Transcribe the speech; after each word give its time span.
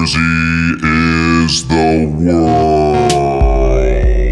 Jersey 0.00 0.18
is 0.18 1.68
the 1.68 2.06
world. 2.16 3.12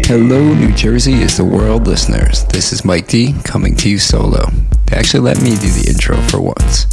Hello, 0.07 0.53
New 0.55 0.71
Jersey 0.73 1.21
is 1.21 1.37
the 1.37 1.45
world 1.45 1.85
listeners. 1.85 2.43
This 2.45 2.73
is 2.73 2.83
Mike 2.83 3.07
D 3.07 3.35
coming 3.43 3.75
to 3.75 3.87
you 3.87 3.99
solo. 3.99 4.49
They 4.87 4.97
actually 4.97 5.19
let 5.19 5.39
me 5.43 5.51
do 5.51 5.69
the 5.69 5.85
intro 5.87 6.17
for 6.23 6.41
once. 6.41 6.87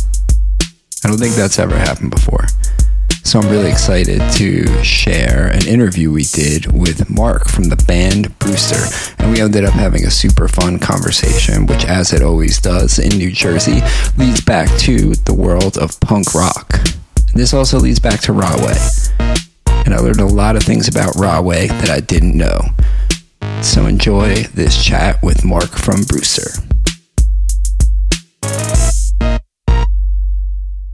I 1.02 1.08
don't 1.08 1.16
think 1.16 1.34
that's 1.36 1.58
ever 1.58 1.74
happened 1.74 2.10
before. 2.10 2.44
So 3.24 3.40
I'm 3.40 3.48
really 3.48 3.70
excited 3.70 4.20
to 4.32 4.84
share 4.84 5.46
an 5.46 5.66
interview 5.66 6.12
we 6.12 6.24
did 6.24 6.70
with 6.70 7.08
Mark 7.08 7.48
from 7.48 7.70
the 7.70 7.82
band 7.88 8.38
Brewster. 8.38 9.14
And 9.18 9.32
we 9.32 9.40
ended 9.40 9.64
up 9.64 9.72
having 9.72 10.04
a 10.04 10.10
super 10.10 10.48
fun 10.48 10.80
conversation, 10.80 11.64
which, 11.64 11.86
as 11.86 12.12
it 12.12 12.20
always 12.20 12.60
does 12.60 12.98
in 12.98 13.16
New 13.16 13.30
Jersey, 13.30 13.80
leads 14.18 14.42
back 14.42 14.68
to 14.80 15.14
the 15.14 15.32
world 15.32 15.78
of 15.78 15.98
punk 16.00 16.34
rock. 16.34 16.78
This 17.36 17.52
also 17.52 17.78
leads 17.78 17.98
back 17.98 18.20
to 18.22 18.32
Rahway. 18.32 18.76
And 19.84 19.92
I 19.92 19.98
learned 19.98 20.20
a 20.20 20.26
lot 20.26 20.56
of 20.56 20.62
things 20.62 20.88
about 20.88 21.16
Rahway 21.16 21.66
that 21.66 21.90
I 21.90 22.00
didn't 22.00 22.34
know. 22.34 22.62
So 23.60 23.84
enjoy 23.84 24.44
this 24.54 24.82
chat 24.82 25.22
with 25.22 25.44
Mark 25.44 25.68
from 25.68 26.02
Brewster. 26.04 26.62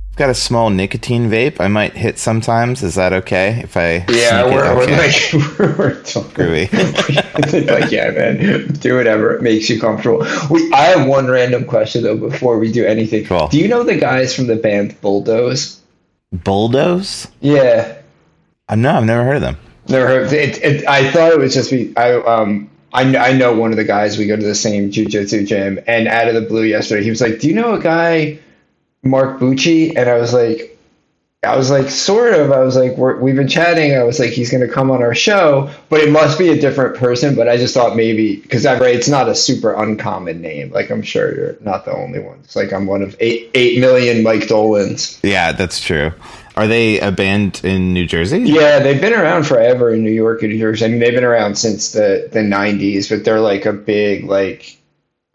I've 0.08 0.16
got 0.16 0.30
a 0.30 0.34
small 0.34 0.68
nicotine 0.70 1.30
vape. 1.30 1.60
I 1.60 1.68
might 1.68 1.92
hit 1.92 2.18
sometimes. 2.18 2.82
Is 2.82 2.96
that 2.96 3.12
okay 3.12 3.60
if 3.62 3.76
I? 3.76 4.04
Yeah, 4.08 4.44
we're, 4.44 4.74
we're 4.74 4.82
Okay. 4.82 5.12
we're, 5.58 5.76
we're 5.76 6.02
talking. 6.02 6.30
Groovy. 6.32 7.70
like 7.70 7.92
yeah, 7.92 8.10
man, 8.10 8.66
do 8.72 8.96
whatever 8.96 9.36
it 9.36 9.42
makes 9.42 9.70
you 9.70 9.80
comfortable. 9.80 10.26
We, 10.50 10.72
I 10.72 10.86
have 10.86 11.06
one 11.06 11.28
random 11.28 11.66
question 11.66 12.02
though 12.02 12.16
before 12.16 12.58
we 12.58 12.72
do 12.72 12.84
anything. 12.84 13.26
Cool. 13.26 13.46
Do 13.46 13.58
you 13.58 13.68
know 13.68 13.84
the 13.84 13.96
guys 13.96 14.34
from 14.34 14.48
the 14.48 14.56
band 14.56 15.00
Bulldoze? 15.00 15.81
Bulldoze. 16.32 17.28
Yeah, 17.40 17.96
Uh, 18.68 18.74
no, 18.76 18.94
I've 18.96 19.04
never 19.04 19.24
heard 19.24 19.36
of 19.36 19.42
them. 19.42 19.56
never 19.88 20.06
heard. 20.06 20.32
It, 20.32 20.58
it, 20.62 20.86
I 20.88 21.10
thought 21.10 21.32
it 21.32 21.38
was 21.38 21.54
just 21.54 21.70
be. 21.70 21.92
I 21.96 22.14
um. 22.14 22.68
I, 22.94 23.16
I 23.16 23.32
know 23.32 23.54
one 23.54 23.70
of 23.70 23.78
the 23.78 23.84
guys. 23.84 24.18
We 24.18 24.26
go 24.26 24.36
to 24.36 24.42
the 24.42 24.54
same 24.54 24.90
jujitsu 24.90 25.46
gym, 25.46 25.80
and 25.86 26.06
out 26.08 26.28
of 26.28 26.34
the 26.34 26.42
blue 26.42 26.62
yesterday, 26.64 27.02
he 27.02 27.08
was 27.10 27.22
like, 27.22 27.40
"Do 27.40 27.48
you 27.48 27.54
know 27.54 27.72
a 27.74 27.80
guy, 27.80 28.38
Mark 29.02 29.40
Bucci?" 29.40 29.96
And 29.96 30.10
I 30.10 30.18
was 30.18 30.34
like, 30.34 30.71
I 31.44 31.56
was 31.56 31.72
like, 31.72 31.90
sort 31.90 32.34
of. 32.34 32.52
I 32.52 32.60
was 32.60 32.76
like, 32.76 32.96
we're, 32.96 33.18
we've 33.18 33.34
been 33.34 33.48
chatting. 33.48 33.96
I 33.96 34.04
was 34.04 34.20
like, 34.20 34.30
he's 34.30 34.52
going 34.52 34.64
to 34.64 34.72
come 34.72 34.92
on 34.92 35.02
our 35.02 35.14
show, 35.14 35.70
but 35.88 36.00
it 36.00 36.08
must 36.08 36.38
be 36.38 36.50
a 36.50 36.60
different 36.60 36.96
person. 36.96 37.34
But 37.34 37.48
I 37.48 37.56
just 37.56 37.74
thought 37.74 37.96
maybe 37.96 38.36
because 38.36 38.64
right, 38.64 38.94
it's 38.94 39.08
not 39.08 39.28
a 39.28 39.34
super 39.34 39.72
uncommon 39.72 40.40
name. 40.40 40.70
Like 40.70 40.90
I'm 40.90 41.02
sure 41.02 41.34
you're 41.34 41.56
not 41.60 41.84
the 41.84 41.96
only 41.96 42.20
one. 42.20 42.38
It's 42.44 42.54
like 42.54 42.72
I'm 42.72 42.86
one 42.86 43.02
of 43.02 43.16
eight 43.18 43.50
eight 43.54 43.80
million 43.80 44.22
Mike 44.22 44.46
Dolans. 44.46 45.18
Yeah, 45.24 45.50
that's 45.50 45.80
true. 45.80 46.12
Are 46.54 46.68
they 46.68 47.00
a 47.00 47.10
band 47.10 47.62
in 47.64 47.92
New 47.92 48.06
Jersey? 48.06 48.42
Yeah, 48.42 48.78
they've 48.78 49.00
been 49.00 49.14
around 49.14 49.44
forever 49.44 49.92
in 49.92 50.04
New 50.04 50.12
York 50.12 50.42
and 50.42 50.52
New 50.52 50.60
Jersey. 50.60 50.84
I 50.84 50.88
mean, 50.88 51.00
they've 51.00 51.14
been 51.14 51.24
around 51.24 51.58
since 51.58 51.90
the 51.90 52.28
the 52.30 52.40
'90s, 52.40 53.08
but 53.08 53.24
they're 53.24 53.40
like 53.40 53.66
a 53.66 53.72
big 53.72 54.26
like 54.26 54.78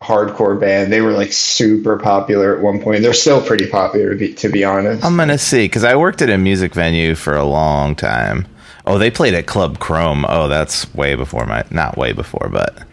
hardcore 0.02 0.60
band. 0.60 0.92
They 0.92 1.02
were 1.02 1.12
like 1.12 1.34
super 1.34 1.98
popular 1.98 2.56
at 2.56 2.62
one 2.62 2.82
point. 2.82 3.02
They're 3.02 3.14
still 3.14 3.42
pretty 3.42 3.68
popular 3.68 4.12
to 4.12 4.16
be 4.16 4.34
to 4.36 4.50
be 4.50 4.64
honest. 4.64 5.04
I'm 5.04 5.18
gonna 5.18 5.38
see 5.38 5.66
because 5.66 5.84
I 5.84 5.96
worked 5.96 6.22
at 6.22 6.30
a 6.30 6.38
music 6.38 6.74
venue 6.74 7.16
for 7.16 7.36
a 7.36 7.44
long 7.44 7.96
time. 7.96 8.48
Oh, 8.86 8.98
they 8.98 9.12
played 9.12 9.34
at 9.34 9.48
Club 9.48 9.80
Chrome. 9.80 10.26
Oh, 10.28 10.48
that's 10.48 10.94
way 10.94 11.16
before 11.16 11.46
my 11.46 11.64
not 11.72 11.98
way 11.98 12.14
before, 12.14 12.50
but 12.52 12.84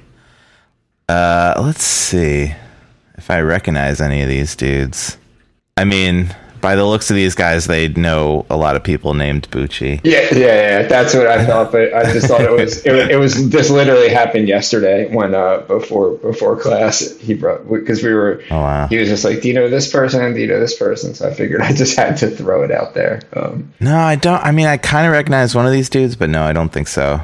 uh, 1.09 1.55
let's 1.63 1.85
see 1.85 2.55
if 3.17 3.31
I 3.31 3.41
recognize 3.41 4.01
any 4.01 4.23
of 4.23 4.29
these 4.29 4.57
dudes. 4.57 5.19
I 5.77 5.85
mean, 5.85 6.35
by 6.65 6.75
the 6.77 6.85
looks 6.87 7.11
of 7.11 7.17
these 7.17 7.35
guys, 7.35 7.67
they 7.67 7.89
know 7.89 8.47
a 8.49 8.57
lot 8.57 8.75
of 8.75 8.83
people 8.83 9.13
named 9.15 9.49
Bucci. 9.51 10.01
Yeah, 10.03 10.21
yeah, 10.33 10.39
yeah. 10.81 10.83
That's 10.89 11.15
what 11.15 11.27
I 11.27 11.45
thought, 11.45 11.71
but 11.71 11.93
I 11.93 12.11
just 12.13 12.27
thought 12.27 12.41
it 12.41 12.51
was 12.51 12.85
it, 12.85 12.93
was- 12.93 13.09
it 13.11 13.17
was 13.17 13.51
this 13.51 13.69
literally 13.71 14.09
happened 14.09 14.49
yesterday 14.49 15.13
when 15.15 15.35
uh 15.35 15.59
before 15.69 16.13
before 16.17 16.57
class 16.57 17.01
he 17.19 17.35
brought 17.35 17.69
because 17.71 18.03
we 18.03 18.13
were 18.15 18.43
Oh 18.51 18.57
wow. 18.61 18.87
he 18.89 18.97
was 18.97 19.09
just 19.09 19.25
like, 19.25 19.43
do 19.43 19.49
you 19.49 19.55
know 19.55 19.69
this 19.69 19.91
person? 19.93 20.35
Do 20.35 20.41
you 20.41 20.47
know 20.47 20.59
this 20.61 20.77
person? 20.79 21.15
So 21.15 21.29
I 21.29 21.35
figured 21.35 21.61
I 21.61 21.73
just 21.73 21.97
had 21.97 22.17
to 22.19 22.31
throw 22.31 22.63
it 22.63 22.71
out 22.71 22.95
there. 22.95 23.21
Um, 23.35 23.73
No, 23.81 23.97
I 23.99 24.17
don't. 24.17 24.43
I 24.43 24.51
mean, 24.51 24.67
I 24.67 24.77
kind 24.79 25.07
of 25.07 25.13
recognize 25.13 25.55
one 25.55 25.67
of 25.67 25.73
these 25.73 25.91
dudes, 25.91 26.17
but 26.17 26.31
no, 26.31 26.43
I 26.45 26.53
don't 26.55 26.71
think 26.73 26.89
so. 26.89 27.21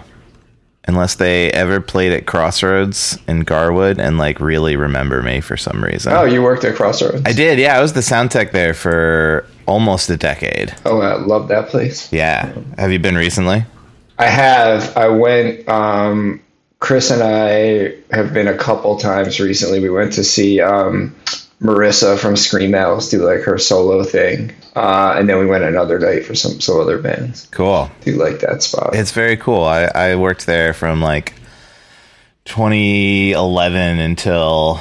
Unless 0.86 1.16
they 1.16 1.50
ever 1.52 1.80
played 1.80 2.12
at 2.12 2.26
Crossroads 2.26 3.18
in 3.28 3.40
Garwood 3.40 4.00
and 4.00 4.16
like 4.18 4.40
really 4.40 4.76
remember 4.76 5.22
me 5.22 5.40
for 5.40 5.56
some 5.56 5.84
reason. 5.84 6.12
oh, 6.12 6.24
you 6.24 6.42
worked 6.42 6.64
at 6.64 6.74
Crossroads. 6.74 7.22
I 7.26 7.32
did. 7.32 7.58
Yeah, 7.58 7.76
I 7.76 7.80
was 7.82 7.92
the 7.92 8.02
sound 8.02 8.30
tech 8.30 8.52
there 8.52 8.72
for 8.74 9.46
almost 9.66 10.08
a 10.10 10.16
decade. 10.16 10.74
oh, 10.86 11.00
I 11.00 11.16
love 11.16 11.48
that 11.48 11.68
place. 11.68 12.10
Yeah. 12.12 12.52
Have 12.78 12.90
you 12.92 12.98
been 12.98 13.14
recently? 13.14 13.64
I 14.18 14.26
have. 14.26 14.96
I 14.96 15.08
went. 15.08 15.68
Um, 15.68 16.42
Chris 16.80 17.10
and 17.10 17.22
I 17.22 17.94
have 18.10 18.32
been 18.32 18.48
a 18.48 18.56
couple 18.56 18.96
times 18.96 19.38
recently. 19.38 19.80
We 19.80 19.90
went 19.90 20.14
to 20.14 20.24
see 20.24 20.60
um, 20.62 21.14
Marissa 21.62 22.18
from 22.18 22.36
Scream 22.36 22.74
Owls 22.74 23.10
do 23.10 23.24
like 23.24 23.42
her 23.42 23.58
solo 23.58 24.02
thing, 24.02 24.52
uh, 24.74 25.14
and 25.18 25.28
then 25.28 25.38
we 25.38 25.46
went 25.46 25.62
another 25.62 25.98
night 25.98 26.24
for 26.24 26.34
some 26.34 26.58
some 26.60 26.80
other 26.80 26.98
bands. 26.98 27.48
Cool. 27.50 27.90
Do 28.00 28.12
like 28.12 28.40
that 28.40 28.62
spot? 28.62 28.94
It's 28.94 29.12
very 29.12 29.36
cool. 29.36 29.64
I, 29.64 29.84
I 29.94 30.16
worked 30.16 30.46
there 30.46 30.72
from 30.72 31.02
like 31.02 31.34
2011 32.46 33.98
until 33.98 34.80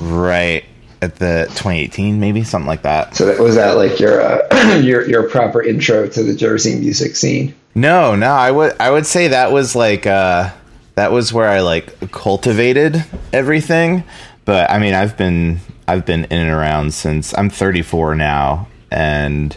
right 0.00 0.64
at 1.02 1.16
the 1.16 1.46
2018, 1.50 2.20
maybe 2.20 2.44
something 2.44 2.68
like 2.68 2.82
that. 2.82 3.16
So 3.16 3.26
that 3.26 3.40
was 3.40 3.56
that 3.56 3.76
like 3.76 3.98
your 3.98 4.20
uh, 4.20 4.76
your 4.82 5.08
your 5.08 5.28
proper 5.28 5.60
intro 5.60 6.06
to 6.08 6.22
the 6.22 6.34
Jersey 6.34 6.76
music 6.78 7.16
scene. 7.16 7.52
No, 7.74 8.14
no, 8.14 8.30
I 8.30 8.52
would 8.52 8.76
I 8.78 8.92
would 8.92 9.06
say 9.06 9.28
that 9.28 9.50
was 9.50 9.74
like 9.74 10.06
uh 10.06 10.52
that 10.94 11.10
was 11.10 11.32
where 11.32 11.48
I 11.48 11.60
like 11.60 12.12
cultivated 12.12 13.04
everything. 13.32 14.04
But 14.44 14.70
I 14.70 14.78
mean, 14.78 14.94
I've 14.94 15.16
been 15.16 15.58
I've 15.88 16.04
been 16.06 16.24
in 16.24 16.38
and 16.38 16.50
around 16.50 16.94
since 16.94 17.36
I'm 17.36 17.50
34 17.50 18.14
now 18.14 18.68
and 18.90 19.56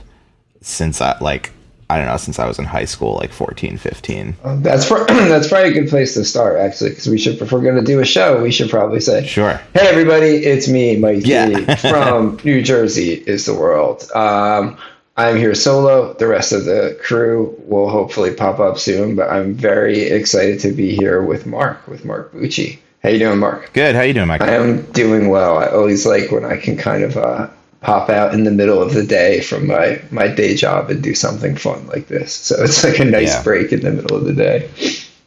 since 0.62 1.02
I 1.02 1.18
like 1.20 1.52
I 1.92 1.98
don't 1.98 2.06
know, 2.06 2.18
since 2.18 2.38
I 2.38 2.48
was 2.48 2.60
in 2.60 2.66
high 2.66 2.86
school 2.86 3.16
like 3.16 3.32
14, 3.32 3.78
15. 3.78 4.38
Um, 4.44 4.62
That's 4.62 4.88
pro- 4.88 5.06
that's 5.08 5.48
probably 5.48 5.72
a 5.72 5.74
good 5.74 5.90
place 5.90 6.14
to 6.14 6.24
start 6.24 6.60
actually, 6.60 6.92
because 6.92 7.08
we 7.08 7.18
should 7.18 7.42
if 7.42 7.52
we're 7.52 7.64
going 7.64 7.78
to 7.78 7.82
do 7.84 8.00
a 8.00 8.06
show, 8.06 8.44
we 8.44 8.52
should 8.52 8.70
probably 8.70 9.00
say, 9.00 9.26
Sure. 9.26 9.60
Hey 9.74 9.88
everybody, 9.88 10.36
it's 10.46 10.68
me, 10.68 10.98
Mike 10.98 11.26
Yeah. 11.26 11.76
from 11.90 12.40
New 12.44 12.62
Jersey 12.62 13.14
is 13.14 13.48
the 13.48 13.56
world. 13.56 14.08
Um, 14.14 14.78
I'm 15.18 15.36
here 15.36 15.56
solo. 15.56 16.14
The 16.14 16.28
rest 16.28 16.54
of 16.54 16.64
the 16.66 16.98
crew 17.02 17.56
will 17.66 17.90
hopefully 17.90 18.34
pop 18.36 18.60
up 18.60 18.78
soon, 18.78 19.16
but 19.16 19.30
I'm 19.30 19.54
very 19.56 20.02
excited 20.04 20.60
to 20.62 20.72
be 20.72 20.96
here 20.96 21.22
with 21.24 21.46
Mark, 21.46 21.88
with 21.88 22.06
Mark 22.06 22.32
Bucci. 22.34 22.78
How 23.04 23.10
you 23.10 23.20
doing, 23.20 23.40
Mark? 23.40 23.72
Good. 23.74 23.96
How 23.96 24.02
you 24.02 24.14
doing, 24.14 24.28
Mike? 24.28 24.42
I 24.42 24.56
am 24.56 24.84
doing 24.92 25.30
well. 25.30 25.58
I 25.58 25.68
always 25.68 26.06
like 26.06 26.32
when 26.32 26.44
I 26.44 26.58
can 26.58 26.76
kind 26.78 27.04
of 27.04 27.16
uh, 27.16 27.50
pop 27.82 28.10
out 28.10 28.34
in 28.34 28.44
the 28.44 28.52
middle 28.52 28.82
of 28.82 28.94
the 28.94 29.06
day 29.06 29.40
from 29.40 29.68
my, 29.68 30.02
my 30.12 30.28
day 30.28 30.54
job 30.56 30.90
and 30.90 31.02
do 31.02 31.16
something 31.16 31.56
fun 31.56 31.88
like 31.88 32.08
this. 32.08 32.34
So 32.34 32.62
it's 32.64 32.84
like 32.84 33.00
a 33.00 33.06
nice 33.06 33.30
Yeah. 33.36 33.44
break 33.44 33.72
in 33.72 33.82
the 33.82 33.92
middle 33.92 34.18
of 34.18 34.26
the 34.26 34.34
day. 34.34 34.70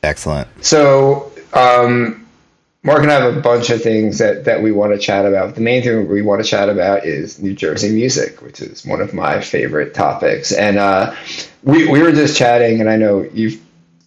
Excellent. 0.02 0.48
So, 0.62 1.32
um, 1.54 2.18
Mark 2.82 3.02
and 3.02 3.10
I 3.12 3.20
have 3.24 3.36
a 3.36 3.40
bunch 3.40 3.70
of 3.70 3.80
things 3.80 4.18
that, 4.18 4.44
that 4.44 4.60
we 4.60 4.72
want 4.72 4.92
to 4.92 4.98
chat 4.98 5.24
about. 5.24 5.54
The 5.54 5.60
main 5.60 5.82
thing 5.82 6.08
we 6.08 6.20
want 6.20 6.42
to 6.42 6.48
chat 6.48 6.68
about 6.68 7.06
is 7.06 7.40
New 7.40 7.54
Jersey 7.54 7.90
music, 7.94 8.42
which 8.42 8.60
is 8.60 8.84
one 8.84 9.00
of 9.00 9.14
my 9.14 9.40
favorite 9.40 9.94
topics. 9.94 10.50
And 10.52 10.78
uh, 10.78 11.14
we, 11.62 11.88
we 11.88 12.02
were 12.02 12.10
just 12.12 12.36
chatting, 12.36 12.80
and 12.80 12.90
I 12.90 12.96
know 12.96 13.22
you've 13.32 13.62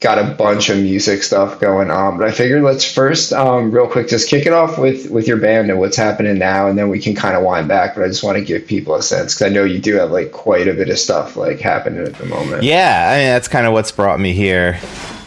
got 0.05 0.19
a 0.19 0.35
bunch 0.35 0.69
of 0.69 0.77
music 0.77 1.23
stuff 1.23 1.59
going 1.59 1.89
on, 1.89 2.19
but 2.19 2.27
I 2.27 2.31
figured 2.31 2.61
let's 2.61 2.85
first, 2.85 3.33
um, 3.33 3.71
real 3.71 3.88
quick, 3.88 4.07
just 4.07 4.29
kick 4.29 4.45
it 4.45 4.53
off 4.53 4.77
with, 4.77 5.09
with 5.09 5.27
your 5.27 5.38
band 5.38 5.71
and 5.71 5.79
what's 5.79 5.97
happening 5.97 6.38
now, 6.38 6.67
and 6.67 6.77
then 6.77 6.89
we 6.89 6.99
can 6.99 7.16
kind 7.16 7.35
of 7.35 7.41
wind 7.41 7.67
back. 7.67 7.95
But 7.95 8.03
I 8.03 8.07
just 8.07 8.23
want 8.23 8.38
to 8.38 8.44
give 8.44 8.67
people 8.67 8.94
a 8.94 9.01
sense 9.01 9.33
because 9.33 9.51
I 9.51 9.53
know 9.55 9.63
you 9.63 9.79
do 9.79 9.95
have 9.95 10.11
like 10.11 10.31
quite 10.31 10.67
a 10.67 10.75
bit 10.75 10.89
of 10.89 10.99
stuff 10.99 11.35
like 11.35 11.59
happening 11.59 12.05
at 12.05 12.13
the 12.13 12.25
moment. 12.27 12.62
Yeah, 12.62 13.09
I 13.09 13.18
mean 13.18 13.27
that's 13.30 13.47
kind 13.47 13.65
of 13.65 13.74
what's 13.74 13.91
brought 13.91 14.19
me 14.19 14.33
here 14.33 14.80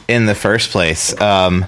in 0.07 0.27
the 0.27 0.35
first 0.37 0.71
place. 0.71 1.21
Um, 1.21 1.67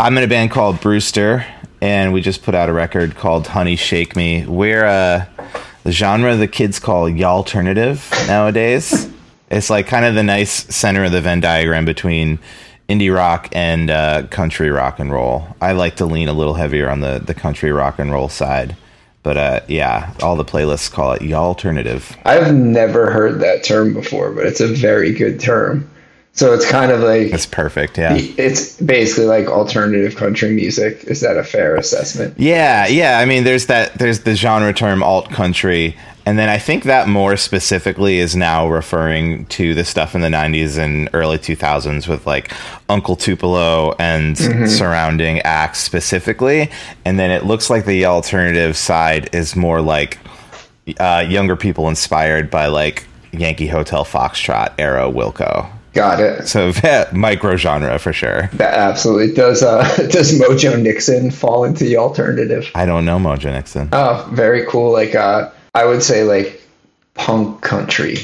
I'm 0.00 0.18
in 0.18 0.24
a 0.24 0.26
band 0.26 0.50
called 0.50 0.80
Brewster, 0.80 1.46
and 1.80 2.12
we 2.12 2.20
just 2.20 2.42
put 2.42 2.56
out 2.56 2.68
a 2.68 2.72
record 2.72 3.14
called 3.14 3.46
Honey 3.46 3.76
Shake 3.76 4.16
Me. 4.16 4.44
We're 4.44 4.84
uh, 4.84 5.26
the 5.84 5.92
genre 5.92 6.34
the 6.34 6.48
kids 6.48 6.80
call 6.80 7.08
y'all 7.08 7.36
alternative 7.36 8.10
nowadays. 8.26 9.13
It's 9.54 9.70
like 9.70 9.86
kind 9.86 10.04
of 10.04 10.14
the 10.14 10.22
nice 10.22 10.52
center 10.74 11.04
of 11.04 11.12
the 11.12 11.20
Venn 11.20 11.40
diagram 11.40 11.84
between 11.84 12.38
indie 12.88 13.14
rock 13.14 13.48
and 13.52 13.90
uh, 13.90 14.26
country 14.30 14.70
rock 14.70 14.98
and 14.98 15.10
roll. 15.12 15.46
I 15.60 15.72
like 15.72 15.96
to 15.96 16.06
lean 16.06 16.28
a 16.28 16.32
little 16.32 16.54
heavier 16.54 16.90
on 16.90 17.00
the 17.00 17.22
the 17.24 17.34
country 17.34 17.72
rock 17.72 17.98
and 17.98 18.12
roll 18.12 18.28
side. 18.28 18.76
But 19.22 19.36
uh, 19.38 19.60
yeah, 19.68 20.12
all 20.22 20.36
the 20.36 20.44
playlists 20.44 20.90
call 20.90 21.12
it 21.12 21.22
y'all 21.22 21.46
alternative. 21.46 22.14
I've 22.24 22.54
never 22.54 23.10
heard 23.10 23.40
that 23.40 23.64
term 23.64 23.94
before, 23.94 24.32
but 24.32 24.44
it's 24.44 24.60
a 24.60 24.68
very 24.68 25.12
good 25.12 25.40
term. 25.40 25.88
So 26.32 26.52
it's 26.52 26.68
kind 26.68 26.90
of 26.90 27.00
like 27.00 27.32
it's 27.32 27.46
perfect. 27.46 27.96
Yeah. 27.96 28.16
it's 28.16 28.78
basically 28.80 29.26
like 29.26 29.46
alternative 29.46 30.16
country 30.16 30.50
music. 30.52 31.04
Is 31.04 31.20
that 31.20 31.36
a 31.36 31.44
fair 31.44 31.76
assessment? 31.76 32.34
Yeah, 32.38 32.88
yeah. 32.88 33.20
I 33.20 33.24
mean, 33.24 33.44
there's 33.44 33.66
that. 33.66 33.94
There's 33.94 34.20
the 34.20 34.34
genre 34.34 34.74
term 34.74 35.02
alt 35.02 35.30
country, 35.30 35.96
and 36.26 36.38
then 36.38 36.48
I 36.48 36.58
think 36.58 36.84
that 36.84 37.08
more 37.08 37.36
specifically 37.36 38.18
is 38.18 38.34
now 38.34 38.68
referring 38.68 39.46
to 39.46 39.74
the 39.74 39.84
stuff 39.84 40.14
in 40.14 40.20
the 40.20 40.28
'90s 40.28 40.78
and 40.78 41.08
early 41.12 41.38
2000s 41.38 42.08
with 42.08 42.26
like 42.26 42.50
Uncle 42.88 43.16
Tupelo 43.16 43.94
and 43.98 44.36
surrounding 44.68 45.40
acts 45.40 45.80
specifically. 45.80 46.70
And 47.04 47.18
then 47.18 47.30
it 47.30 47.44
looks 47.44 47.68
like 47.70 47.84
the 47.84 48.06
alternative 48.06 48.76
side 48.76 49.28
is 49.34 49.54
more 49.54 49.80
like 49.80 50.18
uh, 50.98 51.24
younger 51.28 51.56
people 51.56 51.88
inspired 51.88 52.50
by 52.50 52.66
like 52.66 53.06
Yankee 53.32 53.66
Hotel 53.66 54.04
Foxtrot 54.04 54.72
era 54.78 55.10
Wilco. 55.10 55.70
Got 55.92 56.20
it. 56.20 56.48
So 56.48 56.72
yeah, 56.84 57.08
micro 57.12 57.56
genre 57.56 57.98
for 57.98 58.12
sure. 58.12 58.48
That 58.54 58.74
absolutely 58.74 59.34
does. 59.34 59.62
Uh, 59.62 59.82
does 60.10 60.38
Mojo 60.38 60.80
Nixon 60.80 61.30
fall 61.30 61.64
into 61.64 61.84
the 61.84 61.96
alternative? 61.96 62.70
I 62.74 62.84
don't 62.84 63.04
know 63.04 63.18
Mojo 63.18 63.52
Nixon. 63.52 63.88
Oh, 63.92 64.28
very 64.32 64.66
cool. 64.66 64.92
Like 64.92 65.14
uh, 65.14 65.50
I 65.74 65.84
would 65.84 66.02
say 66.02 66.24
like 66.24 66.62
punk 67.14 67.62
country. 67.62 68.16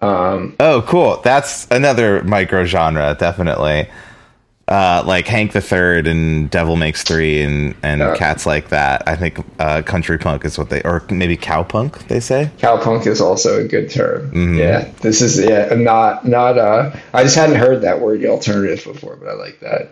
Um, 0.00 0.56
Oh, 0.60 0.82
cool. 0.86 1.20
That's 1.22 1.66
another 1.70 2.22
micro 2.22 2.64
genre, 2.64 3.16
definitely. 3.18 3.88
Uh, 4.68 5.02
like 5.06 5.26
Hank 5.26 5.52
the 5.52 5.62
Third 5.62 6.06
and 6.06 6.50
Devil 6.50 6.76
Makes 6.76 7.02
Three 7.02 7.42
and 7.42 7.74
and 7.82 8.14
cats 8.18 8.44
like 8.44 8.68
that. 8.68 9.02
I 9.08 9.16
think 9.16 9.42
uh, 9.58 9.80
country 9.80 10.18
punk 10.18 10.44
is 10.44 10.58
what 10.58 10.68
they, 10.68 10.82
or 10.82 11.02
maybe 11.08 11.38
cow 11.38 11.62
punk 11.62 12.06
they 12.08 12.20
say. 12.20 12.50
Cow 12.58 12.76
punk 12.76 13.06
is 13.06 13.22
also 13.22 13.64
a 13.64 13.64
good 13.66 13.88
term. 13.90 14.30
Mm-hmm. 14.30 14.58
Yeah, 14.58 14.92
this 15.00 15.22
is 15.22 15.40
yeah 15.40 15.72
not 15.74 16.28
not. 16.28 16.58
Uh, 16.58 16.94
I 17.14 17.22
just 17.22 17.34
hadn't 17.34 17.56
heard 17.56 17.80
that 17.80 18.02
word 18.02 18.20
the 18.20 18.28
alternative 18.28 18.84
before, 18.84 19.16
but 19.16 19.30
I 19.30 19.32
like 19.32 19.58
that. 19.60 19.88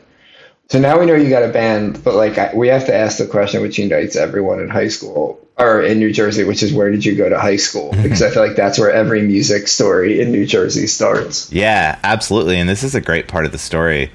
So 0.68 0.78
now 0.78 1.00
we 1.00 1.06
know 1.06 1.14
you 1.14 1.30
got 1.30 1.42
a 1.42 1.48
band, 1.48 2.04
but 2.04 2.14
like 2.14 2.36
I, 2.36 2.52
we 2.54 2.68
have 2.68 2.84
to 2.86 2.94
ask 2.94 3.16
the 3.16 3.26
question 3.26 3.62
which 3.62 3.78
unites 3.78 4.14
everyone 4.14 4.60
in 4.60 4.68
high 4.68 4.88
school 4.88 5.40
or 5.58 5.82
in 5.82 5.98
New 5.98 6.12
Jersey, 6.12 6.44
which 6.44 6.62
is 6.62 6.72
where 6.72 6.90
did 6.90 7.04
you 7.04 7.14
go 7.14 7.28
to 7.28 7.38
high 7.38 7.56
school? 7.56 7.92
Because 8.02 8.22
I 8.22 8.30
feel 8.30 8.46
like 8.46 8.56
that's 8.56 8.78
where 8.78 8.90
every 8.90 9.22
music 9.22 9.68
story 9.68 10.20
in 10.20 10.30
New 10.32 10.46
Jersey 10.46 10.86
starts. 10.86 11.50
Yeah, 11.52 11.98
absolutely. 12.02 12.58
And 12.58 12.68
this 12.68 12.82
is 12.82 12.94
a 12.94 13.00
great 13.00 13.26
part 13.28 13.46
of 13.46 13.52
the 13.52 13.58
story. 13.58 14.10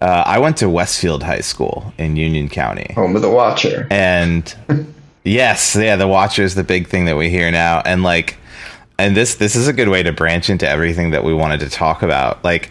Uh, 0.00 0.24
I 0.26 0.38
went 0.38 0.56
to 0.58 0.68
Westfield 0.68 1.22
High 1.22 1.40
School 1.40 1.92
in 1.98 2.16
Union 2.16 2.48
County. 2.48 2.92
Home 2.94 3.14
of 3.16 3.22
the 3.22 3.30
Watcher. 3.30 3.86
and 3.90 4.54
yes 5.22 5.76
yeah 5.76 5.96
the 5.96 6.08
watcher 6.08 6.42
is 6.42 6.54
the 6.54 6.64
big 6.64 6.86
thing 6.88 7.04
that 7.04 7.14
we 7.14 7.28
hear 7.28 7.50
now 7.50 7.82
and 7.84 8.02
like 8.02 8.38
and 8.98 9.14
this 9.14 9.34
this 9.34 9.54
is 9.54 9.68
a 9.68 9.72
good 9.74 9.88
way 9.90 10.02
to 10.02 10.10
branch 10.12 10.48
into 10.48 10.66
everything 10.66 11.10
that 11.10 11.22
we 11.22 11.34
wanted 11.34 11.60
to 11.60 11.68
talk 11.68 12.02
about 12.02 12.42
like 12.42 12.70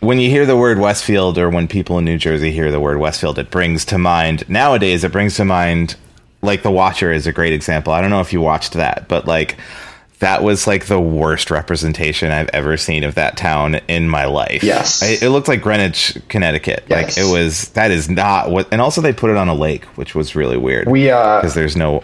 when 0.00 0.18
you 0.18 0.30
hear 0.30 0.46
the 0.46 0.56
word 0.56 0.78
westfield 0.78 1.36
or 1.36 1.50
when 1.50 1.68
people 1.68 1.98
in 1.98 2.04
new 2.06 2.16
jersey 2.16 2.50
hear 2.50 2.70
the 2.70 2.80
word 2.80 2.96
westfield 2.98 3.38
it 3.38 3.50
brings 3.50 3.84
to 3.84 3.98
mind 3.98 4.48
nowadays 4.48 5.04
it 5.04 5.12
brings 5.12 5.36
to 5.36 5.44
mind 5.44 5.96
like 6.46 6.62
the 6.62 6.70
watcher 6.70 7.12
is 7.12 7.26
a 7.26 7.32
great 7.32 7.52
example 7.52 7.92
i 7.92 8.00
don't 8.00 8.10
know 8.10 8.20
if 8.20 8.32
you 8.32 8.40
watched 8.40 8.72
that 8.72 9.06
but 9.08 9.26
like 9.26 9.56
that 10.18 10.42
was 10.42 10.66
like 10.66 10.86
the 10.86 11.00
worst 11.00 11.50
representation 11.50 12.32
I've 12.32 12.48
ever 12.52 12.76
seen 12.76 13.04
of 13.04 13.16
that 13.16 13.36
town 13.36 13.76
in 13.86 14.08
my 14.08 14.24
life. 14.24 14.62
Yes. 14.62 15.02
I, 15.02 15.24
it 15.24 15.28
looked 15.28 15.48
like 15.48 15.60
Greenwich, 15.60 16.16
Connecticut. 16.28 16.84
Yes. 16.88 17.18
Like 17.18 17.26
it 17.26 17.30
was. 17.30 17.68
That 17.70 17.90
is 17.90 18.08
not 18.08 18.50
what. 18.50 18.68
And 18.72 18.80
also, 18.80 19.00
they 19.00 19.12
put 19.12 19.30
it 19.30 19.36
on 19.36 19.48
a 19.48 19.54
lake, 19.54 19.84
which 19.96 20.14
was 20.14 20.34
really 20.34 20.56
weird. 20.56 20.88
We 20.88 21.10
uh 21.10 21.40
because 21.40 21.54
there's 21.54 21.76
no. 21.76 22.02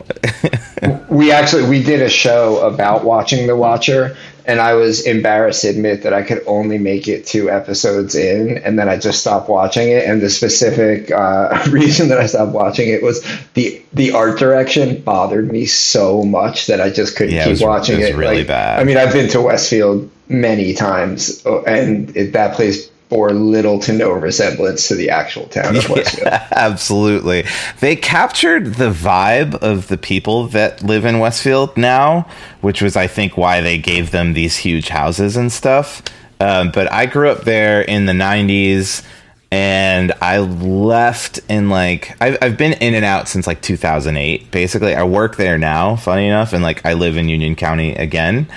we 1.08 1.32
actually 1.32 1.68
we 1.68 1.82
did 1.82 2.02
a 2.02 2.10
show 2.10 2.58
about 2.66 3.04
watching 3.04 3.46
the 3.46 3.56
watcher 3.56 4.16
and 4.46 4.60
i 4.60 4.74
was 4.74 5.06
embarrassed 5.06 5.62
to 5.62 5.68
admit 5.68 6.02
that 6.02 6.12
i 6.12 6.22
could 6.22 6.42
only 6.46 6.78
make 6.78 7.08
it 7.08 7.26
two 7.26 7.50
episodes 7.50 8.14
in 8.14 8.58
and 8.58 8.78
then 8.78 8.88
i 8.88 8.96
just 8.96 9.20
stopped 9.20 9.48
watching 9.48 9.88
it 9.90 10.04
and 10.04 10.20
the 10.20 10.30
specific 10.30 11.10
uh, 11.10 11.64
reason 11.70 12.08
that 12.08 12.18
i 12.18 12.26
stopped 12.26 12.52
watching 12.52 12.88
it 12.88 13.02
was 13.02 13.22
the 13.54 13.82
the 13.92 14.12
art 14.12 14.38
direction 14.38 15.00
bothered 15.02 15.50
me 15.50 15.66
so 15.66 16.22
much 16.24 16.66
that 16.66 16.80
i 16.80 16.90
just 16.90 17.16
couldn't 17.16 17.34
Yeah, 17.34 17.42
it 17.42 17.44
keep 17.44 17.50
was- 17.52 17.62
watching 17.62 17.96
it 18.00 18.02
it, 18.04 18.06
was 18.10 18.18
really 18.18 18.38
Like, 18.38 18.46
bad. 18.48 18.80
i 18.80 18.84
mean 18.84 18.96
i've 18.96 19.12
been 19.12 19.28
to 19.30 19.40
westfield 19.40 20.10
many 20.28 20.74
times 20.74 21.42
oh, 21.46 21.62
and 21.64 22.16
it, 22.16 22.32
that 22.34 22.54
place 22.54 22.90
bore 23.12 23.30
little 23.34 23.78
to 23.78 23.92
no 23.92 24.10
resemblance 24.10 24.88
to 24.88 24.94
the 24.94 25.10
actual 25.10 25.46
town 25.48 25.76
of 25.76 25.86
westfield 25.90 26.28
Absolutely. 26.28 27.44
They 27.80 27.94
captured 27.94 28.76
the 28.76 28.90
vibe 28.90 29.54
of 29.56 29.88
the 29.88 29.98
people 29.98 30.46
that 30.48 30.82
live 30.82 31.04
in 31.04 31.18
Westfield 31.18 31.76
now, 31.76 32.26
which 32.62 32.80
was, 32.80 32.96
I 32.96 33.06
think, 33.08 33.36
why 33.36 33.60
they 33.60 33.76
gave 33.76 34.12
them 34.12 34.32
these 34.32 34.56
huge 34.56 34.88
houses 34.88 35.36
and 35.36 35.52
stuff. 35.52 36.02
Um, 36.40 36.70
but 36.70 36.90
I 36.90 37.04
grew 37.04 37.28
up 37.28 37.44
there 37.44 37.82
in 37.82 38.06
the 38.06 38.14
90s 38.14 39.04
and 39.50 40.12
I 40.22 40.38
left 40.38 41.38
in 41.50 41.68
like, 41.68 42.16
I've, 42.18 42.38
I've 42.40 42.56
been 42.56 42.72
in 42.72 42.94
and 42.94 43.04
out 43.04 43.28
since 43.28 43.46
like 43.46 43.60
2008. 43.60 44.50
Basically, 44.50 44.94
I 44.94 45.02
work 45.02 45.36
there 45.36 45.58
now, 45.58 45.96
funny 45.96 46.28
enough, 46.28 46.54
and 46.54 46.62
like 46.62 46.86
I 46.86 46.94
live 46.94 47.18
in 47.18 47.28
Union 47.28 47.56
County 47.56 47.94
again. 47.94 48.48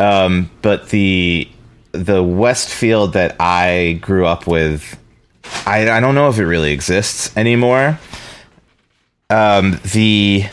Um, 0.00 0.50
but 0.60 0.88
the 0.88 1.48
the 1.92 2.22
Westfield 2.22 3.14
that 3.14 3.36
I 3.38 3.98
grew 4.00 4.26
up 4.26 4.46
with 4.46 4.98
I, 5.66 5.90
I 5.90 6.00
don't 6.00 6.14
know 6.14 6.28
if 6.28 6.38
it 6.38 6.46
really 6.46 6.72
exists 6.72 7.36
anymore. 7.36 7.98
Um, 9.30 9.80
the 9.92 10.44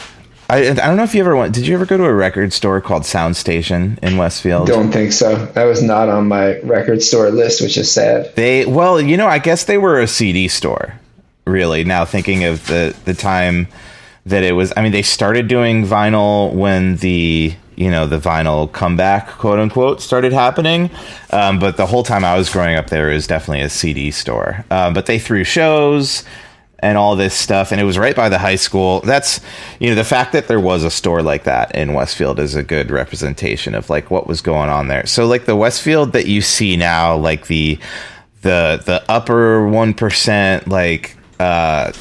I, 0.50 0.70
I 0.70 0.74
don't 0.74 0.98
know 0.98 1.04
if 1.04 1.14
you 1.14 1.22
ever 1.22 1.36
went. 1.36 1.54
Did 1.54 1.68
you 1.68 1.76
ever 1.76 1.86
go 1.86 1.98
to 1.98 2.06
a 2.06 2.14
record 2.14 2.54
store 2.54 2.82
called 2.82 3.06
Sound 3.06 3.38
Station 3.38 4.00
in 4.02 4.18
Westfield? 4.18 4.68
don't 4.68 4.92
think 4.92 5.12
so 5.12 5.46
that 5.46 5.66
was 5.66 5.84
not 5.84 6.10
on 6.10 6.28
my 6.28 6.60
record 6.60 7.04
store 7.04 7.30
list 7.30 7.62
which 7.62 7.78
is 7.78 7.92
sad 7.92 8.36
They 8.36 8.66
well, 8.66 9.00
you 9.00 9.18
know, 9.18 9.28
I 9.28 9.40
guess 9.40 9.66
they 9.66 9.78
were 9.78 10.00
a 10.00 10.08
CD 10.08 10.48
store. 10.48 11.00
Really, 11.46 11.84
now 11.84 12.06
thinking 12.06 12.44
of 12.44 12.66
the 12.68 12.96
the 13.06 13.14
time 13.14 13.68
that 14.26 14.44
it 14.44 14.54
was. 14.54 14.72
I 14.78 14.82
mean, 14.82 14.92
they 14.92 15.02
started 15.02 15.48
doing 15.48 15.86
vinyl 15.86 16.54
when 16.54 16.98
the 16.98 17.56
you 17.80 17.90
know 17.90 18.06
the 18.06 18.20
vinyl 18.20 18.70
comeback, 18.72 19.30
quote 19.30 19.58
unquote, 19.58 20.02
started 20.02 20.34
happening. 20.34 20.92
Um, 21.32 21.60
but 21.60 21.78
the 21.78 21.86
whole 21.86 22.04
time 22.04 22.26
I 22.26 22.38
was 22.38 22.50
growing 22.50 22.76
up, 22.76 22.90
there 22.90 23.08
was 23.08 23.26
definitely 23.26 23.62
a 23.62 23.70
CD 23.70 24.12
store. 24.12 24.66
Um, 24.70 24.94
but 24.94 25.06
they 25.06 25.18
threw 25.18 25.46
shows 25.46 26.26
and 26.80 26.98
all 26.98 27.16
this 27.16 27.34
stuff, 27.34 27.72
and 27.72 27.80
it 27.80 27.86
was 27.86 27.98
right 27.98 28.16
by 28.16 28.28
the 28.28 28.38
high 28.38 28.58
school. 28.58 29.00
That's 29.02 29.40
you 29.80 29.90
know 29.90 29.96
the 29.96 30.04
fact 30.04 30.34
that 30.34 30.50
there 30.50 30.60
was 30.60 30.84
a 30.84 30.92
store 30.92 31.22
like 31.22 31.46
that 31.46 31.74
in 31.74 31.94
Westfield 31.94 32.38
is 32.38 32.54
a 32.54 32.64
good 32.64 32.92
representation 32.92 33.74
of 33.76 33.90
like 33.90 34.12
what 34.12 34.28
was 34.28 34.42
going 34.42 34.70
on 34.70 34.90
there. 34.90 35.06
So 35.06 35.26
like 35.26 35.46
the 35.46 35.56
Westfield 35.56 36.12
that 36.12 36.28
you 36.28 36.42
see 36.42 36.76
now, 36.76 37.16
like 37.16 37.48
the 37.48 37.80
the 38.42 38.84
the 38.86 39.04
upper 39.08 39.66
one 39.70 39.94
percent, 39.94 40.68
like 40.68 41.16
uh, 41.40 41.94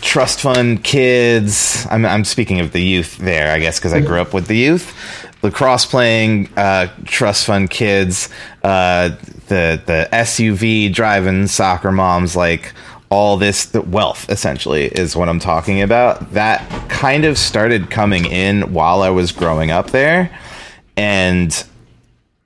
trust 0.00 0.40
fund 0.40 0.84
kids. 0.84 1.86
I'm 1.90 2.04
I'm 2.04 2.24
speaking 2.24 2.60
of 2.60 2.72
the 2.72 2.82
youth 2.82 3.18
there, 3.18 3.52
I 3.52 3.58
guess, 3.58 3.78
because 3.78 3.92
I 3.92 4.00
grew 4.00 4.20
up 4.20 4.32
with 4.32 4.46
the 4.46 4.56
youth. 4.56 4.94
Lacrosse 5.42 5.86
playing 5.86 6.48
uh, 6.56 6.88
trust 7.04 7.46
fund 7.46 7.70
kids, 7.70 8.28
uh, 8.64 9.10
the 9.48 9.80
the 9.86 10.08
SUV 10.12 10.92
driving 10.92 11.46
soccer 11.46 11.92
moms, 11.92 12.34
like 12.34 12.72
all 13.10 13.36
this 13.36 13.72
wealth 13.72 14.28
essentially 14.28 14.86
is 14.86 15.16
what 15.16 15.28
I'm 15.28 15.40
talking 15.40 15.80
about. 15.80 16.32
That 16.32 16.68
kind 16.90 17.24
of 17.24 17.38
started 17.38 17.90
coming 17.90 18.26
in 18.26 18.72
while 18.72 19.02
I 19.02 19.10
was 19.10 19.32
growing 19.32 19.70
up 19.70 19.90
there, 19.90 20.36
and 20.96 21.64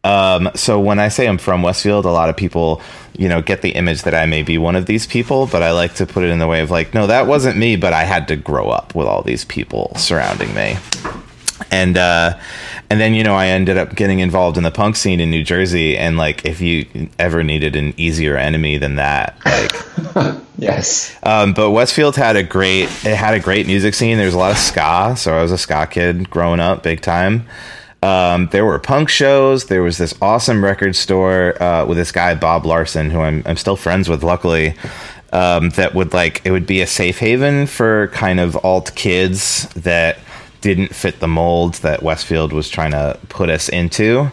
um, 0.05 0.51
so 0.55 0.81
when 0.81 0.99
I 0.99 1.09
say 1.09 1.29
I'm 1.29 1.39
from 1.39 1.63
Westfield, 1.63 2.07
a 2.07 2.11
lot 2.11 2.29
of 2.29 2.37
people, 2.37 2.83
you 3.17 3.29
know, 3.29 3.41
get 3.41 3.63
the 3.63 3.71
image 3.71 4.03
that 4.03 4.15
I 4.15 4.27
may 4.27 4.43
be 4.43 4.59
one 4.59 4.75
of 4.75 4.87
these 4.87 5.07
people, 5.07 5.47
but 5.47 5.63
I 5.63 5.71
like 5.71 5.95
to 5.95 6.07
put 6.07 6.25
it 6.25 6.31
in 6.31 6.41
the 6.41 6.49
way 6.49 6.61
of 6.61 6.71
like, 6.71 6.93
no, 6.93 7.07
that 7.07 7.27
wasn't 7.29 7.57
me, 7.57 7.77
but 7.77 7.93
I 7.93 8.03
had 8.03 8.27
to 8.29 8.37
grow 8.37 8.69
up 8.69 8.95
with 8.95 9.07
all 9.07 9.23
these 9.23 9.45
people 9.45 9.93
surrounding 9.97 10.53
me. 10.55 10.77
And 11.71 11.97
uh 11.97 12.39
and 12.91 13.01
then 13.01 13.15
you 13.15 13.23
know 13.23 13.37
I 13.37 13.47
ended 13.47 13.79
up 13.79 13.95
getting 13.95 14.19
involved 14.19 14.57
in 14.57 14.65
the 14.65 14.73
punk 14.73 14.97
scene 14.97 15.21
in 15.21 15.31
New 15.31 15.45
Jersey 15.45 15.97
and 15.97 16.19
like 16.19 16.45
if 16.45 16.61
you 16.61 17.09
ever 17.21 17.45
needed 17.45 17.77
an 17.77 17.95
easier 17.97 18.37
enemy 18.37 18.79
than 18.79 18.97
that, 18.97 19.39
like 19.47 20.37
yes 20.59 21.17
um, 21.23 21.55
but 21.55 21.71
Westfield 21.71 22.17
had 22.17 22.35
a 22.35 22.43
great 22.43 22.85
it 23.07 23.17
had 23.17 23.35
a 23.35 23.41
great 23.41 23.69
music 23.69 23.95
scene. 23.95 24.19
There's 24.19 24.35
a 24.35 24.39
lot 24.39 24.51
of 24.51 24.59
ska, 24.59 25.15
so 25.17 25.39
I 25.39 25.41
was 25.41 25.53
a 25.53 25.59
ska 25.59 25.87
kid 25.89 26.29
growing 26.29 26.59
up, 26.59 26.83
big 26.83 27.01
time. 27.01 27.47
Um, 28.03 28.49
there 28.49 28.65
were 28.65 28.79
punk 28.79 29.09
shows. 29.09 29.67
There 29.67 29.83
was 29.83 29.97
this 29.97 30.15
awesome 30.21 30.65
record 30.65 30.97
store 30.97 31.61
uh, 31.63 31.87
with 31.87 31.97
this 31.97 32.11
guy 32.11 32.35
Bob 32.35 32.67
Larson, 32.67 33.11
who 33.11 33.21
I'm 33.21 33.43
I'm 33.47 33.57
still 33.57 33.77
friends 33.77 34.09
with, 34.09 34.23
luckily. 34.23 34.75
Um, 35.33 35.71
that 35.71 35.95
would 35.95 36.13
like 36.13 36.43
it 36.45 36.51
would 36.51 36.67
be 36.67 36.83
a 36.83 36.87
safe 36.87 37.19
haven 37.19 37.67
for 37.67 38.09
kind 38.09 38.39
of 38.41 38.63
alt 38.65 38.95
kids 38.95 39.69
that 39.75 40.19
didn't 40.61 40.95
fit 40.95 41.21
the 41.21 41.29
mold 41.29 41.75
that 41.77 42.03
Westfield 42.03 42.53
was 42.53 42.69
trying 42.69 42.91
to 42.91 43.19
put 43.29 43.49
us 43.49 43.69
into. 43.69 44.31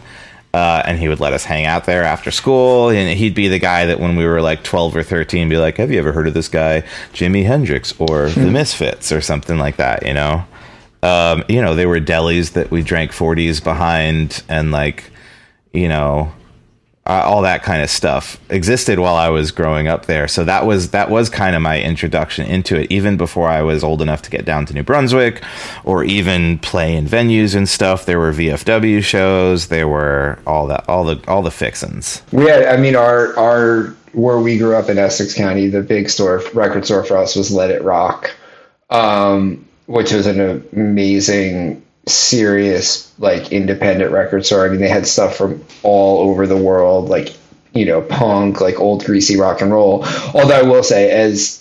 Uh, 0.52 0.82
and 0.84 0.98
he 0.98 1.06
would 1.06 1.20
let 1.20 1.32
us 1.32 1.44
hang 1.44 1.64
out 1.64 1.84
there 1.84 2.02
after 2.02 2.32
school. 2.32 2.90
And 2.90 3.16
he'd 3.16 3.34
be 3.34 3.46
the 3.46 3.60
guy 3.60 3.86
that 3.86 4.00
when 4.00 4.16
we 4.16 4.26
were 4.26 4.42
like 4.42 4.64
12 4.64 4.96
or 4.96 5.02
13, 5.04 5.48
be 5.48 5.56
like, 5.56 5.76
Have 5.76 5.92
you 5.92 5.98
ever 5.98 6.12
heard 6.12 6.26
of 6.26 6.34
this 6.34 6.48
guy, 6.48 6.82
Jimi 7.12 7.44
Hendrix 7.44 7.94
or 8.00 8.28
The 8.30 8.50
Misfits 8.50 9.12
or 9.12 9.20
something 9.20 9.58
like 9.58 9.76
that, 9.76 10.04
you 10.04 10.12
know? 10.12 10.44
Um, 11.02 11.44
you 11.48 11.62
know, 11.62 11.74
they 11.74 11.86
were 11.86 12.00
delis 12.00 12.52
that 12.52 12.70
we 12.70 12.82
drank 12.82 13.12
40s 13.12 13.62
behind 13.62 14.42
and 14.48 14.70
like, 14.70 15.10
you 15.72 15.88
know, 15.88 16.32
all 17.06 17.42
that 17.42 17.62
kind 17.62 17.82
of 17.82 17.90
stuff 17.90 18.38
existed 18.50 18.98
while 18.98 19.16
I 19.16 19.30
was 19.30 19.50
growing 19.50 19.88
up 19.88 20.06
there. 20.06 20.28
So 20.28 20.44
that 20.44 20.66
was 20.66 20.90
that 20.90 21.10
was 21.10 21.28
kind 21.28 21.56
of 21.56 21.62
my 21.62 21.80
introduction 21.80 22.46
into 22.46 22.78
it, 22.78 22.90
even 22.90 23.16
before 23.16 23.48
I 23.48 23.62
was 23.62 23.82
old 23.82 24.00
enough 24.02 24.22
to 24.22 24.30
get 24.30 24.44
down 24.44 24.66
to 24.66 24.74
New 24.74 24.82
Brunswick, 24.82 25.42
or 25.84 26.04
even 26.04 26.58
play 26.58 26.94
in 26.94 27.06
venues 27.06 27.54
and 27.56 27.68
stuff. 27.68 28.06
There 28.06 28.18
were 28.18 28.32
VFW 28.32 29.02
shows. 29.02 29.68
There 29.68 29.88
were 29.88 30.38
all 30.46 30.66
that 30.68 30.88
all 30.88 31.04
the 31.04 31.20
all 31.26 31.42
the 31.42 31.50
fixins. 31.50 32.22
Had, 32.30 32.66
I 32.66 32.76
mean, 32.76 32.94
our 32.94 33.36
our 33.38 33.96
where 34.12 34.38
we 34.38 34.58
grew 34.58 34.76
up 34.76 34.88
in 34.88 34.98
Essex 34.98 35.34
County, 35.34 35.68
the 35.68 35.82
big 35.82 36.10
store 36.10 36.42
record 36.54 36.84
store 36.84 37.04
for 37.04 37.16
us 37.16 37.34
was 37.34 37.50
Let 37.50 37.70
It 37.70 37.82
Rock, 37.82 38.30
um, 38.90 39.66
which 39.90 40.12
was 40.12 40.26
an 40.26 40.68
amazing 40.72 41.82
serious 42.06 43.12
like 43.18 43.50
independent 43.50 44.12
record 44.12 44.46
store. 44.46 44.64
I 44.64 44.68
mean, 44.68 44.80
they 44.80 44.88
had 44.88 45.04
stuff 45.04 45.36
from 45.36 45.64
all 45.82 46.30
over 46.30 46.46
the 46.46 46.56
world, 46.56 47.08
like 47.08 47.34
you 47.74 47.86
know, 47.86 48.00
punk, 48.00 48.60
like 48.60 48.78
old 48.78 49.04
greasy 49.04 49.36
rock 49.36 49.60
and 49.62 49.72
roll. 49.72 50.04
Although 50.32 50.54
I 50.54 50.62
will 50.62 50.84
say, 50.84 51.10
as 51.10 51.59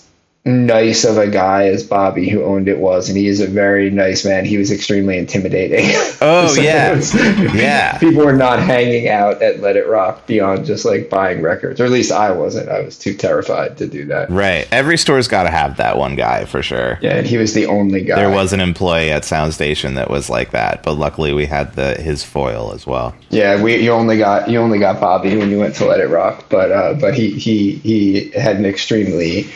nice 0.49 1.03
of 1.05 1.17
a 1.17 1.27
guy 1.27 1.67
as 1.67 1.83
Bobby, 1.83 2.27
who 2.29 2.43
owned 2.43 2.67
it, 2.67 2.77
was, 2.79 3.07
and 3.09 3.17
he 3.17 3.27
is 3.27 3.39
a 3.39 3.47
very 3.47 3.89
nice 3.89 4.25
man. 4.25 4.45
He 4.45 4.57
was 4.57 4.71
extremely 4.71 5.17
intimidating. 5.17 5.85
Oh 6.21 6.47
So 6.47 6.61
yeah, 6.61 6.95
was- 6.95 7.13
yeah. 7.55 7.97
People 7.97 8.25
were 8.25 8.33
not 8.35 8.59
hanging 8.59 9.07
out 9.07 9.41
at 9.41 9.61
Let 9.61 9.77
It 9.77 9.87
Rock 9.87 10.27
beyond 10.27 10.65
just 10.65 10.83
like 10.83 11.09
buying 11.09 11.41
records, 11.41 11.79
or 11.79 11.85
at 11.85 11.91
least 11.91 12.11
I 12.11 12.31
wasn't. 12.31 12.67
I 12.67 12.81
was 12.81 12.97
too 12.97 13.13
terrified 13.13 13.77
to 13.77 13.87
do 13.87 14.03
that. 14.07 14.29
Right. 14.29 14.67
Every 14.69 14.97
store's 14.97 15.29
got 15.29 15.43
to 15.43 15.49
have 15.49 15.77
that 15.77 15.97
one 15.97 16.15
guy 16.17 16.43
for 16.43 16.61
sure. 16.61 16.99
Yeah, 17.01 17.15
and 17.15 17.25
he 17.25 17.37
was 17.37 17.53
the 17.53 17.67
only 17.67 18.01
guy. 18.03 18.15
There 18.17 18.29
was 18.29 18.51
an 18.51 18.59
employee 18.59 19.11
at 19.11 19.23
Sound 19.23 19.53
Station 19.53 19.93
that 19.93 20.09
was 20.09 20.29
like 20.29 20.51
that, 20.51 20.83
but 20.83 20.95
luckily 20.95 21.31
we 21.31 21.45
had 21.45 21.73
the 21.75 21.93
his 21.95 22.23
foil 22.25 22.73
as 22.73 22.85
well. 22.85 23.15
Yeah, 23.29 23.61
we 23.61 23.77
you 23.77 23.91
only 23.91 24.17
got 24.17 24.49
you 24.49 24.59
only 24.59 24.79
got 24.79 24.99
Bobby 24.99 25.37
when 25.37 25.49
you 25.49 25.57
went 25.59 25.75
to 25.75 25.85
Let 25.85 26.01
It 26.01 26.07
Rock, 26.09 26.45
but 26.49 26.69
uh, 26.71 26.95
but 26.99 27.13
he 27.13 27.29
he 27.31 27.75
he 27.75 28.29
had 28.31 28.57
an 28.57 28.65
extremely 28.65 29.47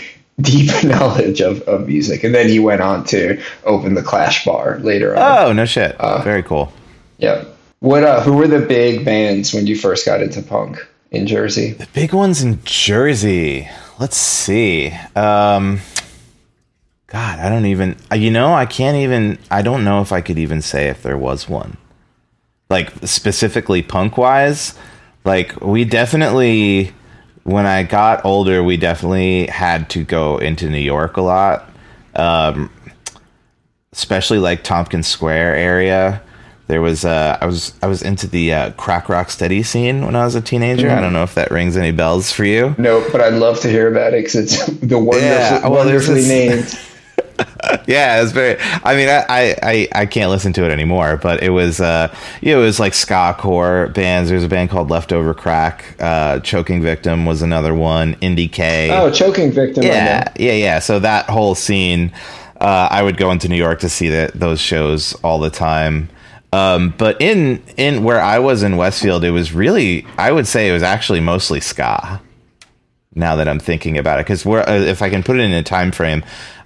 deep 0.41 0.71
knowledge 0.83 1.41
of, 1.41 1.61
of 1.63 1.87
music, 1.87 2.23
and 2.23 2.33
then 2.33 2.47
he 2.49 2.59
went 2.59 2.81
on 2.81 3.03
to 3.05 3.41
open 3.65 3.93
the 3.93 4.03
Clash 4.03 4.45
Bar 4.45 4.79
later 4.79 5.15
on. 5.15 5.47
Oh 5.47 5.53
no 5.53 5.65
shit! 5.65 5.95
Very 6.23 6.43
cool. 6.43 6.71
Yeah. 7.17 7.45
What 7.79 8.03
uh, 8.03 8.21
who 8.21 8.33
were 8.33 8.47
the 8.47 8.59
big 8.65 9.03
bands 9.03 9.53
when 9.53 9.67
you 9.67 9.77
first 9.77 10.05
got 10.05 10.21
into 10.21 10.41
punk 10.41 10.77
in 11.11 11.27
Jersey? 11.27 11.71
The 11.73 11.87
big 11.93 12.13
ones 12.13 12.41
in 12.41 12.59
Jersey. 12.63 13.67
Let's 13.99 14.15
see. 14.17 14.91
Um, 15.15 15.79
God, 17.07 17.39
I 17.39 17.49
don't 17.49 17.65
even. 17.65 17.95
uh, 18.11 18.15
You 18.15 18.31
know, 18.31 18.53
I 18.53 18.65
can't 18.65 18.97
even. 18.97 19.37
I 19.51 19.61
don't 19.61 19.83
know 19.83 20.01
if 20.01 20.11
I 20.11 20.21
could 20.21 20.39
even 20.39 20.61
say 20.61 20.87
if 20.87 21.03
there 21.03 21.17
was 21.17 21.47
one. 21.49 21.77
Like 22.69 22.91
specifically 23.03 23.83
punk 23.83 24.17
wise, 24.17 24.73
like 25.25 25.59
we 25.61 25.83
definitely. 25.85 26.93
When 27.43 27.65
I 27.65 27.83
got 27.83 28.23
older, 28.25 28.63
we 28.63 28.77
definitely 28.77 29.47
had 29.47 29.89
to 29.91 30.03
go 30.03 30.37
into 30.37 30.69
New 30.69 30.77
York 30.77 31.17
a 31.17 31.21
lot. 31.21 31.69
Um, 32.15 32.69
especially 33.91 34.39
like 34.39 34.63
Tompkins 34.63 35.07
Square 35.07 35.55
area. 35.55 36.21
There 36.67 36.81
was 36.81 37.03
uh, 37.03 37.37
I 37.41 37.45
was 37.45 37.73
I 37.83 37.87
was 37.87 38.01
into 38.01 38.25
the 38.27 38.53
uh, 38.53 38.71
crack 38.71 39.09
rock 39.09 39.29
steady 39.29 39.61
scene 39.63 40.05
when 40.05 40.15
I 40.15 40.23
was 40.23 40.35
a 40.35 40.41
teenager. 40.41 40.89
I 40.89 41.01
don't 41.01 41.11
know 41.13 41.23
if 41.23 41.35
that 41.35 41.51
rings 41.51 41.75
any 41.75 41.91
bells 41.91 42.31
for 42.31 42.45
you. 42.45 42.73
No, 42.77 43.05
but 43.11 43.19
I'd 43.19 43.33
love 43.33 43.59
to 43.61 43.69
hear 43.69 43.91
about 43.91 44.13
it 44.13 44.23
because 44.23 44.35
it's 44.35 44.65
the 44.79 44.97
wonderful, 44.97 45.19
Yeah, 45.29 45.59
well, 45.63 45.71
wonderfully 45.85 46.21
this- 46.21 46.29
named. 46.73 46.79
Yeah, 47.87 48.21
it's 48.21 48.31
very. 48.31 48.57
I 48.83 48.95
mean, 48.95 49.09
I, 49.09 49.25
I 49.27 49.55
I 49.63 49.87
I 49.93 50.05
can't 50.05 50.29
listen 50.29 50.53
to 50.53 50.65
it 50.65 50.71
anymore, 50.71 51.17
but 51.17 51.43
it 51.43 51.49
was 51.49 51.81
uh, 51.81 52.13
yeah, 52.41 52.55
it 52.55 52.59
was 52.59 52.79
like 52.79 52.93
ska 52.93 53.35
core 53.37 53.87
bands. 53.87 54.29
There's 54.29 54.43
a 54.43 54.47
band 54.47 54.69
called 54.69 54.89
Leftover 54.89 55.33
Crack. 55.33 55.95
Uh, 55.99 56.39
Choking 56.39 56.81
Victim 56.81 57.25
was 57.25 57.41
another 57.41 57.73
one. 57.73 58.15
Indie 58.15 58.51
K. 58.51 58.89
Oh, 58.91 59.11
choking 59.11 59.51
victim. 59.51 59.83
Know. 59.83 59.89
yeah, 59.89 60.31
yeah, 60.37 60.53
yeah. 60.53 60.79
So 60.79 60.99
that 60.99 61.29
whole 61.29 61.55
scene, 61.55 62.13
uh, 62.61 62.87
I 62.89 63.03
would 63.03 63.17
go 63.17 63.31
into 63.31 63.49
New 63.49 63.57
York 63.57 63.79
to 63.81 63.89
see 63.89 64.09
that 64.09 64.33
those 64.33 64.61
shows 64.61 65.13
all 65.23 65.39
the 65.39 65.49
time. 65.49 66.09
Um, 66.53 66.93
but 66.97 67.19
in 67.19 67.63
in 67.77 68.03
where 68.03 68.21
I 68.21 68.39
was 68.39 68.61
in 68.61 68.77
Westfield, 68.77 69.23
it 69.23 69.31
was 69.31 69.53
really 69.53 70.05
I 70.17 70.31
would 70.31 70.47
say 70.47 70.69
it 70.69 70.73
was 70.73 70.83
actually 70.83 71.19
mostly 71.19 71.59
ska. 71.59 72.21
Now 73.15 73.35
that 73.35 73.47
I'm 73.47 73.59
thinking 73.59 73.97
about 73.97 74.19
it, 74.19 74.25
because 74.25 74.45
uh, 74.45 74.63
if 74.67 75.01
I 75.03 75.09
can 75.09 75.21
put 75.21 75.37
it 75.37 75.43
in 75.43 75.53
a 75.53 75.61
time 75.61 75.91
frame, 75.91 76.23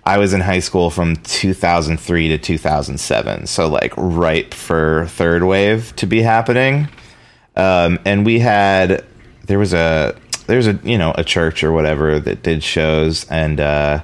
I 0.08 0.20
was 0.20 0.32
in 0.32 0.40
high 0.40 0.60
school 0.60 0.90
from 0.90 1.18
2003 1.18 2.30
to 2.30 2.38
2007, 2.38 3.46
so 3.46 3.68
like 3.68 3.94
ripe 3.98 4.54
for 4.54 5.06
third 5.10 5.44
wave 5.44 5.94
to 5.98 6.08
be 6.08 6.22
happening. 6.22 6.88
Um, 7.58 8.00
and 8.06 8.26
we 8.26 8.40
had 8.40 9.04
there 9.48 9.60
was 9.60 9.74
a 9.74 10.16
there 10.46 10.56
was 10.56 10.68
a 10.68 10.80
you 10.82 10.98
know 10.98 11.14
a 11.18 11.26
church 11.26 11.62
or 11.62 11.74
whatever 11.74 12.22
that 12.22 12.42
did 12.42 12.64
shows 12.64 13.26
and 13.26 13.60
uh 13.60 14.02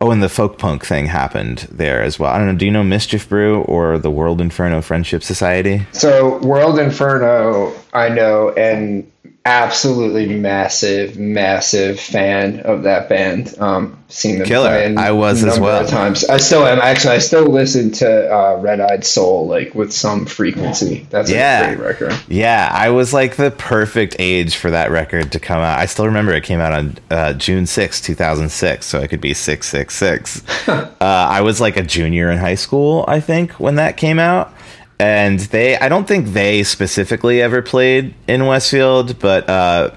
oh 0.00 0.12
and 0.12 0.22
the 0.22 0.28
folk 0.28 0.58
punk 0.58 0.86
thing 0.86 1.06
happened 1.06 1.66
there 1.72 2.02
as 2.02 2.20
well. 2.20 2.30
I 2.32 2.38
don't 2.38 2.46
know 2.46 2.56
do 2.56 2.64
you 2.64 2.70
know 2.70 2.84
mischief 2.84 3.28
brew 3.28 3.62
or 3.62 3.98
the 3.98 4.12
world 4.12 4.40
inferno 4.40 4.80
friendship 4.80 5.24
society? 5.24 5.84
So 5.90 6.38
World 6.38 6.78
Inferno, 6.78 7.72
I 7.92 8.10
know, 8.10 8.50
and 8.50 9.10
absolutely 9.44 10.26
massive, 10.38 11.18
massive 11.18 11.98
fan 11.98 12.60
of 12.60 12.84
that 12.84 13.08
band. 13.08 13.54
Um, 13.58 13.98
seen 14.08 14.38
them 14.38 14.46
Killer. 14.46 14.68
play 14.68 14.94
I 14.96 15.10
was 15.12 15.42
as 15.42 15.58
well. 15.58 15.86
times. 15.86 16.24
I 16.24 16.36
still 16.36 16.64
am. 16.66 16.78
Actually, 16.80 17.14
I 17.14 17.18
still 17.18 17.46
listen 17.48 17.90
to 17.92 18.32
uh, 18.34 18.56
Red 18.60 18.80
Eyed 18.80 19.04
Soul 19.04 19.46
like 19.48 19.74
with 19.74 19.92
some 19.92 20.26
frequency. 20.26 21.06
That's 21.10 21.30
Yeah. 21.30 21.70
a 21.70 21.76
great 21.76 21.84
record. 21.86 22.14
yeah 22.28 22.68
i 22.72 22.90
was 22.90 23.12
like 23.12 23.36
the 23.36 23.50
perfect 23.50 24.16
age 24.18 24.56
for 24.56 24.70
that 24.70 24.90
record 24.90 25.32
to 25.32 25.40
come 25.40 25.58
out 25.58 25.78
i 25.78 25.86
still 25.86 26.06
remember 26.06 26.32
it 26.32 26.44
came 26.44 26.60
out 26.60 26.72
on 26.72 26.96
uh, 27.10 27.32
june 27.34 27.66
6 27.66 28.00
2006 28.00 28.86
so 28.86 29.00
i 29.00 29.06
could 29.06 29.20
be 29.20 29.34
666 29.34 30.68
uh, 30.68 30.88
i 31.00 31.40
was 31.40 31.60
like 31.60 31.76
a 31.76 31.82
junior 31.82 32.30
in 32.30 32.38
high 32.38 32.54
school 32.54 33.04
i 33.08 33.18
think 33.20 33.52
when 33.52 33.74
that 33.76 33.96
came 33.96 34.18
out 34.18 34.52
and 34.98 35.40
they 35.40 35.76
i 35.78 35.88
don't 35.88 36.06
think 36.06 36.28
they 36.28 36.62
specifically 36.62 37.40
ever 37.42 37.62
played 37.62 38.14
in 38.28 38.46
westfield 38.46 39.18
but 39.18 39.48
uh, 39.48 39.90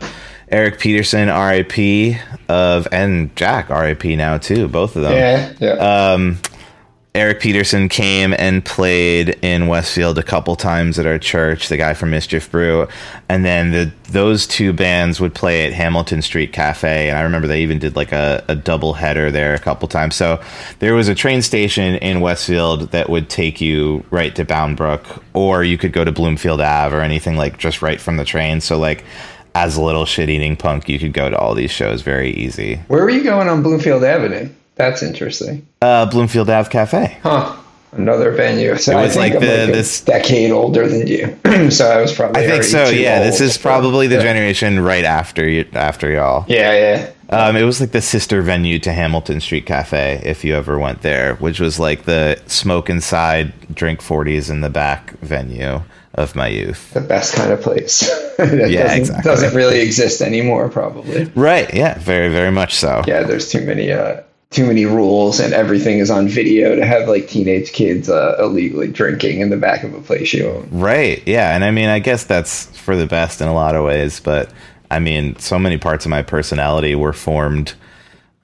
erik 0.50 0.80
petersen 0.80 1.28
rip 1.30 2.20
of 2.50 2.88
and 2.92 3.36
jack 3.36 3.70
rip 3.70 4.04
now 4.06 4.38
too 4.38 4.68
both 4.68 4.96
of 4.96 5.02
them 5.04 5.14
Yeah, 5.14 5.54
yeah. 5.60 6.12
um, 6.14 6.38
Erik 7.16 7.40
Petersen 7.40 7.88
came 7.88 8.34
and 8.38 8.64
played 8.64 9.30
in 9.42 9.68
Westfield 9.68 10.18
a 10.18 10.24
couple 10.24 10.58
times 10.58 11.00
at 11.00 11.06
our 11.06 11.18
church. 11.18 11.70
The 11.70 11.78
guy 11.78 11.94
from 11.94 12.10
Mischief 12.10 12.52
Brew, 12.52 12.90
and 13.30 13.46
then 13.46 13.72
the 13.72 13.92
those 14.12 14.46
two 14.46 14.74
bands 14.74 15.22
would 15.22 15.34
play 15.34 15.66
at 15.66 15.72
Hamilton 15.72 16.22
Street 16.22 16.52
Cafe. 16.52 17.10
And 17.10 17.18
I 17.18 17.22
remember 17.22 17.48
they 17.48 17.64
even 17.64 17.80
did 17.80 17.96
like 17.96 18.12
a, 18.12 18.44
a 18.50 18.56
double 18.56 18.94
header 18.94 19.32
there 19.32 19.54
a 19.56 19.60
couple 19.60 19.88
times. 19.88 20.16
So 20.16 20.42
there 20.80 20.94
was 20.94 21.08
a 21.08 21.16
train 21.16 21.42
station 21.42 21.96
in 21.96 22.20
Westfield 22.20 22.92
that 22.92 23.10
would 23.10 23.30
take 23.30 23.62
you 23.62 24.04
right 24.12 24.36
to 24.36 24.44
Bound 24.44 24.76
Brook, 24.76 25.24
or 25.34 25.64
you 25.64 25.78
could 25.78 25.94
go 25.94 26.04
to 26.04 26.12
Bloomfield 26.12 26.60
Ave 26.60 26.94
or 26.94 27.00
anything 27.00 27.38
like 27.38 27.58
just 27.58 27.82
right 27.82 28.00
from 28.00 28.18
the 28.18 28.26
train. 28.26 28.62
So 28.62 28.78
like. 28.78 29.06
As 29.58 29.78
a 29.78 29.82
little 29.82 30.04
shit 30.04 30.30
eating 30.30 30.58
punk, 30.58 30.90
you 30.90 31.00
could 31.00 31.14
go 31.14 31.30
to 31.30 31.38
all 31.38 31.56
these 31.56 31.72
shows 31.72 32.02
very 32.02 32.30
easy. 32.32 32.76
Where 32.90 33.04
were 33.04 33.10
you 33.10 33.24
going 33.24 33.48
on 33.48 33.64
Bloomfield 33.64 34.04
Avenue? 34.04 34.50
That's 34.76 35.02
interesting. 35.04 35.66
Uh, 35.82 36.06
Bloomfield 36.06 36.50
Ave 36.50 36.70
Cafe. 36.70 37.18
Huh. 37.24 37.56
Another 37.94 38.32
venue. 38.32 38.76
So 38.76 38.92
It 38.92 38.96
I 38.96 39.04
was 39.04 39.14
think 39.16 39.34
like 39.36 39.42
the- 39.42 39.48
like 39.48 39.70
a 39.70 39.72
this- 39.72 40.02
decade 40.02 40.52
older 40.52 40.88
than 40.90 41.08
you. 41.08 41.40
so 41.72 41.88
I 41.90 42.02
was 42.02 42.12
probably. 42.14 42.44
I 42.44 42.48
think 42.48 42.64
so. 42.64 42.90
Yeah, 42.90 43.24
this 43.24 43.40
is 43.40 43.58
probably 43.58 44.08
the 44.08 44.16
yeah. 44.16 44.22
generation 44.22 44.82
right 44.82 45.06
after 45.06 45.48
you, 45.48 45.66
after 45.74 46.12
y'all. 46.12 46.44
Yeah, 46.50 46.74
yeah. 46.74 47.12
Um, 47.30 47.56
it 47.56 47.64
was 47.64 47.80
like 47.80 47.92
the 47.92 48.02
sister 48.02 48.42
venue 48.42 48.78
to 48.80 48.92
Hamilton 48.92 49.40
Street 49.40 49.66
Cafe, 49.66 50.22
if 50.26 50.44
you 50.44 50.56
ever 50.56 50.78
went 50.78 51.02
there, 51.04 51.36
which 51.36 51.60
was 51.60 51.80
like 51.80 52.04
the 52.04 52.38
smoke 52.48 52.90
inside, 52.90 53.54
drink 53.74 54.02
forties 54.02 54.50
in 54.50 54.60
the 54.62 54.70
back 54.70 55.12
venue 55.22 55.82
of 56.16 56.36
my 56.36 56.48
youth. 56.48 56.94
the 56.94 57.02
best 57.02 57.34
kind 57.34 57.52
of 57.52 57.62
place. 57.62 58.02
that 58.38 58.70
Yeah, 58.70 58.84
doesn't, 58.84 59.00
exactly. 59.00 59.32
doesn't 59.32 59.56
really 59.56 59.80
exist 59.80 60.22
anymore, 60.22 60.68
probably. 60.70 61.26
Right? 61.34 61.74
Yeah, 61.74 61.98
very 61.98 62.30
very 62.30 62.52
much 62.52 62.76
so. 62.76 63.04
Yeah, 63.08 63.24
there's 63.24 63.50
too 63.50 63.62
many 63.66 63.92
uh, 63.92 64.22
too 64.52 64.66
many 64.66 64.86
rules, 64.86 65.40
and 65.40 65.54
everything 65.54 66.00
is 66.00 66.10
on 66.10 66.28
video 66.28 66.76
to 66.76 66.86
have 66.86 67.08
like 67.08 67.28
teenage 67.28 67.74
kids 67.74 68.10
uh, 68.10 68.38
illegally 68.40 68.88
drinking 68.88 69.42
in 69.42 69.50
the 69.50 69.58
back 69.58 69.84
of 69.84 69.94
a 69.94 70.02
place 70.02 70.34
you 70.34 70.48
own. 70.48 70.70
Right. 70.72 71.22
Yeah, 71.28 71.54
and 71.56 71.64
I 71.64 71.72
mean, 71.72 71.90
I 71.90 72.00
guess 72.00 72.24
that's 72.24 72.66
for 72.78 72.96
the 72.96 73.08
best 73.08 73.42
in 73.42 73.48
a 73.48 73.54
lot 73.54 73.76
of 73.76 73.84
ways, 73.84 74.20
but 74.20 74.52
I 74.90 75.00
mean, 75.00 75.38
so 75.40 75.60
many 75.60 75.78
parts 75.78 76.06
of 76.06 76.12
my 76.12 76.22
personality 76.22 76.96
were 76.96 77.14
formed 77.14 77.74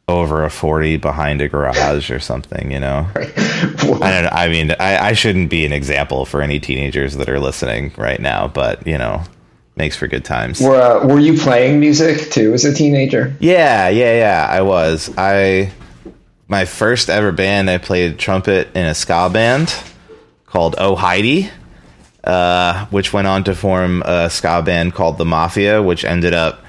over 0.08 0.44
a 0.44 0.50
40 0.50 0.98
behind 0.98 1.42
a 1.42 1.48
garage 1.48 2.12
or 2.12 2.20
something, 2.20 2.72
you 2.72 2.80
know. 2.80 3.08
I 3.16 3.82
don't 3.86 4.00
know. 4.02 4.30
I 4.32 4.50
mean, 4.50 4.72
I, 4.80 4.98
I 4.98 5.14
shouldn't 5.14 5.50
be 5.50 5.66
an 5.66 5.72
example 5.72 6.26
for 6.26 6.42
any 6.42 6.60
teenagers 6.60 7.16
that 7.16 7.30
are 7.30 7.40
listening 7.40 7.94
right 7.98 8.20
now, 8.20 8.48
but 8.48 8.86
you 8.86 8.98
know, 8.98 9.24
makes 9.76 9.96
for 9.96 10.08
good 10.08 10.26
times. 10.26 10.60
Were 10.60 10.76
uh, 10.76 11.08
Were 11.08 11.20
you 11.20 11.38
playing 11.38 11.80
music 11.80 12.32
too 12.32 12.54
as 12.54 12.66
a 12.66 12.74
teenager? 12.74 13.34
Yeah, 13.40 13.88
yeah, 13.90 14.18
yeah. 14.18 14.48
I 14.50 14.62
was. 14.62 15.14
I 15.18 15.72
my 16.52 16.66
first 16.66 17.10
ever 17.10 17.32
band. 17.32 17.70
I 17.70 17.80
played 17.80 18.20
trumpet 18.20 18.68
in 18.76 18.86
a 18.86 18.94
ska 18.94 19.30
band 19.32 19.74
called 20.46 20.76
Oh 20.78 20.96
Heidi. 20.96 21.50
uh, 22.24 22.86
which 22.88 23.14
went 23.14 23.28
on 23.28 23.44
to 23.46 23.56
form 23.56 24.04
a 24.06 24.30
ska 24.30 24.62
band 24.62 24.94
called 24.94 25.18
the 25.18 25.26
Mafia, 25.26 25.82
which 25.82 26.06
ended 26.06 26.34
up, 26.34 26.64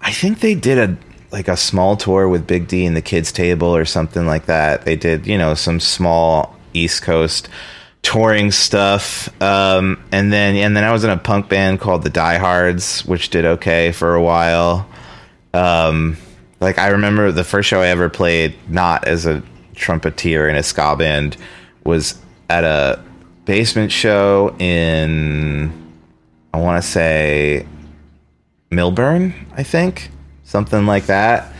I 0.00 0.12
think 0.12 0.40
they 0.40 0.54
did 0.54 0.78
a 0.78 0.96
like 1.30 1.48
a 1.48 1.56
small 1.56 1.96
tour 1.96 2.28
with 2.28 2.46
Big 2.46 2.68
D 2.68 2.86
and 2.86 2.96
the 2.96 3.02
Kids 3.02 3.32
Table 3.32 3.74
or 3.74 3.84
something 3.84 4.24
like 4.24 4.46
that. 4.46 4.84
They 4.84 4.94
did, 4.96 5.26
you 5.26 5.36
know, 5.36 5.54
some 5.54 5.80
small 5.80 6.56
East 6.72 7.02
Coast 7.02 7.48
touring 8.02 8.52
stuff, 8.52 9.28
um, 9.42 10.02
and 10.12 10.32
then 10.32 10.54
and 10.56 10.76
then 10.76 10.84
I 10.84 10.92
was 10.92 11.04
in 11.04 11.10
a 11.10 11.16
punk 11.16 11.48
band 11.48 11.80
called 11.80 12.02
the 12.02 12.10
Diehards, 12.10 13.04
which 13.04 13.30
did 13.30 13.44
okay 13.44 13.92
for 13.92 14.14
a 14.14 14.22
while. 14.22 14.88
Um, 15.52 16.16
like 16.60 16.78
I 16.78 16.88
remember 16.88 17.32
the 17.32 17.44
first 17.44 17.68
show 17.68 17.80
I 17.80 17.88
ever 17.88 18.08
played, 18.08 18.54
not 18.68 19.06
as 19.06 19.26
a 19.26 19.42
trumpeter 19.74 20.48
in 20.48 20.56
a 20.56 20.62
ska 20.62 20.96
band, 20.96 21.36
was 21.84 22.20
at 22.48 22.64
a 22.64 23.02
basement 23.44 23.92
show 23.92 24.54
in 24.58 25.84
I 26.54 26.58
want 26.58 26.80
to 26.80 26.88
say 26.88 27.66
Millburn, 28.70 29.34
I 29.56 29.64
think, 29.64 30.10
something 30.44 30.86
like 30.86 31.06
that. 31.06 31.52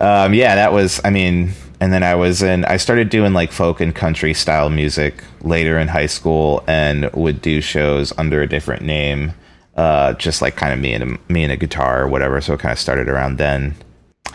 Um, 0.00 0.32
yeah, 0.32 0.54
that 0.54 0.72
was. 0.72 0.98
I 1.04 1.10
mean, 1.10 1.52
and 1.78 1.92
then 1.92 2.02
I 2.02 2.14
was 2.14 2.42
in. 2.42 2.64
I 2.64 2.78
started 2.78 3.10
doing 3.10 3.34
like 3.34 3.52
folk 3.52 3.82
and 3.82 3.94
country 3.94 4.32
style 4.32 4.70
music 4.70 5.22
later 5.42 5.78
in 5.78 5.88
high 5.88 6.06
school, 6.06 6.64
and 6.66 7.12
would 7.12 7.42
do 7.42 7.60
shows 7.60 8.14
under 8.16 8.40
a 8.40 8.48
different 8.48 8.82
name, 8.82 9.34
uh, 9.76 10.14
just 10.14 10.40
like 10.40 10.56
kind 10.56 10.72
of 10.72 10.78
me 10.78 10.94
and 10.94 11.04
a, 11.04 11.32
me 11.32 11.42
and 11.44 11.52
a 11.52 11.56
guitar 11.58 12.02
or 12.02 12.08
whatever. 12.08 12.40
So 12.40 12.54
it 12.54 12.60
kind 12.60 12.72
of 12.72 12.78
started 12.78 13.10
around 13.10 13.36
then. 13.36 13.74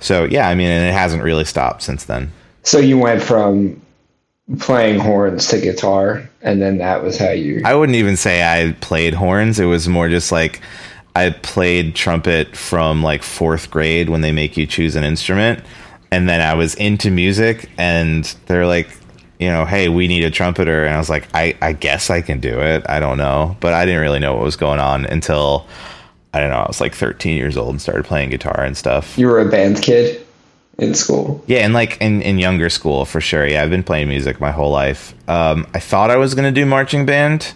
So 0.02 0.25
yeah, 0.25 0.48
I 0.48 0.56
mean, 0.56 0.68
and 0.68 0.88
it 0.88 0.94
hasn't 0.94 1.24
really 1.24 1.46
stopped 1.46 1.82
since 1.82 2.06
then. 2.06 2.32
So 2.64 2.80
you 2.80 2.98
went 2.98 3.22
from 3.22 3.82
playing 4.60 5.00
horns 5.00 5.48
to 5.48 5.60
guitar, 5.60 6.30
and 6.42 6.62
then 6.62 6.78
that 6.78 7.04
was 7.04 7.18
how 7.18 7.32
you. 7.32 7.62
I 7.66 7.75
wouldn't 7.75 7.96
even 7.96 8.18
say 8.18 8.44
I 8.44 8.74
played 8.74 9.14
horns. 9.14 9.60
It 9.60 9.66
was 9.66 9.88
more 9.88 10.10
just 10.10 10.32
like 10.32 10.62
I 11.16 11.30
played 11.30 11.96
trumpet 11.96 12.56
from 12.56 13.04
like 13.04 13.24
fourth 13.24 13.72
grade 13.72 14.10
when 14.10 14.22
they 14.22 14.32
make 14.32 14.58
you 14.58 14.66
choose 14.66 14.96
an 14.96 15.04
instrument. 15.04 15.64
And 16.12 16.30
then 16.30 16.42
I 16.42 16.54
was 16.54 16.75
into 16.75 17.12
music, 17.12 17.70
and 17.78 18.24
they're 18.46 18.68
like, 18.68 18.88
you 19.40 19.50
know, 19.50 19.66
hey, 19.66 19.90
we 19.90 20.08
need 20.08 20.24
a 20.24 20.32
trumpeter. 20.32 20.86
And 20.86 20.96
I 20.96 20.98
was 20.98 21.10
like, 21.10 21.28
I, 21.34 21.58
I 21.62 21.74
guess 21.74 22.10
I 22.10 22.22
can 22.22 22.40
do 22.40 22.62
it. 22.62 22.86
I 22.88 23.00
don't 23.00 23.18
know. 23.18 23.58
But 23.60 23.74
I 23.74 23.86
didn't 23.86 24.02
really 24.02 24.20
know 24.20 24.34
what 24.36 24.44
was 24.44 24.56
going 24.56 24.80
on 24.80 25.06
until, 25.06 25.68
I 26.36 26.39
don't 26.42 26.50
know, 26.50 26.58
I 26.58 26.68
was 26.68 26.82
like 26.82 26.94
13 26.94 27.38
years 27.38 27.56
old 27.56 27.70
and 27.70 27.82
started 27.82 28.04
playing 28.04 28.30
guitar 28.30 28.62
and 28.62 28.75
stuff. 28.75 29.18
You 29.18 29.27
were 29.27 29.39
a 29.39 29.50
band 29.50 29.82
kid 29.82 30.22
in 30.77 30.94
school. 30.94 31.42
Yeah, 31.48 31.60
and 31.60 31.74
like 31.74 32.01
in, 32.01 32.22
in 32.22 32.39
younger 32.39 32.70
school 32.70 33.06
for 33.06 33.22
sure. 33.22 33.48
Yeah, 33.48 33.63
I've 33.63 33.70
been 33.70 33.84
playing 33.84 34.10
music 34.10 34.42
my 34.42 34.51
whole 34.51 34.70
life. 34.70 35.13
Um, 35.30 35.65
I 35.74 35.80
thought 35.80 36.12
I 36.12 36.18
was 36.18 36.36
gonna 36.36 36.51
do 36.51 36.65
marching 36.65 37.06
band, 37.06 37.54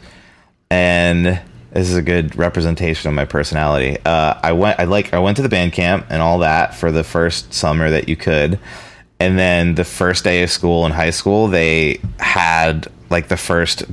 and 0.71 1.41
this 1.71 1.89
is 1.89 1.97
a 1.97 2.01
good 2.01 2.37
representation 2.37 3.09
of 3.09 3.15
my 3.15 3.25
personality. 3.25 3.97
Uh, 4.05 4.39
I 4.41 4.53
went, 4.53 4.79
I 4.79 4.85
like, 4.85 5.13
I 5.13 5.19
went 5.19 5.35
to 5.35 5.43
the 5.43 5.49
band 5.49 5.73
camp 5.73 6.05
and 6.09 6.21
all 6.21 6.39
that 6.39 6.73
for 6.73 6.89
the 6.89 7.03
first 7.03 7.53
summer 7.53 7.89
that 7.89 8.07
you 8.07 8.15
could, 8.15 8.59
and 9.19 9.37
then 9.37 9.75
the 9.75 9.83
first 9.83 10.23
day 10.23 10.41
of 10.41 10.49
school 10.49 10.85
in 10.85 10.93
high 10.93 11.09
school, 11.09 11.49
they 11.49 11.99
had 12.17 12.87
like 13.09 13.27
the 13.27 13.35
first 13.35 13.83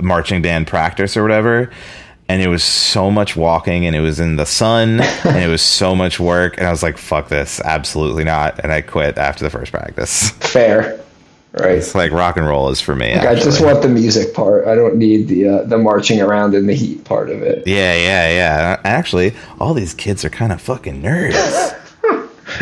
marching 0.00 0.40
band 0.40 0.68
practice 0.68 1.16
or 1.16 1.22
whatever. 1.22 1.72
And 2.30 2.40
it 2.40 2.46
was 2.46 2.62
so 2.62 3.10
much 3.10 3.34
walking, 3.34 3.86
and 3.86 3.96
it 3.96 4.00
was 4.00 4.20
in 4.20 4.36
the 4.36 4.46
sun, 4.46 5.00
and 5.24 5.36
it 5.36 5.48
was 5.48 5.62
so 5.62 5.96
much 5.96 6.20
work. 6.20 6.58
And 6.58 6.66
I 6.68 6.70
was 6.70 6.80
like, 6.80 6.96
"Fuck 6.96 7.28
this, 7.28 7.60
absolutely 7.60 8.22
not!" 8.22 8.60
And 8.60 8.70
I 8.70 8.82
quit 8.82 9.18
after 9.18 9.42
the 9.42 9.50
first 9.50 9.72
practice. 9.72 10.30
Fair, 10.30 11.00
right? 11.54 11.78
It's 11.78 11.96
like 11.96 12.12
rock 12.12 12.36
and 12.36 12.46
roll 12.46 12.70
is 12.70 12.80
for 12.80 12.94
me. 12.94 13.16
Like, 13.16 13.26
I 13.26 13.34
just 13.34 13.60
want 13.60 13.82
the 13.82 13.88
music 13.88 14.32
part. 14.32 14.68
I 14.68 14.76
don't 14.76 14.94
need 14.94 15.26
the 15.26 15.48
uh, 15.48 15.62
the 15.64 15.76
marching 15.76 16.20
around 16.20 16.54
in 16.54 16.68
the 16.68 16.74
heat 16.74 17.02
part 17.04 17.30
of 17.30 17.42
it. 17.42 17.66
Yeah, 17.66 17.96
yeah, 17.96 18.30
yeah. 18.30 18.80
Actually, 18.84 19.34
all 19.58 19.74
these 19.74 19.92
kids 19.92 20.24
are 20.24 20.30
kind 20.30 20.52
of 20.52 20.60
fucking 20.62 21.02
nerds. 21.02 21.76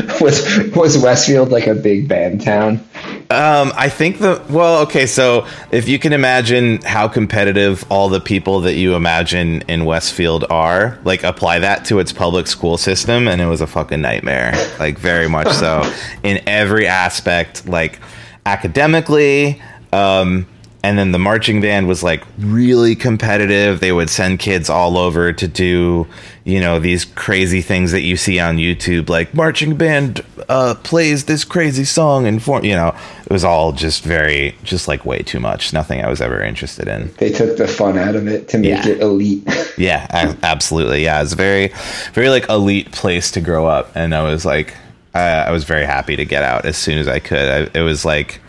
was 0.22 0.74
was 0.74 0.96
Westfield 0.96 1.50
like 1.50 1.66
a 1.66 1.74
big 1.74 2.08
band 2.08 2.40
town? 2.40 2.82
Um, 3.30 3.72
I 3.76 3.90
think 3.90 4.20
the 4.20 4.42
well, 4.48 4.82
okay. 4.84 5.04
So 5.06 5.46
if 5.70 5.86
you 5.86 5.98
can 5.98 6.14
imagine 6.14 6.80
how 6.82 7.08
competitive 7.08 7.84
all 7.90 8.08
the 8.08 8.20
people 8.20 8.60
that 8.60 8.74
you 8.74 8.94
imagine 8.94 9.60
in 9.68 9.84
Westfield 9.84 10.46
are, 10.48 10.98
like 11.04 11.24
apply 11.24 11.58
that 11.58 11.84
to 11.86 11.98
its 11.98 12.10
public 12.10 12.46
school 12.46 12.78
system, 12.78 13.28
and 13.28 13.42
it 13.42 13.46
was 13.46 13.60
a 13.60 13.66
fucking 13.66 14.00
nightmare. 14.00 14.54
Like 14.78 14.98
very 14.98 15.28
much 15.28 15.48
so 15.48 15.82
in 16.22 16.40
every 16.46 16.86
aspect, 16.86 17.68
like 17.68 18.00
academically. 18.46 19.60
Um, 19.92 20.46
and 20.88 20.98
then 20.98 21.12
the 21.12 21.18
marching 21.18 21.60
band 21.60 21.86
was 21.86 22.02
like 22.02 22.24
really 22.38 22.96
competitive. 22.96 23.80
They 23.80 23.92
would 23.92 24.08
send 24.08 24.38
kids 24.38 24.70
all 24.70 24.96
over 24.96 25.34
to 25.34 25.46
do, 25.46 26.06
you 26.44 26.60
know, 26.60 26.78
these 26.78 27.04
crazy 27.04 27.60
things 27.60 27.92
that 27.92 28.00
you 28.00 28.16
see 28.16 28.40
on 28.40 28.56
YouTube, 28.56 29.10
like 29.10 29.34
marching 29.34 29.76
band 29.76 30.22
uh, 30.48 30.74
plays 30.82 31.26
this 31.26 31.44
crazy 31.44 31.84
song 31.84 32.26
and 32.26 32.42
for 32.42 32.64
you 32.64 32.72
know, 32.74 32.96
it 33.26 33.30
was 33.30 33.44
all 33.44 33.72
just 33.72 34.02
very, 34.02 34.54
just 34.64 34.88
like 34.88 35.04
way 35.04 35.18
too 35.18 35.38
much. 35.40 35.74
Nothing 35.74 36.02
I 36.02 36.08
was 36.08 36.22
ever 36.22 36.42
interested 36.42 36.88
in. 36.88 37.12
They 37.18 37.32
took 37.32 37.58
the 37.58 37.68
fun 37.68 37.98
out 37.98 38.16
of 38.16 38.26
it 38.26 38.48
to 38.48 38.58
make 38.58 38.70
Yeah. 38.70 38.88
it 38.88 39.00
elite. 39.00 39.44
Yeah, 39.78 40.06
a- 40.10 40.36
absolutely. 40.44 41.04
Yeah, 41.04 41.22
it's 41.22 41.34
a 41.34 41.36
very, 41.36 41.68
very 42.14 42.30
like 42.30 42.48
elite 42.48 42.90
place 42.92 43.30
to 43.32 43.40
grow 43.40 43.66
up, 43.66 43.94
and 43.94 44.12
I 44.14 44.22
was 44.24 44.44
like, 44.44 44.74
uh, 45.14 45.18
I 45.46 45.50
was 45.52 45.62
very 45.64 45.84
happy 45.84 46.16
to 46.16 46.24
get 46.24 46.42
out 46.42 46.64
as 46.64 46.76
soon 46.76 46.98
as 46.98 47.06
I 47.06 47.20
could. 47.20 47.38
I, 47.74 47.78
it 47.78 47.82
was 47.82 48.04
like, 48.04 48.40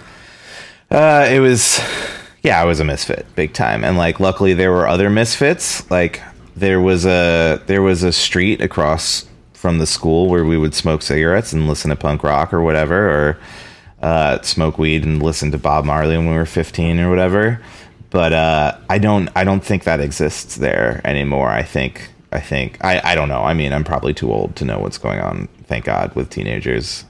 uh, 0.89 1.27
it 1.29 1.39
was, 1.39 1.79
yeah, 2.43 2.61
I 2.61 2.65
was 2.65 2.79
a 2.79 2.85
misfit, 2.85 3.25
big 3.35 3.53
time, 3.53 3.83
and 3.83 3.97
like, 3.97 4.19
luckily 4.19 4.53
there 4.53 4.71
were 4.71 4.87
other 4.87 5.09
misfits. 5.09 5.89
Like, 5.91 6.21
there 6.55 6.81
was 6.81 7.05
a 7.05 7.61
there 7.67 7.81
was 7.81 8.03
a 8.03 8.11
street 8.11 8.61
across 8.61 9.25
from 9.53 9.79
the 9.79 9.85
school 9.85 10.29
where 10.29 10.45
we 10.45 10.57
would 10.57 10.73
smoke 10.73 11.01
cigarettes 11.01 11.51
and 11.51 11.67
listen 11.67 11.89
to 11.89 11.95
punk 11.95 12.23
rock 12.23 12.53
or 12.53 12.61
whatever, 12.61 13.09
or 13.09 13.37
uh, 14.01 14.41
smoke 14.41 14.77
weed 14.77 15.03
and 15.03 15.21
listen 15.21 15.51
to 15.51 15.57
Bob 15.57 15.85
Marley 15.85 16.15
when 16.15 16.29
we 16.29 16.35
were 16.35 16.45
15 16.45 16.99
or 16.99 17.09
whatever. 17.09 17.61
But 18.09 18.33
uh, 18.33 18.77
I 18.89 18.97
don't 18.97 19.29
I 19.35 19.43
don't 19.43 19.63
think 19.63 19.83
that 19.83 19.99
exists 19.99 20.55
there 20.55 21.01
anymore. 21.03 21.49
I 21.49 21.63
think 21.63 22.09
I 22.31 22.39
think 22.39 22.83
I, 22.83 23.01
I 23.03 23.15
don't 23.15 23.29
know. 23.29 23.43
I 23.43 23.53
mean, 23.53 23.73
I'm 23.73 23.83
probably 23.83 24.13
too 24.13 24.31
old 24.31 24.55
to 24.57 24.65
know 24.65 24.79
what's 24.79 24.97
going 24.97 25.19
on. 25.19 25.47
Thank 25.65 25.85
God 25.85 26.13
with 26.15 26.29
teenagers. 26.29 27.05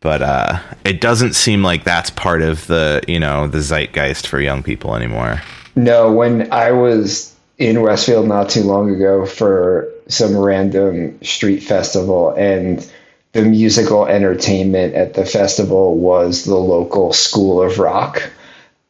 But 0.00 0.22
uh, 0.22 0.60
it 0.84 1.00
doesn't 1.00 1.34
seem 1.34 1.62
like 1.62 1.84
that's 1.84 2.10
part 2.10 2.42
of 2.42 2.66
the 2.66 3.02
you 3.08 3.18
know 3.18 3.48
the 3.48 3.60
zeitgeist 3.60 4.26
for 4.26 4.40
young 4.40 4.62
people 4.62 4.94
anymore. 4.94 5.42
No, 5.74 6.12
when 6.12 6.52
I 6.52 6.72
was 6.72 7.34
in 7.58 7.80
Westfield 7.80 8.26
not 8.26 8.50
too 8.50 8.62
long 8.62 8.94
ago 8.94 9.26
for 9.26 9.88
some 10.08 10.36
random 10.36 11.22
street 11.22 11.60
festival 11.60 12.30
and 12.30 12.90
the 13.32 13.42
musical 13.42 14.06
entertainment 14.06 14.94
at 14.94 15.14
the 15.14 15.24
festival 15.24 15.96
was 15.96 16.44
the 16.44 16.56
local 16.56 17.12
School 17.12 17.60
of 17.62 17.78
Rock. 17.78 18.30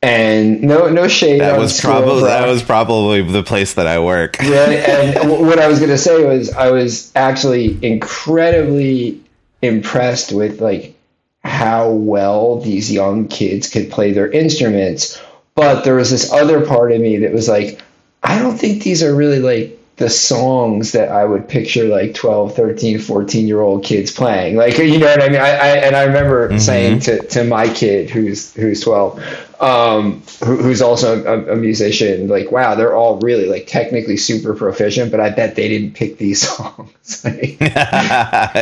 And 0.02 0.62
no 0.62 0.88
no 0.88 1.08
shade 1.08 1.40
That 1.40 1.58
was 1.58 1.80
probably 1.80 2.24
that 2.24 2.46
was 2.46 2.62
probably 2.62 3.22
the 3.22 3.42
place 3.42 3.74
that 3.74 3.86
I 3.86 3.98
work. 3.98 4.36
Yeah, 4.42 4.68
and 4.68 5.30
what 5.30 5.58
I 5.58 5.66
was 5.66 5.78
going 5.78 5.90
to 5.90 5.98
say 5.98 6.24
was 6.24 6.52
I 6.52 6.70
was 6.70 7.10
actually 7.16 7.76
incredibly 7.84 9.20
impressed 9.62 10.32
with 10.32 10.60
like 10.60 10.95
how 11.46 11.90
well 11.90 12.60
these 12.60 12.92
young 12.92 13.28
kids 13.28 13.68
could 13.68 13.90
play 13.90 14.12
their 14.12 14.30
instruments. 14.30 15.20
But 15.54 15.84
there 15.84 15.94
was 15.94 16.10
this 16.10 16.32
other 16.32 16.66
part 16.66 16.92
of 16.92 17.00
me 17.00 17.18
that 17.18 17.32
was 17.32 17.48
like, 17.48 17.80
I 18.22 18.38
don't 18.38 18.58
think 18.58 18.82
these 18.82 19.02
are 19.02 19.14
really 19.14 19.38
like 19.38 19.78
the 19.96 20.10
songs 20.10 20.92
that 20.92 21.08
I 21.08 21.24
would 21.24 21.48
picture 21.48 21.84
like 21.84 22.12
12, 22.12 22.54
13, 22.54 22.98
14 22.98 23.48
year 23.48 23.62
old 23.62 23.82
kids 23.82 24.12
playing. 24.12 24.56
Like, 24.56 24.76
you 24.76 24.98
know 24.98 25.06
what 25.06 25.22
I 25.22 25.28
mean? 25.28 25.40
I, 25.40 25.48
I 25.48 25.68
and 25.78 25.96
I 25.96 26.04
remember 26.04 26.58
saying 26.58 27.00
to, 27.00 27.26
to 27.28 27.44
my 27.44 27.72
kid 27.72 28.10
who's, 28.10 28.52
who's 28.52 28.82
12, 28.82 29.62
um, 29.62 30.22
who, 30.44 30.56
who's 30.58 30.82
also 30.82 31.24
a, 31.24 31.54
a 31.54 31.56
musician, 31.56 32.28
like, 32.28 32.50
wow, 32.52 32.74
they're 32.74 32.94
all 32.94 33.18
really 33.20 33.46
like 33.46 33.66
technically 33.68 34.18
super 34.18 34.54
proficient, 34.54 35.10
but 35.10 35.20
I 35.20 35.30
bet 35.30 35.56
they 35.56 35.68
didn't 35.68 35.94
pick 35.94 36.18
these 36.18 36.46
songs. 36.56 37.24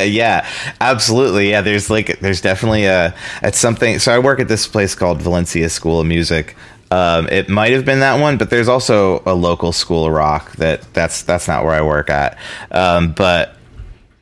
Yeah, 0.05 0.47
absolutely. 0.81 1.51
Yeah, 1.51 1.63
there's 1.63 1.89
like 1.89 2.21
there's 2.21 2.41
definitely 2.41 2.85
a 2.85 3.15
it's 3.43 3.59
something. 3.59 3.99
So 3.99 4.15
I 4.15 4.19
work 4.19 4.39
at 4.39 4.49
this 4.49 4.67
place 4.67 4.95
called 4.95 5.21
Valencia 5.23 5.69
School 5.69 6.01
of 6.01 6.07
Music. 6.07 6.55
Um, 6.95 7.27
it 7.29 7.49
might 7.49 7.73
have 7.73 7.85
been 7.85 7.99
that 8.01 8.21
one, 8.21 8.39
but 8.39 8.51
there's 8.51 8.69
also 8.69 9.21
a 9.27 9.35
local 9.35 9.73
school 9.73 10.07
of 10.07 10.13
rock 10.13 10.53
that 10.59 10.95
that's 10.95 11.23
that's 11.23 11.49
not 11.49 11.65
where 11.65 11.75
I 11.75 11.83
work 11.83 12.09
at. 12.09 12.39
Um, 12.71 13.11
but 13.11 13.57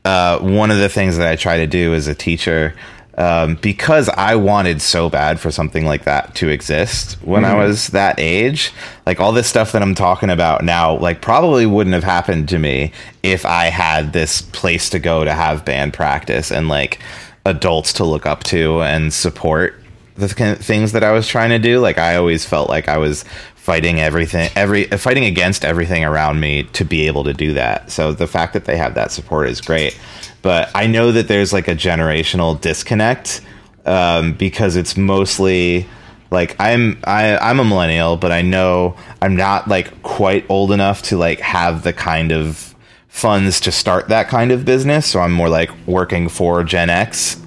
uh, 0.07 0.39
one 0.39 0.71
of 0.71 0.79
the 0.79 0.89
things 0.89 1.19
that 1.19 1.29
I 1.29 1.37
try 1.37 1.59
to 1.59 1.67
do 1.67 1.93
as 1.93 2.09
a 2.09 2.15
teacher, 2.15 2.75
um, 3.19 3.57
because 3.57 4.09
I 4.09 4.37
wanted 4.37 4.81
so 4.81 5.11
bad 5.11 5.39
for 5.39 5.51
something 5.51 5.85
like 5.85 6.05
that 6.05 6.35
to 6.37 6.49
exist 6.49 7.19
when 7.23 7.45
I 7.45 7.55
was 7.57 7.89
that 7.89 8.19
age, 8.19 8.73
like 9.05 9.21
all 9.21 9.33
this 9.33 9.49
stuff 9.49 9.73
that 9.73 9.83
I'm 9.83 9.95
talking 9.95 10.31
about 10.31 10.65
now, 10.65 10.97
like 10.97 11.21
probably 11.21 11.67
wouldn't 11.67 11.93
have 11.93 12.05
happened 12.05 12.49
to 12.49 12.59
me 12.59 12.93
if 13.23 13.45
I 13.45 13.67
had 13.67 14.15
this 14.15 14.41
place 14.41 14.89
to 14.91 14.99
go 14.99 15.27
to 15.27 15.35
have 15.35 15.67
band 15.67 15.93
practice 15.93 16.51
and 16.51 16.69
like 16.69 17.01
adults 17.45 17.93
to 17.95 18.05
look 18.05 18.25
up 18.25 18.45
to 18.45 18.81
and 18.81 19.13
support 19.13 19.82
the 20.23 20.29
th- 20.29 20.59
things 20.59 20.93
that 20.93 21.05
I 21.05 21.13
was 21.13 21.29
trying 21.29 21.51
to 21.51 21.59
do. 21.59 21.79
Like 21.81 21.99
I 21.99 22.17
always 22.17 22.47
felt 22.47 22.69
like 22.69 22.89
I 22.89 22.97
was 22.99 23.25
fighting 23.57 24.01
everything 24.01 24.51
every 24.57 24.85
fighting 24.85 25.25
against 25.25 25.65
everything 25.65 26.05
around 26.05 26.41
me 26.41 26.65
to 26.65 26.85
be 26.85 27.07
able 27.07 27.25
to 27.25 27.35
do 27.35 27.53
that. 27.55 27.91
So 27.91 28.13
the 28.13 28.27
fact 28.27 28.55
that 28.55 28.65
they 28.65 28.77
have 28.77 28.95
that 28.95 29.13
support 29.13 29.49
is 29.49 29.61
great. 29.61 29.99
But 30.41 30.71
I 30.75 30.87
know 30.87 31.13
that 31.13 31.29
there's 31.29 31.53
like 31.53 31.69
a 31.69 31.75
generational 31.75 32.61
disconnect 32.61 33.41
um, 33.87 34.33
because 34.33 34.75
it's 34.77 34.97
mostly 34.97 35.87
like 36.31 36.57
I'm 36.59 36.99
I, 37.05 37.37
I'm 37.37 37.61
a 37.61 37.65
millennial, 37.65 38.17
but 38.17 38.33
I 38.33 38.43
know 38.43 38.97
I'm 39.21 39.37
not 39.37 39.69
like 39.69 40.03
quite 40.03 40.45
old 40.49 40.73
enough 40.73 41.03
to 41.03 41.17
like 41.17 41.41
have 41.41 41.83
the 41.83 41.93
kind 41.93 42.33
of 42.33 42.75
funds 43.09 43.61
to 43.61 43.71
start 43.71 44.09
that 44.09 44.29
kind 44.29 44.51
of 44.51 44.65
business. 44.65 45.07
So 45.07 45.21
I'm 45.21 45.33
more 45.33 45.51
like 45.51 45.71
working 45.87 46.29
for 46.29 46.65
Gen 46.65 46.91
X. 46.91 47.42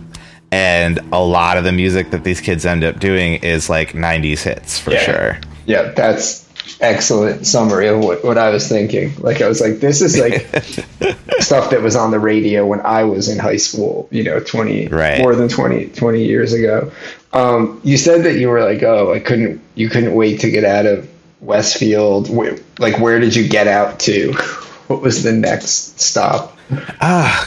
And 0.56 1.00
a 1.12 1.20
lot 1.20 1.58
of 1.58 1.66
the 1.66 1.74
music 1.74 2.12
that 2.12 2.24
these 2.24 2.40
kids 2.40 2.66
end 2.66 2.86
up 2.86 2.98
doing 3.00 3.34
is 3.44 3.70
like 3.70 3.92
90s 3.92 4.42
hits 4.44 4.80
for 4.80 4.92
Yeah. 4.92 5.00
sure. 5.00 5.38
Yeah, 5.66 5.92
that's 5.92 6.46
excellent 6.80 7.46
summary 7.46 7.88
of 7.88 8.00
what, 8.00 8.24
what 8.24 8.38
I 8.38 8.50
was 8.52 8.68
thinking. 8.70 9.14
Like 9.20 9.42
I 9.42 9.48
was 9.50 9.60
like, 9.60 9.80
this 9.82 10.02
is 10.02 10.18
like 10.18 10.48
stuff 11.42 11.72
that 11.72 11.82
was 11.82 11.96
on 11.98 12.12
the 12.12 12.20
radio 12.20 12.66
when 12.66 12.80
I 12.82 13.04
was 13.04 13.28
in 13.28 13.38
high 13.38 13.58
school, 13.58 14.08
you 14.12 14.24
know, 14.24 14.40
20 14.40 14.88
Right. 14.88 15.20
more 15.20 15.36
than 15.36 15.50
20, 15.50 15.88
20 15.88 16.24
years 16.26 16.54
ago. 16.54 16.90
Um, 17.34 17.82
you 17.84 17.98
said 17.98 18.24
that 18.24 18.38
you 18.40 18.48
were 18.48 18.64
like, 18.64 18.82
oh, 18.84 19.14
I 19.14 19.20
couldn't 19.20 19.60
you 19.76 19.90
couldn't 19.90 20.14
wait 20.14 20.40
to 20.42 20.52
get 20.52 20.64
out 20.64 20.86
of 20.86 21.10
Westfield. 21.42 22.30
Like 22.80 22.98
where 23.00 23.20
did 23.20 23.36
you 23.36 23.46
get 23.48 23.68
out 23.68 24.00
to? 24.02 24.34
What 24.88 25.02
was 25.02 25.24
the 25.24 25.34
next 25.34 26.00
stop? 26.00 26.56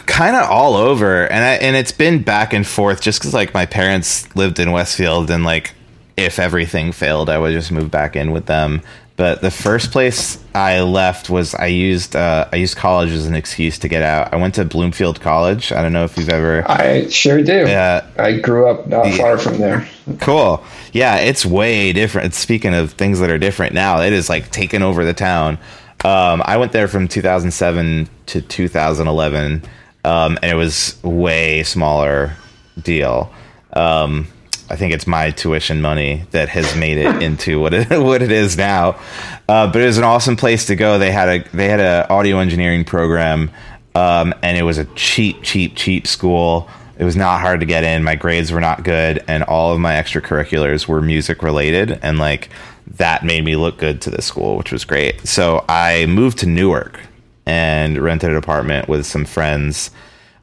kind 0.07 0.37
of 0.37 0.49
all 0.49 0.77
over 0.77 1.27
and 1.27 1.45
I, 1.45 1.55
and 1.55 1.75
it's 1.75 1.93
been 1.93 2.23
back 2.23 2.53
and 2.53 2.67
forth 2.67 3.01
just 3.01 3.21
because 3.21 3.35
like 3.35 3.53
my 3.53 3.67
parents 3.67 4.35
lived 4.37 4.61
in 4.61 4.71
westfield 4.71 5.31
and 5.31 5.45
like 5.45 5.75
if 6.17 6.39
everything 6.39 6.93
failed 6.93 7.29
i 7.29 7.37
would 7.37 7.53
just 7.53 7.73
move 7.73 7.91
back 7.91 8.15
in 8.15 8.31
with 8.31 8.47
them 8.47 8.81
but 9.17 9.41
the 9.41 9.51
first 9.51 9.91
place 9.91 10.39
i 10.55 10.81
left 10.83 11.31
was 11.31 11.53
i 11.57 11.67
used 11.67 12.15
uh, 12.15 12.49
i 12.53 12.57
used 12.57 12.77
college 12.77 13.11
as 13.11 13.27
an 13.27 13.35
excuse 13.35 13.77
to 13.81 13.89
get 13.89 14.03
out 14.03 14.33
i 14.33 14.37
went 14.37 14.55
to 14.55 14.65
bloomfield 14.65 15.21
college 15.21 15.73
i 15.73 15.83
don't 15.83 15.93
know 15.93 16.05
if 16.05 16.17
you've 16.17 16.29
ever 16.29 16.65
I 16.71 17.09
sure 17.09 17.43
do. 17.43 17.67
Yeah. 17.67 18.07
I 18.17 18.39
grew 18.39 18.69
up 18.69 18.87
not 18.87 19.13
far 19.15 19.39
from 19.39 19.59
there. 19.59 19.89
Cool. 20.21 20.63
Yeah, 20.93 21.17
it's 21.17 21.45
way 21.45 21.93
different. 21.93 22.35
Speaking 22.35 22.75
of 22.75 22.93
things 22.93 23.21
that 23.21 23.31
are 23.31 23.39
different 23.39 23.75
now, 23.75 24.01
it 24.01 24.13
is 24.13 24.29
like 24.29 24.51
taken 24.51 24.83
over 24.83 25.05
the 25.05 25.15
town. 25.15 25.59
Um, 26.05 26.43
I 26.45 26.57
went 26.59 26.73
there 26.73 26.89
from 26.89 27.09
2007 27.09 28.09
to 28.27 28.41
2011, 28.41 29.63
um, 30.05 30.39
and 30.43 30.53
it 30.53 30.55
was 30.55 30.97
way 31.03 31.65
smaller 31.65 32.37
deal. 32.81 33.33
Um, 33.73 34.29
I 34.71 34.77
think 34.77 34.93
it's 34.93 35.07
my 35.07 35.31
tuition 35.31 35.81
money 35.81 36.25
that 36.31 36.51
has 36.51 36.77
made 36.77 36.99
it 36.99 37.23
into 37.23 37.61
what 37.61 37.75
it 37.75 37.91
what 38.03 38.23
it 38.23 38.31
is 38.31 38.57
now. 38.57 39.01
Uh, 39.49 39.67
but 39.67 39.81
it 39.83 39.87
was 39.87 39.99
an 39.99 40.05
awesome 40.05 40.37
place 40.37 40.67
to 40.67 40.77
go. 40.77 40.99
They 40.99 41.11
had 41.11 41.29
a 41.29 41.57
they 41.57 41.69
had 41.69 41.81
a 41.81 42.07
audio 42.11 42.39
engineering 42.39 42.85
program, 42.85 43.51
um, 43.95 44.35
and 44.43 44.57
it 44.57 44.63
was 44.63 44.79
a 44.79 44.85
cheap, 44.95 45.43
cheap, 45.43 45.75
cheap 45.75 46.07
school. 46.07 46.69
It 46.99 47.05
was 47.05 47.17
not 47.17 47.41
hard 47.41 47.61
to 47.61 47.67
get 47.67 47.85
in. 47.85 48.03
My 48.03 48.17
grades 48.17 48.53
were 48.53 48.61
not 48.61 48.83
good, 48.83 49.25
and 49.27 49.43
all 49.45 49.73
of 49.73 49.81
my 49.81 49.95
extracurriculars 49.95 50.87
were 50.87 51.01
music 51.01 51.43
related, 51.43 51.99
and 52.03 52.19
like 52.19 52.51
that 52.97 53.25
made 53.25 53.45
me 53.45 53.57
look 53.57 53.79
good 53.79 54.01
to 54.03 54.11
the 54.11 54.23
school, 54.23 54.57
which 54.57 54.73
was 54.73 54.85
great. 54.85 55.27
So 55.27 55.65
I 55.69 56.07
moved 56.07 56.39
to 56.39 56.47
Newark 56.47 57.01
and 57.47 57.99
rented 57.99 58.31
an 58.31 58.37
apartment 58.37 58.89
with 58.89 59.07
some 59.07 59.25
friends. 59.25 59.91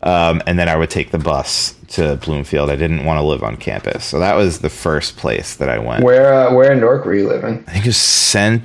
Um, 0.03 0.41
and 0.45 0.59
then 0.59 0.69
I 0.69 0.75
would 0.75 0.89
take 0.91 1.11
the 1.11 1.17
bus 1.17 1.75
to 1.89 2.17
Bloomfield. 2.17 2.69
I 2.69 2.75
didn't 2.75 3.05
want 3.05 3.17
to 3.17 3.23
live 3.23 3.41
on 3.43 3.57
campus, 3.57 4.05
so 4.05 4.19
that 4.19 4.35
was 4.35 4.59
the 4.59 4.69
first 4.69 5.17
place 5.17 5.55
that 5.55 5.67
I 5.67 5.79
went. 5.79 6.03
Where 6.03 6.31
uh, 6.31 6.53
where 6.53 6.71
in 6.71 6.79
Newark 6.79 7.05
were 7.05 7.15
you 7.15 7.27
living? 7.27 7.63
I 7.67 7.71
think 7.71 7.85
it 7.85 7.89
was 7.89 7.97
cent- 7.97 8.61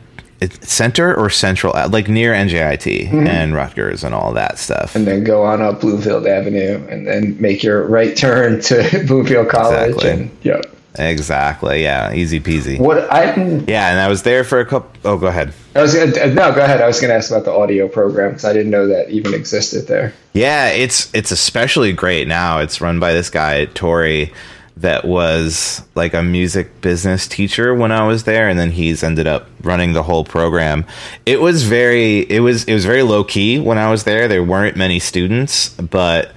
center 0.63 1.15
or 1.15 1.31
central, 1.31 1.75
uh, 1.75 1.89
like 1.89 2.09
near 2.09 2.33
NJIT 2.33 3.13
and 3.13 3.55
Rutgers 3.55 4.05
and 4.05 4.15
all 4.15 4.33
that 4.35 4.59
stuff. 4.59 4.95
and 4.95 5.07
then 5.07 5.25
go 5.25 5.43
on 5.43 5.63
up 5.63 5.81
Bloomfield 5.81 6.27
Avenue 6.27 6.87
and 6.89 7.07
then 7.07 7.41
make 7.41 7.63
your 7.63 7.87
right 7.87 8.15
turn 8.17 8.61
to 8.63 9.05
Bloomfield 9.07 9.49
College. 9.49 9.95
Exactly. 9.95 10.11
And 10.11 10.31
yeah, 10.43 10.61
Exactly. 10.97 11.83
Yeah. 11.83 12.13
Easy 12.13 12.41
peasy. 12.41 12.79
what 12.79 13.11
I 13.13 13.35
Yeah, 13.35 13.91
and 13.91 14.01
I 14.01 14.09
was 14.09 14.23
there 14.23 14.45
for 14.45 14.61
a 14.61 14.67
couple. 14.67 14.91
Oh, 15.05 15.17
go 15.17 15.29
ahead. 15.29 15.53
I 15.75 15.83
was 15.83 15.95
gonna, 15.95 16.11
uh, 16.11 16.27
no, 16.27 16.53
go 16.55 16.63
ahead. 16.63 16.81
I 16.81 16.87
was 16.87 17.01
going 17.01 17.11
to 17.11 17.15
ask 17.15 17.31
about 17.31 17.45
the 17.45 17.53
audio 17.53 17.87
program 17.87 18.31
because 18.31 18.45
I 18.45 18.53
didn't 18.53 18.71
know 18.71 18.89
that 18.89 19.11
even 19.11 19.35
existed 19.35 19.87
there. 19.87 20.13
Yeah, 20.33 20.69
it's 20.69 21.13
it's 21.15 21.31
especially 21.31 21.93
great 21.93 22.27
now. 22.27 22.59
It's 22.59 22.81
run 22.81 22.99
by 22.99 23.13
this 23.13 23.31
guy 23.31 23.67
Tori, 23.67 24.33
that 24.81 25.05
was 25.05 25.83
like 25.95 26.15
a 26.15 26.23
music 26.23 26.81
business 26.81 27.29
teacher 27.29 27.75
when 27.75 27.93
I 27.93 28.07
was 28.07 28.25
there, 28.25 28.49
and 28.49 28.59
then 28.59 28.71
he's 28.71 29.03
ended 29.03 29.27
up 29.27 29.47
running 29.63 29.93
the 29.93 30.03
whole 30.03 30.25
program. 30.25 30.87
It 31.27 31.41
was 31.41 31.65
very 31.65 32.21
it 32.21 32.41
was 32.41 32.65
it 32.65 32.73
was 32.73 32.87
very 32.87 33.03
low 33.03 33.23
key 33.23 33.59
when 33.59 33.79
I 33.79 33.91
was 33.91 34.05
there. 34.05 34.27
There 34.27 34.43
weren't 34.43 34.77
many 34.77 34.99
students, 34.99 35.69
but 35.71 36.33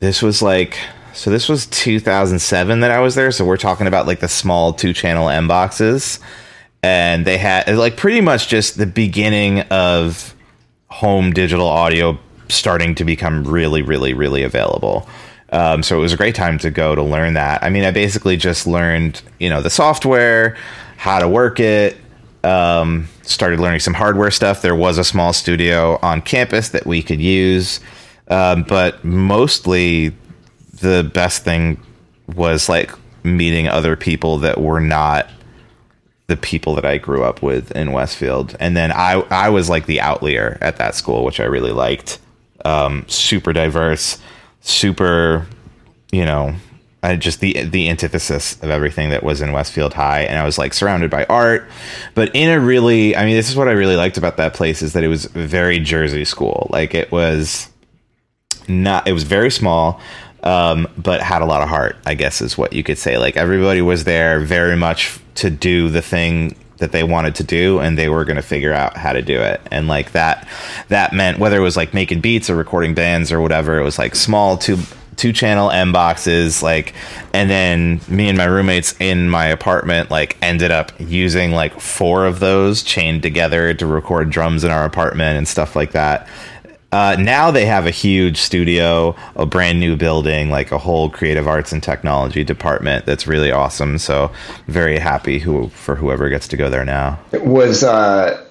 this 0.00 0.22
was 0.22 0.42
like 0.42 0.76
so 1.14 1.30
this 1.30 1.48
was 1.48 1.66
2007 1.66 2.80
that 2.80 2.90
I 2.90 3.00
was 3.00 3.14
there. 3.14 3.30
So 3.30 3.44
we're 3.44 3.56
talking 3.56 3.86
about 3.86 4.06
like 4.06 4.20
the 4.20 4.28
small 4.28 4.72
two 4.72 4.92
channel 4.92 5.28
M 5.28 5.48
boxes, 5.48 6.18
and 6.82 7.24
they 7.26 7.38
had 7.38 7.68
like 7.76 7.96
pretty 7.96 8.20
much 8.20 8.48
just 8.48 8.78
the 8.78 8.86
beginning 8.86 9.60
of 9.62 10.34
home 10.88 11.32
digital 11.32 11.66
audio 11.66 12.18
starting 12.48 12.94
to 12.96 13.04
become 13.04 13.44
really, 13.44 13.82
really, 13.82 14.14
really 14.14 14.42
available. 14.42 15.08
Um, 15.50 15.82
so 15.82 15.98
it 15.98 16.00
was 16.00 16.12
a 16.12 16.16
great 16.16 16.34
time 16.34 16.58
to 16.58 16.70
go 16.70 16.94
to 16.94 17.02
learn 17.02 17.34
that. 17.34 17.62
I 17.62 17.70
mean, 17.70 17.84
I 17.84 17.90
basically 17.90 18.36
just 18.36 18.66
learned, 18.66 19.20
you 19.38 19.50
know, 19.50 19.60
the 19.60 19.70
software, 19.70 20.56
how 20.96 21.18
to 21.18 21.28
work 21.28 21.60
it, 21.60 21.96
um, 22.42 23.08
started 23.22 23.60
learning 23.60 23.80
some 23.80 23.94
hardware 23.94 24.30
stuff. 24.30 24.62
There 24.62 24.74
was 24.74 24.98
a 24.98 25.04
small 25.04 25.32
studio 25.32 25.98
on 26.02 26.22
campus 26.22 26.70
that 26.70 26.86
we 26.86 27.02
could 27.02 27.20
use, 27.20 27.80
um, 28.28 28.62
but 28.62 29.04
mostly 29.04 30.14
the 30.82 31.10
best 31.14 31.44
thing 31.44 31.80
was 32.34 32.68
like 32.68 32.92
meeting 33.24 33.68
other 33.68 33.96
people 33.96 34.38
that 34.38 34.60
were 34.60 34.80
not 34.80 35.28
the 36.26 36.36
people 36.36 36.74
that 36.74 36.84
I 36.84 36.98
grew 36.98 37.24
up 37.24 37.42
with 37.42 37.72
in 37.72 37.92
Westfield. 37.92 38.56
And 38.60 38.76
then 38.76 38.92
I 38.92 39.24
I 39.30 39.48
was 39.48 39.68
like 39.68 39.86
the 39.86 40.00
outlier 40.00 40.58
at 40.60 40.76
that 40.76 40.94
school, 40.94 41.24
which 41.24 41.40
I 41.40 41.44
really 41.44 41.72
liked. 41.72 42.18
Um, 42.64 43.04
super 43.08 43.52
diverse, 43.52 44.18
super, 44.60 45.46
you 46.12 46.24
know, 46.24 46.54
I 47.02 47.16
just 47.16 47.40
the 47.40 47.64
the 47.64 47.88
antithesis 47.88 48.62
of 48.62 48.70
everything 48.70 49.10
that 49.10 49.24
was 49.24 49.40
in 49.40 49.52
Westfield 49.52 49.94
High, 49.94 50.20
and 50.20 50.38
I 50.38 50.44
was 50.44 50.58
like 50.58 50.72
surrounded 50.72 51.10
by 51.10 51.24
art, 51.24 51.68
but 52.14 52.30
in 52.34 52.48
a 52.48 52.60
really, 52.60 53.16
I 53.16 53.24
mean, 53.24 53.34
this 53.34 53.50
is 53.50 53.56
what 53.56 53.66
I 53.66 53.72
really 53.72 53.96
liked 53.96 54.16
about 54.16 54.36
that 54.36 54.54
place 54.54 54.82
is 54.82 54.92
that 54.92 55.02
it 55.02 55.08
was 55.08 55.24
very 55.24 55.80
Jersey 55.80 56.24
school. 56.24 56.68
Like 56.70 56.94
it 56.94 57.10
was 57.10 57.68
not, 58.68 59.08
it 59.08 59.12
was 59.12 59.24
very 59.24 59.50
small, 59.50 60.00
um, 60.42 60.88
but 60.96 61.20
had 61.20 61.42
a 61.42 61.46
lot 61.46 61.62
of 61.62 61.68
heart. 61.68 61.96
I 62.06 62.14
guess 62.14 62.40
is 62.40 62.58
what 62.58 62.72
you 62.72 62.82
could 62.82 62.98
say. 62.98 63.18
Like 63.18 63.36
everybody 63.36 63.82
was 63.82 64.04
there 64.04 64.40
very 64.40 64.76
much 64.76 65.18
to 65.36 65.50
do 65.50 65.88
the 65.88 66.02
thing 66.02 66.56
that 66.82 66.90
they 66.90 67.04
wanted 67.04 67.36
to 67.36 67.44
do 67.44 67.78
and 67.78 67.96
they 67.96 68.08
were 68.08 68.24
going 68.24 68.36
to 68.36 68.42
figure 68.42 68.72
out 68.72 68.96
how 68.96 69.12
to 69.12 69.22
do 69.22 69.40
it 69.40 69.60
and 69.70 69.86
like 69.86 70.10
that 70.12 70.48
that 70.88 71.12
meant 71.12 71.38
whether 71.38 71.56
it 71.56 71.60
was 71.60 71.76
like 71.76 71.94
making 71.94 72.20
beats 72.20 72.50
or 72.50 72.56
recording 72.56 72.92
bands 72.92 73.30
or 73.30 73.40
whatever 73.40 73.78
it 73.78 73.84
was 73.84 74.00
like 74.00 74.16
small 74.16 74.58
two 74.58 74.76
two 75.14 75.32
channel 75.32 75.70
m 75.70 75.92
boxes 75.92 76.60
like 76.60 76.92
and 77.32 77.48
then 77.48 78.00
me 78.08 78.28
and 78.28 78.36
my 78.36 78.46
roommates 78.46 79.00
in 79.00 79.30
my 79.30 79.46
apartment 79.46 80.10
like 80.10 80.36
ended 80.42 80.72
up 80.72 80.90
using 80.98 81.52
like 81.52 81.78
four 81.78 82.26
of 82.26 82.40
those 82.40 82.82
chained 82.82 83.22
together 83.22 83.72
to 83.74 83.86
record 83.86 84.28
drums 84.28 84.64
in 84.64 84.72
our 84.72 84.84
apartment 84.84 85.38
and 85.38 85.46
stuff 85.46 85.76
like 85.76 85.92
that 85.92 86.26
uh, 86.92 87.16
now 87.18 87.50
they 87.50 87.64
have 87.64 87.86
a 87.86 87.90
huge 87.90 88.36
studio, 88.36 89.16
a 89.34 89.46
brand 89.46 89.80
new 89.80 89.96
building, 89.96 90.50
like 90.50 90.70
a 90.70 90.78
whole 90.78 91.08
creative 91.08 91.48
arts 91.48 91.72
and 91.72 91.82
technology 91.82 92.44
department 92.44 93.06
that's 93.06 93.26
really 93.26 93.50
awesome. 93.50 93.96
So 93.96 94.30
very 94.66 94.98
happy 94.98 95.38
who 95.38 95.68
for 95.70 95.96
whoever 95.96 96.28
gets 96.28 96.46
to 96.48 96.56
go 96.56 96.68
there 96.68 96.84
now. 96.84 97.18
It 97.32 97.46
Was 97.46 97.82
uh, 97.82 98.44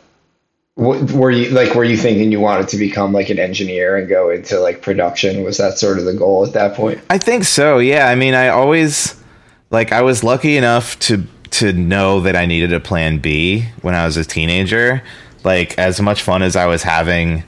were 0.76 1.30
you 1.30 1.52
like 1.52 1.76
were 1.76 1.84
you 1.84 1.96
thinking 1.98 2.32
you 2.32 2.40
wanted 2.40 2.68
to 2.70 2.78
become 2.78 3.14
like 3.14 3.30
an 3.30 3.38
engineer 3.38 3.96
and 3.96 4.10
go 4.10 4.32
into 4.32 4.60
like 4.60 4.82
production? 4.82 5.44
Was 5.44 5.58
that 5.58 5.78
sort 5.78 6.00
of 6.00 6.06
the 6.06 6.14
goal 6.16 6.44
at 6.44 6.54
that 6.54 6.76
point? 6.76 7.00
I 7.12 7.20
think 7.20 7.44
so. 7.44 7.78
Yeah. 7.78 8.08
I 8.08 8.16
mean, 8.16 8.34
I 8.34 8.48
always 8.48 9.22
like 9.70 9.92
I 9.92 10.02
was 10.02 10.24
lucky 10.24 10.58
enough 10.58 10.98
to 11.02 11.28
to 11.52 11.74
know 11.74 12.22
that 12.22 12.36
I 12.36 12.48
needed 12.48 12.74
a 12.74 12.80
plan 12.80 13.20
B 13.20 13.68
when 13.84 13.94
I 13.94 14.06
was 14.06 14.18
a 14.18 14.26
teenager. 14.26 15.04
Like 15.44 15.78
as 15.78 16.02
much 16.02 16.24
fun 16.24 16.42
as 16.42 16.56
I 16.56 16.66
was 16.66 16.82
having 16.82 17.44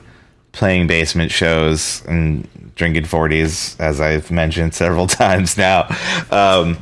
playing 0.54 0.86
basement 0.86 1.30
shows 1.30 2.04
and 2.06 2.48
drinking 2.74 3.04
40s 3.04 3.78
as 3.78 4.00
I've 4.00 4.30
mentioned 4.30 4.74
several 4.84 5.06
times 5.06 5.56
now. 5.56 5.88
Um 6.30 6.78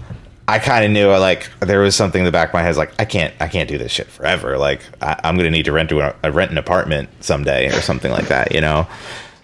I 0.48 0.58
kind 0.58 0.84
of 0.84 0.90
knew 0.90 1.08
like 1.08 1.48
there 1.60 1.80
was 1.80 1.94
something 1.94 2.20
in 2.20 2.24
the 2.26 2.32
back 2.32 2.48
of 2.48 2.54
my 2.54 2.62
head 2.62 2.76
like 2.76 2.92
I 2.98 3.04
can't 3.04 3.32
I 3.40 3.48
can't 3.48 3.68
do 3.68 3.78
this 3.78 3.92
shit 3.92 4.08
forever. 4.08 4.58
Like 4.58 4.80
I, 5.00 5.18
I'm 5.24 5.36
gonna 5.36 5.50
need 5.50 5.64
to 5.64 5.72
rent 5.72 5.92
a, 5.92 6.14
rent 6.30 6.50
an 6.50 6.58
apartment 6.58 7.08
someday 7.20 7.68
or 7.68 7.80
something 7.80 8.10
like 8.10 8.28
that, 8.28 8.52
you 8.52 8.60
know. 8.60 8.86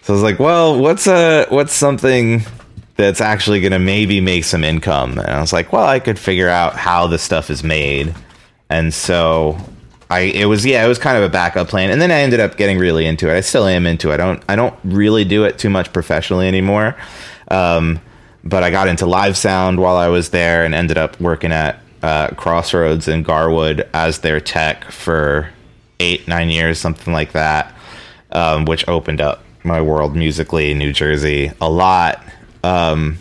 So 0.02 0.12
I 0.12 0.14
was 0.14 0.22
like, 0.22 0.38
well, 0.38 0.78
what's 0.78 1.06
a 1.06 1.46
what's 1.50 1.72
something 1.72 2.42
that's 2.96 3.20
actually 3.20 3.60
gonna 3.60 3.78
maybe 3.78 4.20
make 4.20 4.44
some 4.44 4.64
income? 4.64 5.18
And 5.18 5.30
I 5.30 5.40
was 5.40 5.52
like, 5.52 5.72
well, 5.72 5.86
I 5.86 6.00
could 6.00 6.18
figure 6.18 6.48
out 6.48 6.74
how 6.76 7.06
the 7.06 7.18
stuff 7.18 7.48
is 7.48 7.62
made, 7.62 8.14
and 8.68 8.92
so 8.92 9.58
I 10.10 10.20
it 10.20 10.46
was 10.46 10.64
yeah, 10.64 10.84
it 10.84 10.88
was 10.88 10.98
kind 10.98 11.16
of 11.16 11.22
a 11.22 11.28
backup 11.28 11.68
plan, 11.68 11.90
and 11.90 12.00
then 12.00 12.10
I 12.10 12.20
ended 12.20 12.40
up 12.40 12.56
getting 12.56 12.78
really 12.78 13.06
into 13.06 13.30
it. 13.30 13.36
I 13.36 13.40
still 13.40 13.66
am 13.66 13.86
into 13.86 14.10
it. 14.10 14.14
I 14.14 14.16
don't 14.16 14.42
I 14.48 14.56
don't 14.56 14.74
really 14.84 15.24
do 15.24 15.44
it 15.44 15.58
too 15.58 15.70
much 15.70 15.92
professionally 15.92 16.48
anymore, 16.48 16.96
um, 17.50 18.00
but 18.42 18.62
I 18.62 18.70
got 18.70 18.88
into 18.88 19.06
live 19.06 19.36
sound 19.36 19.78
while 19.78 19.96
I 19.96 20.08
was 20.08 20.30
there, 20.30 20.64
and 20.64 20.74
ended 20.74 20.96
up 20.96 21.20
working 21.20 21.52
at 21.52 21.80
uh, 22.02 22.28
Crossroads 22.28 23.06
in 23.08 23.22
Garwood 23.22 23.88
as 23.92 24.20
their 24.20 24.40
tech 24.40 24.90
for 24.90 25.50
eight 26.00 26.26
nine 26.26 26.48
years, 26.48 26.78
something 26.78 27.12
like 27.12 27.32
that, 27.32 27.74
um, 28.32 28.64
which 28.64 28.88
opened 28.88 29.20
up 29.20 29.42
my 29.62 29.82
world 29.82 30.16
musically 30.16 30.70
in 30.70 30.78
New 30.78 30.92
Jersey 30.92 31.52
a 31.60 31.68
lot. 31.68 32.22
Um, 32.64 33.18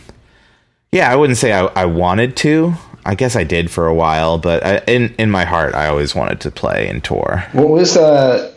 yeah, 0.92 1.12
I 1.12 1.16
wouldn't 1.16 1.38
say 1.38 1.52
I, 1.52 1.66
I 1.66 1.86
wanted 1.86 2.38
to. 2.38 2.76
I 3.08 3.16
guess 3.16 3.36
I 3.36 3.44
did 3.46 3.72
for 3.72 3.88
a 3.88 3.94
while, 3.96 4.38
but 4.38 4.64
I, 4.66 4.78
in 4.88 5.16
in 5.18 5.32
my 5.32 5.46
heart, 5.46 5.74
I 5.74 5.88
always 5.88 6.14
wanted 6.14 6.42
to 6.42 6.52
play 6.52 6.88
and 6.90 7.04
tour. 7.04 7.44
What 7.54 7.70
was 7.70 7.94
the 7.96 8.54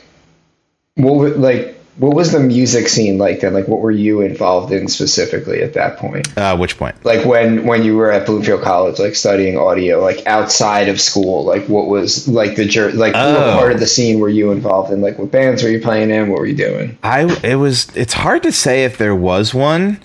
what 0.96 1.14
wa- 1.14 1.36
like 1.36 1.76
what 1.96 2.14
was 2.14 2.32
the 2.32 2.40
music 2.40 2.88
scene 2.88 3.18
like 3.18 3.40
then? 3.40 3.52
Like 3.52 3.68
what 3.68 3.80
were 3.80 3.90
you 3.90 4.22
involved 4.22 4.72
in 4.72 4.88
specifically 4.88 5.62
at 5.62 5.74
that 5.74 5.98
point? 5.98 6.36
Uh, 6.36 6.56
which 6.56 6.78
point? 6.78 6.96
Like 7.04 7.24
when 7.26 7.64
when 7.66 7.84
you 7.84 7.96
were 7.96 8.10
at 8.10 8.26
Bloomfield 8.26 8.62
College, 8.62 8.98
like 8.98 9.14
studying 9.14 9.56
audio, 9.58 10.00
like 10.02 10.26
outside 10.26 10.88
of 10.88 11.00
school, 11.00 11.44
like 11.44 11.66
what 11.68 11.86
was 11.88 12.26
like 12.26 12.56
the 12.56 12.64
jer- 12.64 12.92
like 12.92 13.14
what 13.14 13.36
Oh. 13.36 13.56
part 13.58 13.72
of 13.72 13.80
the 13.80 13.86
scene 13.86 14.18
were 14.18 14.28
you 14.30 14.50
involved 14.50 14.92
in? 14.92 15.00
Like 15.00 15.18
what 15.18 15.30
bands 15.30 15.62
were 15.62 15.68
you 15.68 15.80
playing 15.80 16.10
in? 16.10 16.28
What 16.30 16.38
were 16.40 16.46
you 16.46 16.56
doing? 16.56 16.96
I 17.02 17.22
it 17.44 17.56
was. 17.56 17.86
It's 17.94 18.14
hard 18.14 18.42
to 18.44 18.52
say 18.52 18.84
if 18.84 18.96
there 18.98 19.14
was 19.14 19.52
one. 19.54 20.00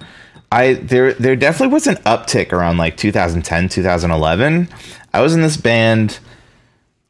I 0.56 0.76
there 0.76 1.14
there 1.14 1.36
definitely 1.36 1.74
was 1.74 1.86
an 1.86 1.96
uptick 1.98 2.54
around 2.54 2.78
like 2.78 2.96
2010 2.96 3.68
2011. 3.68 4.70
I 5.14 5.22
was 5.22 5.36
in 5.36 5.42
this 5.42 5.58
band. 5.58 6.20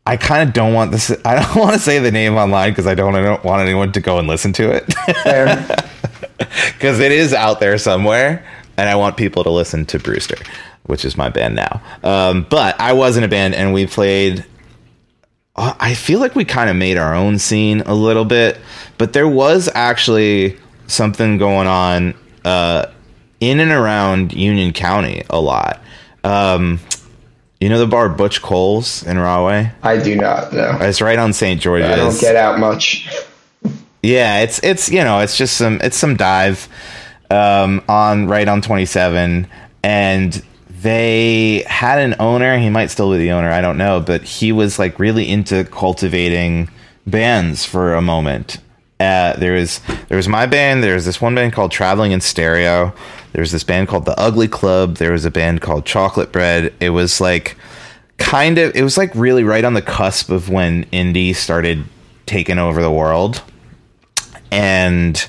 I 0.07 0.17
kind 0.17 0.47
of 0.47 0.53
don't 0.53 0.73
want 0.73 0.91
this. 0.91 1.11
I 1.23 1.39
don't 1.39 1.55
want 1.61 1.73
to 1.73 1.79
say 1.79 1.99
the 1.99 2.11
name 2.11 2.35
online 2.35 2.71
because 2.71 2.87
I 2.87 2.95
don't, 2.95 3.15
I 3.15 3.21
don't 3.21 3.43
want 3.43 3.61
anyone 3.61 3.91
to 3.91 4.01
go 4.01 4.17
and 4.17 4.27
listen 4.27 4.51
to 4.53 4.71
it. 4.71 4.87
Because 6.73 6.99
it 6.99 7.11
is 7.11 7.33
out 7.33 7.59
there 7.59 7.77
somewhere, 7.77 8.43
and 8.77 8.89
I 8.89 8.95
want 8.95 9.15
people 9.15 9.43
to 9.43 9.51
listen 9.51 9.85
to 9.87 9.99
Brewster, 9.99 10.37
which 10.87 11.05
is 11.05 11.15
my 11.15 11.29
band 11.29 11.55
now. 11.55 11.81
Um, 12.03 12.47
but 12.49 12.79
I 12.81 12.93
was 12.93 13.15
in 13.15 13.23
a 13.23 13.27
band, 13.27 13.53
and 13.53 13.73
we 13.73 13.85
played. 13.85 14.43
uh, 15.55 15.75
I 15.79 15.93
feel 15.93 16.19
like 16.19 16.35
we 16.35 16.45
kind 16.45 16.69
of 16.69 16.75
made 16.75 16.97
our 16.97 17.13
own 17.13 17.37
scene 17.37 17.81
a 17.81 17.93
little 17.93 18.25
bit, 18.25 18.57
but 18.97 19.13
there 19.13 19.27
was 19.27 19.69
actually 19.75 20.57
something 20.87 21.37
going 21.37 21.67
on 21.67 22.15
uh, 22.43 22.87
in 23.39 23.59
and 23.59 23.71
around 23.71 24.33
Union 24.33 24.73
County 24.73 25.23
a 25.29 25.39
lot. 25.39 25.81
Um, 26.23 26.79
you 27.59 27.69
know 27.69 27.79
the 27.79 27.87
bar 27.87 28.09
Butch 28.09 28.41
Coles 28.41 29.03
in 29.03 29.17
Rahway? 29.17 29.71
I 29.81 29.97
do 29.97 30.15
not 30.15 30.53
know. 30.53 30.77
It's 30.81 31.01
right 31.01 31.17
on 31.17 31.33
St. 31.33 31.59
George's. 31.59 31.89
I 31.89 31.95
don't 31.95 32.19
get 32.19 32.35
out 32.35 32.59
much. 32.59 33.09
Yeah, 34.03 34.41
it's 34.41 34.59
it's 34.63 34.91
you 34.91 35.03
know 35.03 35.19
it's 35.19 35.37
just 35.37 35.57
some 35.57 35.79
it's 35.81 35.97
some 35.97 36.15
dive 36.15 36.67
um, 37.31 37.83
on 37.87 38.27
right 38.27 38.47
on 38.47 38.61
27, 38.61 39.47
and 39.83 40.45
they 40.81 41.63
had 41.65 41.99
an 41.99 42.15
owner. 42.19 42.57
He 42.59 42.69
might 42.69 42.91
still 42.91 43.11
be 43.11 43.17
the 43.17 43.31
owner. 43.31 43.49
I 43.49 43.61
don't 43.61 43.77
know, 43.77 43.99
but 43.99 44.23
he 44.23 44.51
was 44.51 44.77
like 44.77 44.99
really 44.99 45.27
into 45.27 45.63
cultivating 45.65 46.69
bands 47.07 47.65
for 47.65 47.95
a 47.95 48.01
moment. 48.01 48.57
Uh, 48.99 49.33
there 49.37 49.53
was 49.53 49.79
there 50.07 50.17
was 50.17 50.27
my 50.27 50.45
band. 50.45 50.83
There 50.83 50.93
was 50.93 51.05
this 51.05 51.19
one 51.19 51.35
band 51.35 51.53
called 51.53 51.71
Traveling 51.71 52.11
in 52.11 52.21
Stereo. 52.21 52.93
There 53.35 53.41
was 53.41 53.51
this 53.51 53.65
band 53.65 53.89
called 53.89 54.05
The 54.05 54.17
Ugly 54.17 54.47
Club. 54.47 54.95
There 54.95 55.11
was 55.11 55.25
a 55.25 55.29
band 55.29 55.59
called 55.59 55.85
Chocolate 55.85 56.31
Bread. 56.31 56.73
It 56.79 56.91
was 56.91 57.19
like 57.19 57.57
kind 58.17 58.57
of 58.57 58.73
it 58.77 58.81
was 58.81 58.97
like 58.97 59.13
really 59.13 59.43
right 59.43 59.65
on 59.65 59.73
the 59.73 59.81
cusp 59.81 60.29
of 60.29 60.47
when 60.49 60.85
indie 60.85 61.35
started 61.35 61.83
taking 62.27 62.57
over 62.57 62.81
the 62.81 62.89
world 62.89 63.43
and 64.53 65.27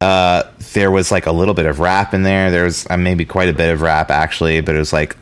uh, 0.00 0.44
there 0.72 0.90
was 0.90 1.12
like 1.12 1.26
a 1.26 1.32
little 1.32 1.52
bit 1.52 1.66
of 1.66 1.80
rap 1.80 2.14
in 2.14 2.22
there. 2.22 2.50
There 2.50 2.64
was 2.64 2.86
uh, 2.88 2.96
maybe 2.96 3.26
quite 3.26 3.50
a 3.50 3.52
bit 3.52 3.70
of 3.74 3.82
rap 3.82 4.10
actually, 4.10 4.62
but 4.62 4.74
it 4.74 4.78
was 4.78 4.94
like 4.94 5.18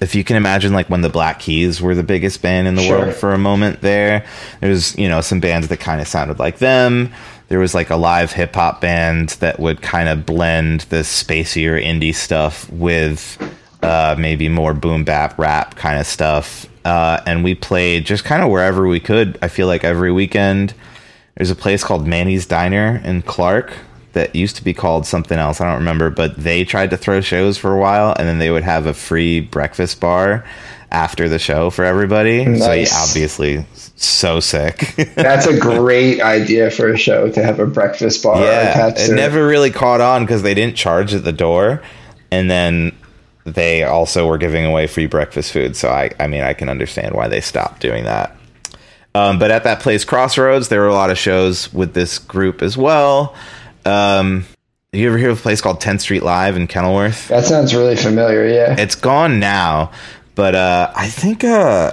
if 0.00 0.14
you 0.14 0.24
can 0.24 0.36
imagine 0.36 0.72
like 0.72 0.88
when 0.88 1.02
the 1.02 1.10
Black 1.10 1.38
Keys 1.38 1.82
were 1.82 1.94
the 1.94 2.02
biggest 2.02 2.40
band 2.40 2.66
in 2.66 2.76
the 2.76 2.82
Sure. 2.82 3.00
world 3.00 3.14
for 3.14 3.34
a 3.34 3.38
moment 3.38 3.82
there. 3.82 4.24
There's 4.62 4.96
you 4.96 5.08
know 5.10 5.20
some 5.20 5.40
bands 5.40 5.68
that 5.68 5.80
kind 5.80 6.00
of 6.00 6.08
sounded 6.08 6.38
like 6.38 6.60
them. 6.60 7.12
There 7.48 7.58
was 7.58 7.74
like 7.74 7.90
a 7.90 7.96
live 7.96 8.32
hip 8.32 8.54
hop 8.54 8.80
band 8.80 9.30
that 9.40 9.60
would 9.60 9.82
kind 9.82 10.08
of 10.08 10.26
blend 10.26 10.80
the 10.82 10.98
spacier 10.98 11.82
indie 11.82 12.14
stuff 12.14 12.70
with 12.70 13.38
uh, 13.82 14.16
maybe 14.18 14.48
more 14.48 14.74
boom 14.74 15.04
bap 15.04 15.38
rap 15.38 15.76
kind 15.76 15.98
of 15.98 16.06
stuff. 16.06 16.66
Uh, 16.84 17.20
and 17.26 17.44
we 17.44 17.54
played 17.54 18.06
just 18.06 18.24
kind 18.24 18.42
of 18.42 18.50
wherever 18.50 18.86
we 18.86 19.00
could. 19.00 19.38
I 19.42 19.48
feel 19.48 19.66
like 19.66 19.84
every 19.84 20.12
weekend. 20.12 20.74
There's 21.36 21.50
a 21.50 21.56
place 21.56 21.82
called 21.82 22.06
Manny's 22.06 22.46
Diner 22.46 23.00
in 23.04 23.22
Clark 23.22 23.72
that 24.12 24.36
used 24.36 24.56
to 24.56 24.64
be 24.64 24.72
called 24.72 25.04
something 25.04 25.38
else. 25.38 25.60
I 25.60 25.66
don't 25.66 25.78
remember, 25.78 26.08
but 26.08 26.36
they 26.36 26.64
tried 26.64 26.90
to 26.90 26.96
throw 26.96 27.20
shows 27.20 27.58
for 27.58 27.72
a 27.72 27.78
while, 27.78 28.14
and 28.16 28.28
then 28.28 28.38
they 28.38 28.50
would 28.50 28.62
have 28.62 28.86
a 28.86 28.94
free 28.94 29.40
breakfast 29.40 30.00
bar 30.00 30.44
after 30.94 31.28
the 31.28 31.38
show 31.38 31.70
for 31.70 31.84
everybody. 31.84 32.44
So 32.58 32.72
yeah, 32.72 32.86
obviously, 32.94 33.66
so 33.96 34.38
sick. 34.38 34.94
That's 35.14 35.46
a 35.46 35.58
great 35.58 36.20
idea 36.20 36.70
for 36.70 36.88
a 36.88 36.96
show 36.96 37.30
to 37.32 37.42
have 37.42 37.58
a 37.58 37.66
breakfast 37.66 38.22
bar 38.22 38.40
yeah, 38.40 38.88
it 38.88 39.06
to 39.06 39.14
never 39.14 39.46
really 39.46 39.70
caught 39.70 40.00
on 40.00 40.24
because 40.24 40.42
they 40.42 40.54
didn't 40.54 40.76
charge 40.76 41.12
at 41.12 41.24
the 41.24 41.32
door, 41.32 41.82
and 42.30 42.48
then 42.48 42.96
they 43.44 43.82
also 43.82 44.26
were 44.26 44.38
giving 44.38 44.64
away 44.64 44.86
free 44.86 45.06
breakfast 45.06 45.52
food. 45.52 45.76
So 45.76 45.90
I, 45.90 46.12
I 46.20 46.28
mean, 46.28 46.42
I 46.42 46.54
can 46.54 46.68
understand 46.68 47.14
why 47.14 47.28
they 47.28 47.40
stopped 47.40 47.80
doing 47.80 48.04
that. 48.04 48.36
Um, 49.16 49.38
but 49.38 49.50
at 49.50 49.64
that 49.64 49.80
place, 49.80 50.04
Crossroads, 50.04 50.68
there 50.68 50.80
were 50.80 50.88
a 50.88 50.94
lot 50.94 51.10
of 51.10 51.18
shows 51.18 51.72
with 51.72 51.94
this 51.94 52.18
group 52.18 52.62
as 52.62 52.76
well. 52.76 53.34
Um, 53.84 54.44
you 54.92 55.08
ever 55.08 55.18
hear 55.18 55.30
of 55.30 55.38
a 55.38 55.42
place 55.42 55.60
called 55.60 55.80
10th 55.80 56.02
Street 56.02 56.22
Live 56.22 56.56
in 56.56 56.66
Kenilworth? 56.66 57.28
That 57.28 57.44
sounds 57.44 57.74
really 57.74 57.96
familiar. 57.96 58.46
Yeah. 58.46 58.76
It's 58.78 58.94
gone 58.94 59.40
now, 59.40 59.92
but 60.34 60.54
uh, 60.54 60.92
I 60.94 61.08
think 61.08 61.44
uh, 61.44 61.92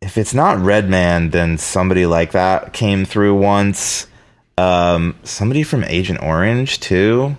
if 0.00 0.18
it's 0.18 0.34
not 0.34 0.58
Redman, 0.58 1.30
then 1.30 1.58
somebody 1.58 2.06
like 2.06 2.32
that 2.32 2.72
came 2.72 3.04
through 3.04 3.36
once. 3.36 4.06
Um, 4.56 5.14
somebody 5.22 5.62
from 5.62 5.84
Agent 5.84 6.22
Orange 6.22 6.80
too, 6.80 7.36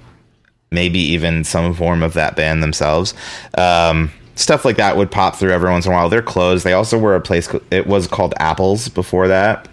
maybe 0.71 0.99
even 0.99 1.43
some 1.43 1.73
form 1.73 2.01
of 2.03 2.13
that 2.13 2.35
band 2.35 2.63
themselves. 2.63 3.13
Um, 3.57 4.11
stuff 4.35 4.63
like 4.63 4.77
that 4.77 4.95
would 4.95 5.11
pop 5.11 5.35
through 5.35 5.51
every 5.51 5.69
once 5.69 5.85
in 5.85 5.91
a 5.91 5.95
while. 5.95 6.09
They're 6.09 6.21
closed. 6.21 6.63
They 6.63 6.73
also 6.73 6.97
were 6.97 7.15
a 7.15 7.21
place. 7.21 7.49
It 7.71 7.87
was 7.87 8.07
called 8.07 8.33
Apples 8.37 8.87
before 8.87 9.27
that. 9.27 9.67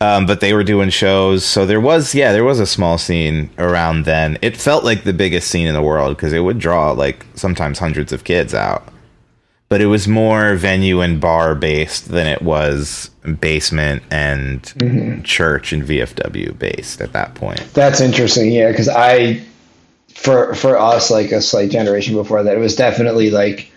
Um, 0.00 0.26
but 0.26 0.40
they 0.40 0.52
were 0.52 0.64
doing 0.64 0.90
shows, 0.90 1.44
so 1.44 1.64
there 1.64 1.80
was 1.80 2.14
yeah, 2.14 2.32
there 2.32 2.42
was 2.42 2.58
a 2.58 2.66
small 2.66 2.98
scene 2.98 3.50
around 3.58 4.04
then. 4.04 4.36
It 4.42 4.56
felt 4.56 4.82
like 4.82 5.04
the 5.04 5.12
biggest 5.12 5.48
scene 5.48 5.68
in 5.68 5.74
the 5.74 5.82
world 5.82 6.16
because 6.16 6.32
it 6.32 6.40
would 6.40 6.58
draw 6.58 6.90
like 6.90 7.24
sometimes 7.34 7.78
hundreds 7.78 8.12
of 8.12 8.24
kids 8.24 8.54
out. 8.54 8.88
But 9.72 9.80
it 9.80 9.86
was 9.86 10.06
more 10.06 10.54
venue 10.54 11.00
and 11.00 11.18
bar 11.18 11.54
based 11.54 12.10
than 12.10 12.26
it 12.26 12.42
was 12.42 13.08
basement 13.40 14.02
and 14.10 14.60
mm-hmm. 14.60 15.22
church 15.22 15.72
and 15.72 15.82
VFW 15.82 16.58
based 16.58 17.00
at 17.00 17.14
that 17.14 17.34
point. 17.34 17.66
That's 17.72 18.02
interesting. 18.02 18.52
Yeah, 18.52 18.70
because 18.70 18.90
I, 18.90 19.42
for 20.14 20.54
for 20.54 20.76
us, 20.78 21.10
like 21.10 21.32
a 21.32 21.40
slight 21.40 21.70
generation 21.70 22.14
before 22.16 22.42
that, 22.42 22.54
it 22.54 22.60
was 22.60 22.76
definitely 22.76 23.30
like 23.30 23.72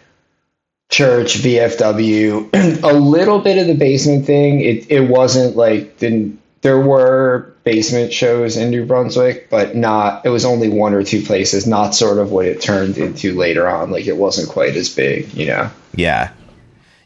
church, 0.90 1.36
VFW, 1.36 2.84
a 2.84 2.94
little 2.94 3.40
bit 3.40 3.58
of 3.58 3.68
the 3.68 3.76
basement 3.76 4.26
thing. 4.26 4.60
It 4.60 4.92
it 4.92 5.08
wasn't 5.10 5.56
like 5.56 5.98
didn't 5.98 6.42
there 6.60 6.78
were 6.78 7.55
basement 7.66 8.14
shows 8.14 8.56
in 8.56 8.70
New 8.70 8.86
Brunswick, 8.86 9.50
but 9.50 9.76
not. 9.76 10.26
It 10.26 10.30
was 10.30 10.46
only 10.46 10.70
one 10.70 10.94
or 10.94 11.04
two 11.04 11.22
places. 11.22 11.68
Not 11.68 11.94
sort 11.94 12.20
of 12.20 12.32
what 12.32 12.46
it 12.46 12.62
turned 12.62 12.98
into 12.98 13.34
later 13.34 13.68
on. 13.68 13.92
Like 13.92 14.08
it 14.08 14.16
wasn't 14.16 14.48
quite 14.48 14.76
as 14.78 14.94
big. 14.94 15.34
You 15.34 15.48
know. 15.48 15.72
Yeah. 15.94 16.32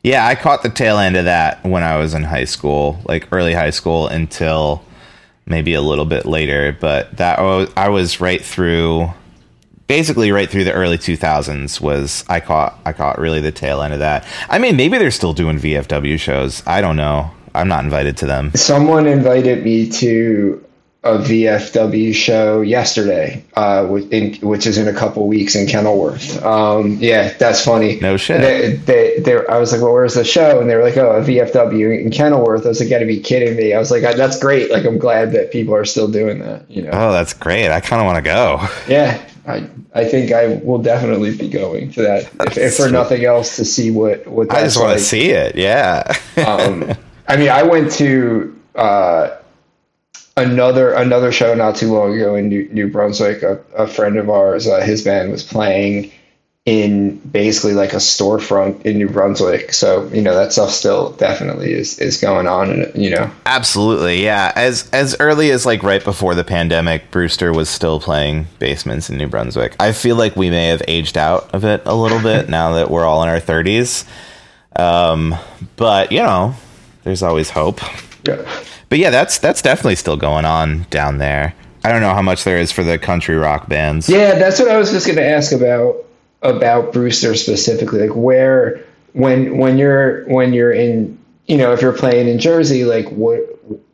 Yeah, 0.04 0.26
I 0.26 0.36
caught 0.36 0.64
the 0.64 0.70
tail 0.70 0.98
end 0.98 1.18
of 1.18 1.26
that 1.26 1.64
when 1.66 1.84
I 1.84 1.98
was 1.98 2.14
in 2.14 2.24
high 2.24 2.46
school, 2.46 3.00
like 3.06 3.28
early 3.34 3.54
high 3.54 3.72
school 3.72 4.08
until 4.08 4.84
maybe 5.46 5.74
a 5.74 5.82
little 5.82 6.06
bit 6.06 6.26
later, 6.26 6.78
but 6.80 7.18
that 7.18 7.40
I 7.40 7.90
was, 7.90 8.22
right 8.22 8.44
through 8.44 9.12
basically 9.88 10.32
right 10.32 10.50
through 10.50 10.64
the 10.64 10.72
early 10.72 11.00
2000s 11.00 11.82
was 11.82 12.24
I 12.30 12.40
caught 12.40 12.80
I 12.86 12.94
caught 12.94 13.18
really 13.18 13.42
the 13.42 13.52
tail 13.52 13.82
end 13.82 13.92
of 13.92 14.00
that. 14.00 14.26
I 14.48 14.60
mean, 14.60 14.78
maybe 14.78 15.00
they're 15.00 15.10
still 15.12 15.34
doing 15.34 15.58
VFW 15.58 16.20
shows. 16.20 16.62
I 16.68 16.80
don't 16.80 16.96
know. 16.96 17.32
I'm 17.54 17.68
not 17.68 17.84
invited 17.84 18.18
to 18.18 18.26
them. 18.26 18.52
Someone 18.56 19.08
invited 19.08 19.64
me 19.64 19.90
to 19.92 20.66
a 21.02 21.18
VFW 21.18 22.14
show 22.14 22.60
yesterday, 22.60 23.46
uh, 23.56 23.86
which, 23.88 24.06
in, 24.08 24.36
which 24.42 24.68
is 24.68 24.78
in 24.78 24.90
a 24.90 24.94
couple 24.94 25.26
weeks 25.28 25.56
in 25.56 25.66
Kenilworth. 25.66 26.44
Um, 26.44 26.98
yeah, 27.00 27.32
that's 27.38 27.64
funny. 27.64 28.00
No 28.02 28.18
shit. 28.18 28.42
They, 28.42 28.76
they, 28.76 29.20
they, 29.20 29.48
I 29.48 29.60
was 29.60 29.72
like, 29.72 29.82
well, 29.82 29.94
where's 29.94 30.16
the 30.16 30.26
show? 30.26 30.60
And 30.60 30.70
they 30.70 30.76
were 30.76 30.84
like, 30.84 30.98
oh, 30.98 31.12
a 31.12 31.22
VFW 31.22 32.04
in 32.04 32.12
Kenilworth. 32.12 32.66
I 32.66 32.70
was 32.70 32.82
like, 32.82 32.90
gotta 32.90 33.06
be 33.06 33.22
kidding 33.22 33.56
me. 33.56 33.74
I 33.74 33.80
was 33.80 33.92
like, 33.92 34.02
that's 34.02 34.38
great. 34.40 34.72
Like, 34.72 34.86
I'm 34.86 34.98
glad 34.98 35.32
that 35.32 35.52
people 35.54 35.74
are 35.74 35.86
still 35.86 36.10
doing 36.10 36.40
that, 36.40 36.70
you 36.70 36.82
know? 36.82 36.90
Oh, 36.92 37.12
that's 37.14 37.34
great. 37.34 37.72
I 37.72 37.80
kind 37.80 38.02
of 38.02 38.06
want 38.06 38.18
to 38.18 38.22
go. 38.22 38.68
Yeah. 38.90 39.26
I 39.48 39.70
I 39.96 40.06
think 40.06 40.32
I 40.32 40.60
will 40.64 40.78
definitely 40.80 41.36
be 41.36 41.50
going 41.50 41.92
to 41.94 42.02
that, 42.04 42.30
if, 42.42 42.58
if 42.58 42.76
for 42.76 42.90
nothing 42.90 43.26
else, 43.26 43.56
to 43.56 43.66
see 43.66 43.90
what 43.90 44.28
what 44.28 44.54
I 44.54 44.62
just 44.62 44.78
want 44.78 44.90
like. 44.90 45.00
to 45.00 45.04
see 45.04 45.30
it. 45.32 45.56
Yeah. 45.56 46.04
um, 46.46 46.94
I 47.30 47.38
mean, 47.38 47.50
I 47.50 47.64
went 47.64 47.92
to 47.94 48.60
uh, 48.74 49.38
another 50.36 50.94
another 50.94 51.32
show 51.32 51.54
not 51.54 51.76
too 51.76 51.94
long 51.94 52.16
ago 52.16 52.36
in 52.36 52.50
New, 52.50 52.68
New 52.70 52.90
Brunswick. 52.90 53.44
A, 53.44 53.62
a 53.76 53.88
friend 53.88 54.18
of 54.18 54.30
ours, 54.30 54.68
uh, 54.68 54.82
his 54.82 55.04
band 55.04 55.32
was 55.32 55.44
playing 55.44 56.12
in 56.66 57.18
basically 57.18 57.74
like 57.74 57.94
a 57.94 57.98
storefront 57.98 58.86
in 58.86 58.98
New 58.98 59.10
Brunswick. 59.10 59.74
So 59.74 60.08
you 60.08 60.24
know 60.24 60.34
that 60.34 60.54
stuff 60.54 60.72
still 60.72 61.12
definitely 61.12 61.72
is 61.72 62.00
is 62.00 62.20
going 62.20 62.48
on, 62.48 62.72
and 62.72 62.96
you 62.96 63.12
know, 63.12 63.30
Absolutely, 63.46 64.24
yeah. 64.24 64.52
As 64.56 64.90
as 64.92 65.16
early 65.20 65.52
as 65.52 65.68
like 65.68 65.84
right 65.84 66.04
before 66.04 66.34
the 66.34 66.44
pandemic, 66.44 67.12
Brewster 67.12 67.54
was 67.54 67.70
still 67.70 68.00
playing 68.00 68.48
basements 68.58 69.10
in 69.10 69.20
New 69.20 69.28
Brunswick. 69.28 69.76
I 69.80 69.92
feel 69.92 70.16
like 70.16 70.36
we 70.36 70.50
may 70.50 70.68
have 70.70 70.82
aged 70.88 71.18
out 71.18 71.54
of 71.54 71.64
it 71.64 71.84
a 71.86 71.94
little 71.94 72.22
bit 72.22 72.50
now 72.50 72.74
that 72.74 72.90
we're 72.90 73.06
all 73.06 73.22
in 73.22 73.30
our 73.30 73.40
thirties. 73.40 74.06
Um, 74.76 75.36
but 75.76 76.12
you 76.12 76.24
know, 76.24 76.56
there's 77.10 77.24
always 77.24 77.50
hope. 77.50 77.82
yeah. 78.24 78.48
But 78.90 79.00
yeah, 79.00 79.10
that's 79.10 79.40
that's 79.40 79.62
definitely 79.62 79.96
still 79.96 80.18
going 80.18 80.46
on 80.46 80.86
down 80.90 81.18
there. 81.18 81.56
I 81.84 81.92
don't 81.92 82.02
know 82.02 82.14
how 82.14 82.22
much 82.22 82.44
there 82.44 82.58
is 82.58 82.72
for 82.72 82.84
the 82.84 83.00
country 83.00 83.36
rock 83.36 83.68
bands. 83.68 84.10
Yeah, 84.10 84.38
that's 84.38 84.60
what 84.60 84.70
I 84.70 84.78
was 84.78 84.92
just 84.92 85.08
going 85.08 85.18
to 85.18 85.26
ask 85.26 85.52
about 85.52 86.06
about 86.42 86.94
Brewster 86.94 87.36
specifically. 87.36 88.08
Like 88.08 88.16
where 88.16 88.86
when 89.14 89.58
when 89.58 89.78
you're 89.78 90.26
when 90.26 90.54
you're 90.54 90.72
in 90.72 91.18
you 91.48 91.58
know 91.58 91.74
if 91.74 91.82
you're 91.82 91.98
playing 91.98 92.28
in 92.28 92.40
Jersey, 92.40 92.86
like 92.86 93.10
what 93.10 93.40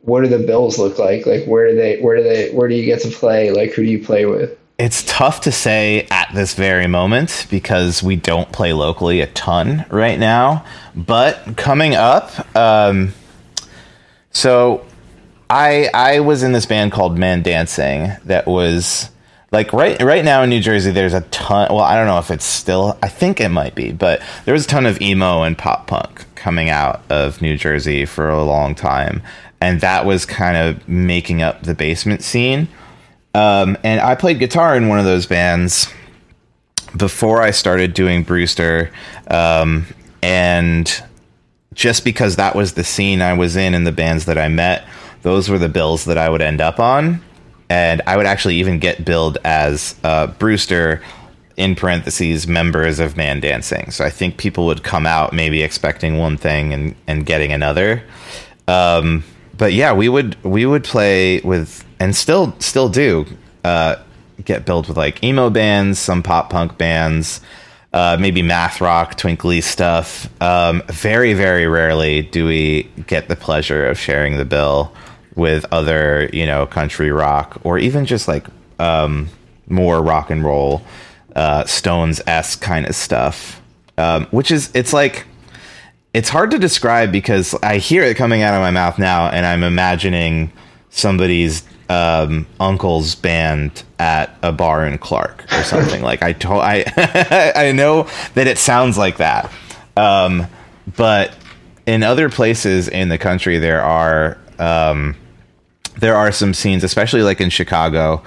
what 0.02 0.22
do 0.22 0.28
the 0.28 0.38
bills 0.38 0.78
look 0.78 0.98
like? 0.98 1.26
Like 1.26 1.44
where 1.46 1.68
do 1.68 1.76
they 1.76 2.00
where 2.00 2.16
do 2.16 2.22
they 2.22 2.50
where 2.50 2.68
do 2.68 2.74
you 2.74 2.84
get 2.84 3.00
to 3.02 3.10
play? 3.10 3.50
Like 3.50 3.72
who 3.72 3.82
do 3.82 3.90
you 3.90 4.04
play 4.04 4.26
with? 4.26 4.58
It's 4.78 5.04
tough 5.04 5.40
to 5.42 5.52
say 5.52 6.06
at 6.10 6.30
this 6.34 6.52
very 6.52 6.86
moment 6.86 7.46
because 7.50 8.02
we 8.02 8.16
don't 8.16 8.52
play 8.52 8.74
locally 8.74 9.22
a 9.22 9.26
ton 9.26 9.86
right 9.90 10.18
now. 10.18 10.66
But 10.94 11.56
coming 11.56 11.94
up, 11.94 12.54
um, 12.54 13.14
so 14.32 14.84
I 15.48 15.88
I 15.94 16.20
was 16.20 16.42
in 16.42 16.52
this 16.52 16.66
band 16.66 16.92
called 16.92 17.16
Man 17.16 17.40
Dancing 17.42 18.12
that 18.24 18.46
was 18.46 19.08
like 19.50 19.72
right 19.72 20.00
right 20.02 20.24
now 20.24 20.42
in 20.42 20.50
New 20.50 20.60
Jersey. 20.60 20.90
There's 20.90 21.14
a 21.14 21.22
ton. 21.22 21.68
Well, 21.70 21.84
I 21.84 21.96
don't 21.96 22.06
know 22.06 22.18
if 22.18 22.30
it's 22.30 22.44
still. 22.44 22.98
I 23.02 23.08
think 23.08 23.40
it 23.40 23.48
might 23.48 23.74
be, 23.74 23.92
but 23.92 24.20
there 24.44 24.52
was 24.52 24.66
a 24.66 24.68
ton 24.68 24.84
of 24.84 25.00
emo 25.00 25.42
and 25.42 25.56
pop 25.56 25.86
punk 25.86 26.26
coming 26.34 26.68
out 26.68 27.02
of 27.08 27.40
New 27.40 27.56
Jersey 27.56 28.04
for 28.04 28.28
a 28.28 28.44
long 28.44 28.74
time, 28.74 29.22
and 29.58 29.80
that 29.80 30.04
was 30.04 30.26
kind 30.26 30.58
of 30.58 30.86
making 30.86 31.40
up 31.40 31.62
the 31.62 31.74
basement 31.74 32.22
scene. 32.22 32.68
Um, 33.36 33.76
and 33.84 34.00
I 34.00 34.14
played 34.14 34.38
guitar 34.38 34.74
in 34.74 34.88
one 34.88 34.98
of 34.98 35.04
those 35.04 35.26
bands 35.26 35.92
before 36.96 37.42
I 37.42 37.50
started 37.50 37.92
doing 37.92 38.22
Brewster. 38.22 38.90
Um, 39.28 39.84
and 40.22 40.90
just 41.74 42.02
because 42.02 42.36
that 42.36 42.54
was 42.54 42.72
the 42.72 42.82
scene 42.82 43.20
I 43.20 43.34
was 43.34 43.54
in 43.54 43.74
and 43.74 43.86
the 43.86 43.92
bands 43.92 44.24
that 44.24 44.38
I 44.38 44.48
met, 44.48 44.88
those 45.20 45.50
were 45.50 45.58
the 45.58 45.68
bills 45.68 46.06
that 46.06 46.16
I 46.16 46.30
would 46.30 46.40
end 46.40 46.62
up 46.62 46.80
on. 46.80 47.22
And 47.68 48.00
I 48.06 48.16
would 48.16 48.24
actually 48.24 48.56
even 48.56 48.78
get 48.78 49.04
billed 49.04 49.36
as 49.44 49.96
uh, 50.02 50.28
Brewster 50.28 51.02
in 51.58 51.74
parentheses 51.74 52.46
members 52.46 53.00
of 53.00 53.18
Man 53.18 53.40
Dancing. 53.40 53.90
So 53.90 54.02
I 54.02 54.08
think 54.08 54.38
people 54.38 54.64
would 54.64 54.82
come 54.82 55.04
out 55.04 55.34
maybe 55.34 55.62
expecting 55.62 56.16
one 56.16 56.38
thing 56.38 56.72
and, 56.72 56.94
and 57.06 57.26
getting 57.26 57.52
another. 57.52 58.02
Um, 58.66 59.24
but 59.58 59.74
yeah, 59.74 59.92
we 59.92 60.08
would 60.08 60.42
we 60.42 60.64
would 60.64 60.84
play 60.84 61.40
with 61.40 61.85
and 61.98 62.14
still 62.14 62.54
still 62.58 62.88
do 62.88 63.26
uh, 63.64 63.96
get 64.44 64.64
billed 64.64 64.88
with 64.88 64.96
like 64.96 65.22
emo 65.24 65.50
bands, 65.50 65.98
some 65.98 66.22
pop 66.22 66.50
punk 66.50 66.78
bands, 66.78 67.40
uh, 67.92 68.16
maybe 68.20 68.42
math 68.42 68.80
rock, 68.80 69.16
twinkly 69.16 69.60
stuff. 69.60 70.28
Um, 70.42 70.82
very 70.88 71.32
very 71.32 71.66
rarely 71.66 72.22
do 72.22 72.46
we 72.46 72.84
get 73.06 73.28
the 73.28 73.36
pleasure 73.36 73.86
of 73.86 73.98
sharing 73.98 74.36
the 74.36 74.44
bill 74.44 74.92
with 75.34 75.66
other 75.70 76.30
you 76.32 76.46
know 76.46 76.66
country 76.66 77.10
rock 77.10 77.60
or 77.64 77.78
even 77.78 78.06
just 78.06 78.28
like 78.28 78.46
um, 78.78 79.28
more 79.68 80.02
rock 80.02 80.30
and 80.30 80.44
roll 80.44 80.82
uh, 81.34 81.64
Stones 81.64 82.20
s 82.26 82.56
kind 82.56 82.86
of 82.86 82.94
stuff, 82.94 83.60
um, 83.98 84.26
which 84.30 84.50
is 84.50 84.70
it's 84.74 84.92
like 84.92 85.26
it's 86.14 86.30
hard 86.30 86.50
to 86.52 86.58
describe 86.58 87.12
because 87.12 87.54
I 87.62 87.76
hear 87.76 88.02
it 88.02 88.16
coming 88.16 88.42
out 88.42 88.54
of 88.54 88.60
my 88.60 88.70
mouth 88.70 88.98
now, 88.98 89.28
and 89.28 89.44
I'm 89.44 89.62
imagining 89.62 90.50
somebody's 90.88 91.62
um, 91.88 92.46
uncle's 92.58 93.14
band 93.14 93.82
at 93.98 94.36
a 94.42 94.52
bar 94.52 94.86
in 94.86 94.98
Clark 94.98 95.44
or 95.52 95.62
something. 95.62 96.02
like 96.02 96.22
I, 96.22 96.32
to- 96.34 96.48
I, 96.50 96.84
I 97.56 97.72
know 97.72 98.08
that 98.34 98.46
it 98.46 98.58
sounds 98.58 98.98
like 98.98 99.18
that, 99.18 99.50
um, 99.96 100.46
but 100.96 101.36
in 101.86 102.02
other 102.02 102.28
places 102.28 102.88
in 102.88 103.08
the 103.08 103.18
country, 103.18 103.58
there 103.58 103.82
are 103.82 104.38
um, 104.58 105.16
there 105.98 106.16
are 106.16 106.32
some 106.32 106.52
scenes, 106.54 106.84
especially 106.84 107.22
like 107.22 107.40
in 107.40 107.50
Chicago. 107.50 108.22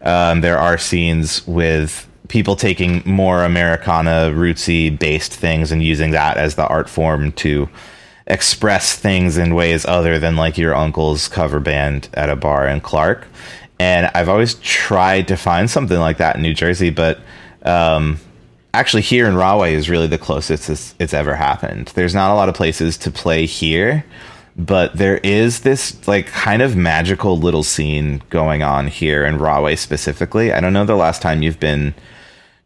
Um, 0.00 0.40
there 0.40 0.58
are 0.58 0.78
scenes 0.78 1.46
with 1.46 2.08
people 2.28 2.56
taking 2.56 3.02
more 3.04 3.44
Americana 3.44 4.32
rootsy 4.34 4.96
based 4.98 5.34
things 5.34 5.70
and 5.70 5.82
using 5.82 6.12
that 6.12 6.36
as 6.38 6.54
the 6.54 6.66
art 6.66 6.88
form 6.88 7.30
to 7.32 7.68
express 8.26 8.96
things 8.96 9.36
in 9.36 9.54
ways 9.54 9.84
other 9.84 10.18
than 10.18 10.36
like 10.36 10.56
your 10.56 10.74
uncle's 10.74 11.28
cover 11.28 11.60
band 11.60 12.08
at 12.14 12.28
a 12.28 12.36
bar 12.36 12.66
in 12.66 12.80
Clark. 12.80 13.26
And 13.78 14.10
I've 14.14 14.28
always 14.28 14.54
tried 14.54 15.28
to 15.28 15.36
find 15.36 15.68
something 15.68 15.98
like 15.98 16.18
that 16.18 16.36
in 16.36 16.42
New 16.42 16.54
Jersey, 16.54 16.90
but 16.90 17.20
um, 17.62 18.20
actually 18.74 19.02
here 19.02 19.26
in 19.26 19.34
Rahway 19.34 19.74
is 19.74 19.90
really 19.90 20.06
the 20.06 20.18
closest 20.18 20.70
it's, 20.70 20.94
it's 20.98 21.14
ever 21.14 21.34
happened. 21.34 21.88
There's 21.94 22.14
not 22.14 22.32
a 22.32 22.34
lot 22.34 22.48
of 22.48 22.54
places 22.54 22.96
to 22.98 23.10
play 23.10 23.44
here, 23.44 24.04
but 24.56 24.96
there 24.96 25.18
is 25.18 25.60
this 25.60 26.06
like 26.06 26.26
kind 26.26 26.62
of 26.62 26.76
magical 26.76 27.38
little 27.38 27.62
scene 27.62 28.22
going 28.30 28.62
on 28.62 28.86
here 28.86 29.24
in 29.24 29.38
Rahway 29.38 29.76
specifically. 29.76 30.52
I 30.52 30.60
don't 30.60 30.72
know 30.72 30.84
the 30.84 30.94
last 30.94 31.22
time 31.22 31.42
you've 31.42 31.60
been 31.60 31.94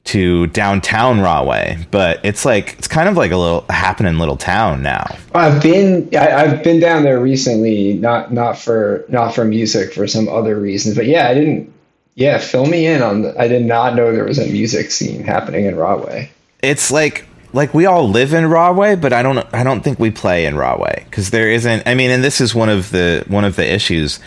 to 0.07 0.47
downtown 0.49 1.21
Rahway, 1.21 1.85
but 1.91 2.21
it's 2.23 2.45
like 2.45 2.75
it's 2.79 2.89
kind 2.89 3.09
of 3.09 3.17
like 3.17 3.33
a 3.33 3.37
little 3.37 3.65
happening 3.69 4.19
little 4.19 4.37
town 4.37 4.83
now. 4.83 5.17
I've 5.35 5.63
been 5.63 6.09
I, 6.17 6.33
I've 6.33 6.63
been 6.63 6.81
down 6.81 7.03
there 7.03 7.21
recently, 7.21 7.95
not 7.95 8.33
not 8.33 8.59
for 8.59 9.05
not 9.09 9.35
for 9.35 9.45
music, 9.45 9.93
for 9.93 10.07
some 10.07 10.29
other 10.29 10.59
reasons. 10.59 10.97
But 10.97 11.07
yeah, 11.07 11.29
I 11.29 11.35
didn't. 11.35 11.73
Yeah, 12.15 12.39
fill 12.39 12.65
me 12.67 12.87
in 12.87 13.03
on. 13.03 13.23
The, 13.23 13.39
I 13.39 13.47
did 13.47 13.67
not 13.67 13.95
know 13.95 14.11
there 14.11 14.25
was 14.25 14.39
a 14.39 14.47
music 14.47 14.91
scene 14.91 15.23
happening 15.23 15.67
in 15.67 15.77
Rahway. 15.77 16.31
It's 16.63 16.91
like 16.91 17.27
like 17.53 17.75
we 17.75 17.87
all 17.87 18.09
live 18.09 18.33
in 18.33 18.47
Rahway, 18.47 18.95
but 18.95 19.13
I 19.13 19.23
don't 19.23 19.39
I 19.53 19.65
don't 19.65 19.83
think 19.83 19.99
we 19.99 20.11
play 20.11 20.47
in 20.47 20.57
Rahway 20.57 21.05
because 21.11 21.31
there 21.31 21.51
isn't. 21.51 21.83
I 21.87 21.95
mean, 21.95 22.11
and 22.11 22.23
this 22.23 22.41
is 22.41 22.55
one 22.55 22.69
of 22.69 22.91
the 22.91 23.25
one 23.27 23.45
of 23.45 23.57
the 23.57 23.71
issues. 23.71 24.21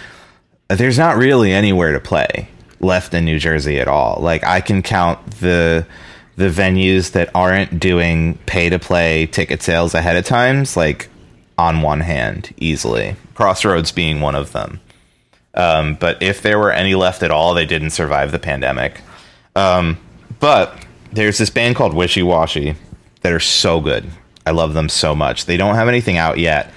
There's 0.68 1.00
not 1.00 1.18
really 1.18 1.52
anywhere 1.52 1.94
to 1.94 2.00
play 2.00 2.50
left 2.80 3.14
in 3.14 3.26
New 3.26 3.40
Jersey 3.40 3.80
at 3.80 3.88
all. 3.88 4.20
Like 4.22 4.44
I 4.44 4.62
can 4.62 4.82
count 4.82 5.26
the 5.40 5.86
the 6.36 6.50
venues 6.50 7.12
that 7.12 7.30
aren't 7.36 7.80
doing 7.80 8.38
pay 8.46 8.70
to 8.70 8.80
play 8.80 9.26
ticket 9.26 9.62
sales 9.62 9.94
ahead 9.94 10.16
of 10.16 10.24
times 10.24 10.78
like 10.78 11.10
on 11.58 11.82
one 11.82 12.00
hand 12.00 12.54
easily. 12.58 13.16
Crossroads 13.36 13.92
being 13.92 14.22
one 14.22 14.36
of 14.36 14.54
them. 14.54 14.80
Um, 15.54 15.96
but 15.96 16.22
if 16.24 16.42
there 16.42 16.58
were 16.58 16.72
any 16.72 16.96
left 16.96 17.24
at 17.24 17.32
all, 17.32 17.54
they 17.54 17.66
didn't 17.66 17.90
survive 17.90 18.32
the 18.32 18.40
pandemic. 18.40 19.02
Um, 19.56 19.98
but 20.40 20.86
there's 21.12 21.38
this 21.38 21.50
band 21.50 21.76
called 21.76 21.94
Wishy 21.94 22.24
Washy 22.24 22.76
that 23.22 23.34
are 23.34 23.40
so 23.42 23.82
good. 23.82 24.10
I 24.46 24.52
love 24.52 24.74
them 24.74 24.88
so 24.88 25.14
much. 25.14 25.46
They 25.46 25.58
don't 25.58 25.76
have 25.76 25.90
anything 25.90 26.18
out 26.18 26.38
yet. 26.38 26.72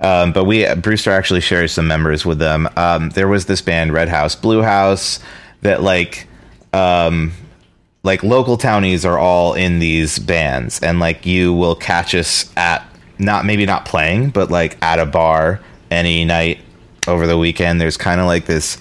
Um, 0.00 0.32
but 0.32 0.44
we 0.44 0.72
Brewster 0.76 1.10
actually 1.10 1.40
shares 1.40 1.72
some 1.72 1.86
members 1.86 2.24
with 2.24 2.38
them. 2.38 2.68
Um, 2.76 3.10
there 3.10 3.28
was 3.28 3.46
this 3.46 3.60
band 3.60 3.92
Red 3.92 4.08
House 4.08 4.34
Blue 4.34 4.62
House 4.62 5.18
that 5.62 5.82
like 5.82 6.26
um, 6.72 7.32
like 8.02 8.22
local 8.22 8.56
townies 8.56 9.04
are 9.04 9.18
all 9.18 9.54
in 9.54 9.78
these 9.78 10.18
bands 10.18 10.82
and 10.82 11.00
like 11.00 11.26
you 11.26 11.52
will 11.52 11.74
catch 11.74 12.14
us 12.14 12.50
at 12.56 12.86
not 13.18 13.44
maybe 13.44 13.66
not 13.66 13.84
playing 13.84 14.30
but 14.30 14.50
like 14.50 14.82
at 14.82 14.98
a 14.98 15.06
bar 15.06 15.60
any 15.90 16.24
night 16.24 16.58
over 17.06 17.26
the 17.26 17.38
weekend. 17.38 17.80
There's 17.80 17.96
kind 17.96 18.20
of 18.20 18.26
like 18.26 18.46
this 18.46 18.78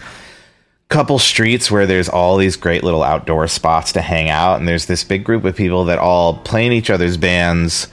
couple 0.90 1.20
streets 1.20 1.70
where 1.70 1.86
there's 1.86 2.10
all 2.10 2.38
these 2.38 2.56
great 2.56 2.84
little 2.84 3.04
outdoor 3.04 3.48
spots 3.48 3.92
to 3.92 4.02
hang 4.02 4.30
out 4.30 4.58
and 4.58 4.68
there's 4.68 4.88
this 4.88 5.04
big 5.04 5.24
group 5.24 5.44
of 5.44 5.56
people 5.56 5.86
that 5.86 6.00
all 6.00 6.38
play 6.40 6.66
in 6.66 6.72
each 6.72 6.90
other's 6.90 7.16
bands 7.16 7.88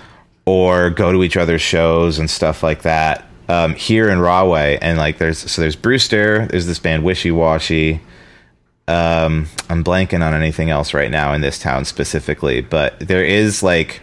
or 0.46 0.88
go 0.90 1.12
to 1.12 1.22
each 1.22 1.37
other's 1.37 1.61
shows 1.61 2.18
and 2.18 2.30
stuff 2.30 2.62
like 2.62 2.82
that 2.82 3.26
um, 3.49 3.74
here 3.74 4.09
in 4.09 4.18
Rahway. 4.20 4.78
And 4.80 4.97
like 4.97 5.18
there's 5.18 5.39
so 5.39 5.61
there's 5.61 5.76
Brewster 5.76 6.47
there's 6.47 6.66
this 6.66 6.78
band 6.78 7.05
Wishy 7.05 7.30
Washy 7.30 8.01
um, 8.89 9.47
I'm 9.68 9.82
blanking 9.82 10.24
on 10.24 10.34
anything 10.34 10.70
else 10.70 10.95
right 10.95 11.11
now 11.11 11.32
in 11.32 11.41
this 11.41 11.59
town 11.59 11.84
specifically, 11.84 12.61
but 12.61 12.99
there 13.01 13.24
is 13.24 13.62
like 13.62 14.01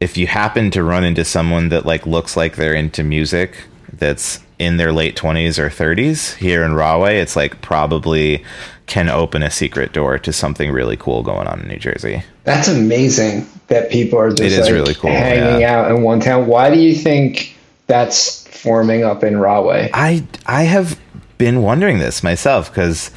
if 0.00 0.16
you 0.16 0.26
happen 0.26 0.70
to 0.70 0.82
run 0.82 1.04
into 1.04 1.24
someone 1.24 1.68
that 1.70 1.86
like 1.86 2.06
looks 2.06 2.36
like 2.36 2.56
they're 2.56 2.74
into 2.74 3.02
music 3.02 3.64
that's 3.92 4.40
in 4.58 4.76
their 4.78 4.92
late 4.92 5.16
20s 5.16 5.58
or 5.58 5.68
30s 5.68 6.34
here 6.36 6.64
in 6.64 6.74
Rahway, 6.74 7.18
it's 7.18 7.36
like 7.36 7.60
probably 7.60 8.44
can 8.86 9.08
open 9.08 9.42
a 9.42 9.50
secret 9.50 9.92
door 9.92 10.18
to 10.18 10.32
something 10.32 10.70
really 10.70 10.96
cool 10.96 11.22
going 11.22 11.46
on 11.46 11.60
in 11.60 11.68
New 11.68 11.78
Jersey. 11.78 12.22
That's 12.44 12.68
amazing 12.68 13.46
that 13.68 13.90
people 13.90 14.18
are 14.18 14.30
just 14.30 14.42
It 14.42 14.52
is 14.52 14.60
like 14.60 14.72
really 14.72 14.94
cool, 14.94 15.10
hanging 15.10 15.60
yeah. 15.60 15.78
out 15.78 15.90
in 15.90 16.02
one 16.02 16.20
town. 16.20 16.46
Why 16.46 16.72
do 16.72 16.78
you 16.78 16.94
think 16.94 17.56
that's 17.86 18.46
forming 18.48 19.04
up 19.04 19.24
in 19.24 19.38
Rahway? 19.38 19.90
I 19.92 20.24
I 20.46 20.62
have 20.62 20.98
been 21.38 21.62
wondering 21.62 21.98
this 21.98 22.22
myself 22.22 22.70
because 22.70 23.10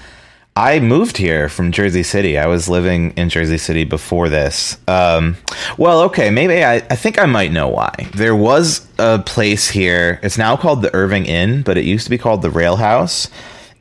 I 0.56 0.80
moved 0.80 1.18
here 1.18 1.48
from 1.48 1.72
Jersey 1.72 2.04
City. 2.04 2.38
I 2.38 2.48
was 2.48 2.68
living 2.68 3.12
in 3.12 3.30
Jersey 3.30 3.58
City 3.58 3.86
before 3.86 4.28
this. 4.28 4.78
Um, 4.88 5.38
well, 5.78 6.02
okay, 6.02 6.30
maybe 6.32 6.64
I, 6.64 6.76
I 6.76 6.96
think 6.96 7.18
I 7.18 7.26
might 7.26 7.54
know 7.54 7.70
why. 7.70 7.94
There 8.14 8.36
was 8.36 8.86
a 8.98 9.20
place 9.20 9.70
here. 9.70 10.20
It's 10.22 10.38
now 10.38 10.58
called 10.58 10.82
the 10.82 10.94
Irving 10.94 11.26
Inn, 11.26 11.62
but 11.62 11.78
it 11.78 11.86
used 11.86 12.04
to 12.06 12.10
be 12.10 12.18
called 12.18 12.42
the 12.42 12.50
Rail 12.50 12.76
House. 12.76 13.30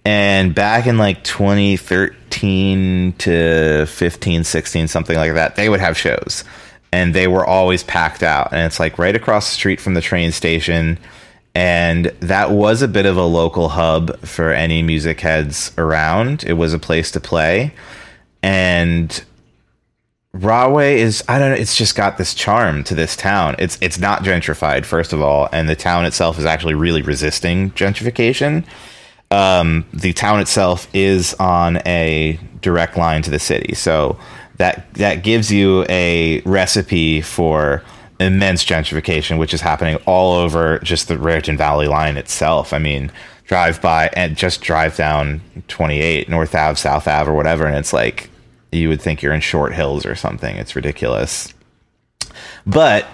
And 0.04 0.54
back 0.54 0.86
in 0.86 0.98
like 0.98 1.24
2013 1.24 3.12
to 3.18 3.86
15, 3.86 4.44
16, 4.44 4.88
something 4.88 5.16
like 5.16 5.34
that, 5.34 5.56
they 5.56 5.68
would 5.68 5.80
have 5.80 5.98
shows. 5.98 6.44
And 6.92 7.12
they 7.12 7.26
were 7.26 7.44
always 7.44 7.82
packed 7.82 8.22
out. 8.22 8.52
And 8.52 8.62
it's 8.62 8.78
like 8.78 8.98
right 8.98 9.16
across 9.16 9.48
the 9.48 9.54
street 9.54 9.80
from 9.80 9.94
the 9.94 10.00
train 10.00 10.30
station 10.32 10.98
and 11.54 12.06
that 12.20 12.50
was 12.50 12.82
a 12.82 12.88
bit 12.88 13.06
of 13.06 13.16
a 13.16 13.24
local 13.24 13.70
hub 13.70 14.18
for 14.20 14.52
any 14.52 14.82
music 14.82 15.20
heads 15.20 15.72
around. 15.78 16.44
It 16.44 16.54
was 16.54 16.72
a 16.72 16.78
place 16.78 17.10
to 17.12 17.20
play, 17.20 17.74
and 18.42 19.24
Rahway 20.32 21.00
is 21.00 21.24
I 21.28 21.38
don't 21.38 21.50
know. 21.50 21.56
It's 21.56 21.76
just 21.76 21.96
got 21.96 22.18
this 22.18 22.34
charm 22.34 22.84
to 22.84 22.94
this 22.94 23.16
town. 23.16 23.56
It's 23.58 23.78
it's 23.80 23.98
not 23.98 24.22
gentrified 24.22 24.84
first 24.84 25.12
of 25.12 25.20
all, 25.20 25.48
and 25.52 25.68
the 25.68 25.76
town 25.76 26.04
itself 26.04 26.38
is 26.38 26.44
actually 26.44 26.74
really 26.74 27.02
resisting 27.02 27.70
gentrification. 27.72 28.64
Um, 29.30 29.84
the 29.92 30.12
town 30.12 30.40
itself 30.40 30.88
is 30.94 31.34
on 31.34 31.78
a 31.86 32.38
direct 32.60 32.96
line 32.96 33.22
to 33.22 33.30
the 33.30 33.38
city, 33.38 33.74
so 33.74 34.18
that 34.58 34.92
that 34.94 35.22
gives 35.22 35.50
you 35.50 35.84
a 35.88 36.40
recipe 36.42 37.20
for 37.20 37.82
immense 38.20 38.64
gentrification, 38.64 39.38
which 39.38 39.54
is 39.54 39.60
happening 39.60 39.96
all 40.06 40.34
over 40.34 40.78
just 40.80 41.08
the 41.08 41.18
Raritan 41.18 41.56
Valley 41.56 41.86
line 41.86 42.16
itself. 42.16 42.72
I 42.72 42.78
mean, 42.78 43.12
drive 43.44 43.80
by 43.80 44.10
and 44.12 44.36
just 44.36 44.60
drive 44.60 44.96
down 44.96 45.40
28 45.68 46.28
North 46.28 46.54
Ave, 46.54 46.76
South 46.76 47.08
Ave, 47.08 47.30
or 47.30 47.34
whatever, 47.34 47.66
and 47.66 47.76
it's 47.76 47.92
like 47.92 48.30
you 48.72 48.88
would 48.88 49.00
think 49.00 49.22
you're 49.22 49.32
in 49.32 49.40
Short 49.40 49.74
Hills 49.74 50.04
or 50.04 50.14
something. 50.14 50.56
It's 50.56 50.76
ridiculous. 50.76 51.54
But 52.66 53.06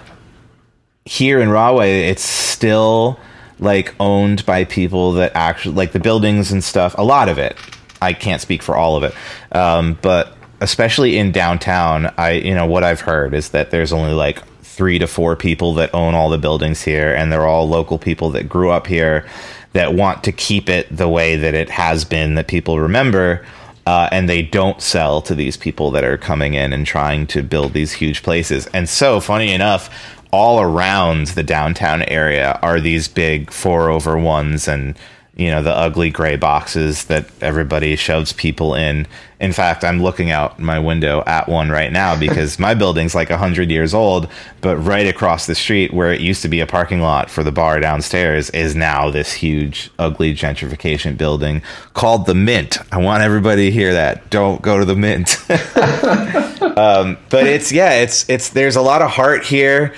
here 1.04 1.40
in 1.40 1.50
Rahway, 1.50 2.08
it's 2.08 2.22
still 2.22 3.18
like 3.60 3.94
owned 4.00 4.44
by 4.46 4.64
people 4.64 5.12
that 5.12 5.32
actually 5.34 5.76
like 5.76 5.92
the 5.92 6.00
buildings 6.00 6.50
and 6.50 6.64
stuff. 6.64 6.94
A 6.98 7.04
lot 7.04 7.28
of 7.28 7.38
it. 7.38 7.56
I 8.02 8.12
can't 8.12 8.40
speak 8.40 8.62
for 8.62 8.76
all 8.76 8.96
of 8.96 9.04
it, 9.04 9.14
um, 9.56 9.98
but 10.02 10.36
especially 10.60 11.16
in 11.16 11.32
downtown, 11.32 12.12
I 12.18 12.32
you 12.32 12.54
know 12.54 12.66
what 12.66 12.84
I've 12.84 13.00
heard 13.00 13.32
is 13.32 13.50
that 13.50 13.70
there's 13.70 13.92
only 13.92 14.12
like 14.12 14.42
three 14.74 14.98
to 14.98 15.06
four 15.06 15.36
people 15.36 15.74
that 15.74 15.94
own 15.94 16.14
all 16.14 16.28
the 16.28 16.38
buildings 16.38 16.82
here, 16.82 17.14
and 17.14 17.30
they're 17.30 17.46
all 17.46 17.68
local 17.68 17.98
people 17.98 18.30
that 18.30 18.48
grew 18.48 18.70
up 18.70 18.86
here 18.86 19.26
that 19.72 19.94
want 19.94 20.24
to 20.24 20.32
keep 20.32 20.68
it 20.68 20.86
the 20.94 21.08
way 21.08 21.36
that 21.36 21.54
it 21.54 21.70
has 21.70 22.04
been 22.04 22.34
that 22.34 22.48
people 22.48 22.80
remember. 22.80 23.44
Uh, 23.86 24.08
and 24.10 24.30
they 24.30 24.40
don't 24.40 24.80
sell 24.80 25.20
to 25.20 25.34
these 25.34 25.58
people 25.58 25.90
that 25.90 26.04
are 26.04 26.16
coming 26.16 26.54
in 26.54 26.72
and 26.72 26.86
trying 26.86 27.26
to 27.26 27.42
build 27.42 27.74
these 27.74 27.92
huge 27.92 28.22
places. 28.22 28.66
And 28.68 28.88
so, 28.88 29.20
funny 29.20 29.52
enough, 29.52 29.90
all 30.30 30.60
around 30.60 31.28
the 31.28 31.42
downtown 31.42 32.02
area 32.04 32.58
are 32.62 32.80
these 32.80 33.08
big 33.08 33.50
four 33.50 33.90
over 33.90 34.18
ones 34.18 34.66
and 34.66 34.96
you 35.36 35.50
know 35.50 35.62
the 35.62 35.72
ugly 35.72 36.10
gray 36.10 36.36
boxes 36.36 37.04
that 37.04 37.26
everybody 37.40 37.96
shoves 37.96 38.32
people 38.32 38.74
in. 38.74 39.06
In 39.40 39.52
fact 39.52 39.84
i'm 39.84 40.02
looking 40.02 40.30
out 40.30 40.58
my 40.58 40.78
window 40.78 41.22
at 41.26 41.48
one 41.48 41.70
right 41.70 41.92
now 41.92 42.18
because 42.26 42.58
my 42.58 42.72
building's 42.72 43.14
like 43.14 43.28
100 43.28 43.70
years 43.70 43.92
old 43.92 44.28
but 44.62 44.76
right 44.78 45.06
across 45.06 45.46
the 45.46 45.54
street 45.54 45.92
where 45.92 46.12
it 46.12 46.20
used 46.20 46.40
to 46.42 46.48
be 46.48 46.60
a 46.60 46.66
parking 46.66 47.02
lot 47.02 47.28
for 47.28 47.42
the 47.42 47.52
bar 47.52 47.78
downstairs 47.80 48.48
is 48.50 48.74
now 48.74 49.10
this 49.10 49.32
huge 49.34 49.90
ugly 49.98 50.34
gentrification 50.34 51.18
building 51.18 51.60
called 51.92 52.26
the 52.26 52.34
mint. 52.34 52.78
I 52.90 52.98
want 52.98 53.22
everybody 53.22 53.66
to 53.66 53.70
hear 53.70 53.92
that. 53.92 54.30
Don't 54.30 54.62
go 54.62 54.78
to 54.78 54.84
the 54.84 54.96
mint. 54.96 55.36
Um, 56.76 57.18
but 57.30 57.46
it's 57.46 57.70
yeah 57.70 57.92
it's 57.92 58.28
it's 58.28 58.50
there's 58.50 58.76
a 58.76 58.82
lot 58.82 59.02
of 59.02 59.10
heart 59.10 59.44
here. 59.44 59.94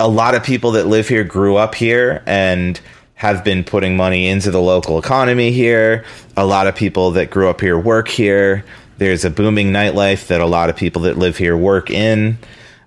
A 0.00 0.08
lot 0.08 0.34
of 0.34 0.42
people 0.42 0.72
that 0.72 0.86
live 0.86 1.08
here 1.08 1.24
grew 1.24 1.56
up 1.56 1.74
here 1.74 2.22
and 2.26 2.80
have 3.16 3.42
been 3.42 3.64
putting 3.64 3.96
money 3.96 4.28
into 4.28 4.50
the 4.50 4.60
local 4.60 4.98
economy 4.98 5.50
here. 5.50 6.04
A 6.36 6.46
lot 6.46 6.66
of 6.66 6.76
people 6.76 7.10
that 7.12 7.30
grew 7.30 7.48
up 7.48 7.60
here 7.60 7.78
work 7.78 8.08
here. 8.08 8.64
There's 8.98 9.24
a 9.24 9.30
booming 9.30 9.72
nightlife 9.72 10.28
that 10.28 10.40
a 10.40 10.46
lot 10.46 10.70
of 10.70 10.76
people 10.76 11.02
that 11.02 11.18
live 11.18 11.36
here 11.36 11.56
work 11.56 11.90
in. 11.90 12.38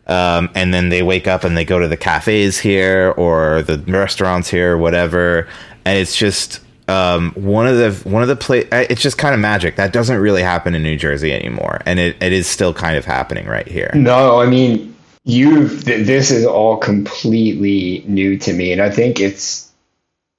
Um, 0.07 0.49
and 0.55 0.73
then 0.73 0.89
they 0.89 1.03
wake 1.03 1.27
up 1.27 1.43
and 1.43 1.55
they 1.55 1.65
go 1.65 1.77
to 1.77 1.87
the 1.87 1.97
cafes 1.97 2.59
here 2.59 3.13
or 3.17 3.61
the 3.61 3.77
restaurants 3.91 4.49
here, 4.49 4.73
or 4.73 4.77
whatever. 4.77 5.47
And 5.85 5.99
it's 5.99 6.15
just 6.15 6.61
um, 6.89 7.31
one 7.33 7.67
of 7.67 7.77
the 7.77 8.09
one 8.09 8.23
of 8.23 8.27
the 8.27 8.35
play. 8.35 8.67
It's 8.71 9.01
just 9.01 9.17
kind 9.17 9.33
of 9.35 9.39
magic 9.39 9.75
that 9.75 9.93
doesn't 9.93 10.17
really 10.17 10.41
happen 10.41 10.73
in 10.73 10.81
New 10.81 10.97
Jersey 10.97 11.31
anymore, 11.31 11.81
and 11.85 11.99
it, 11.99 12.17
it 12.21 12.33
is 12.33 12.47
still 12.47 12.73
kind 12.73 12.97
of 12.97 13.05
happening 13.05 13.45
right 13.45 13.67
here. 13.67 13.91
No, 13.93 14.39
I 14.41 14.47
mean, 14.47 14.95
you've 15.23 15.85
th- 15.85 16.07
this 16.07 16.31
is 16.31 16.45
all 16.45 16.77
completely 16.77 18.03
new 18.07 18.37
to 18.39 18.53
me, 18.53 18.71
and 18.71 18.81
I 18.81 18.89
think 18.89 19.19
it's 19.19 19.68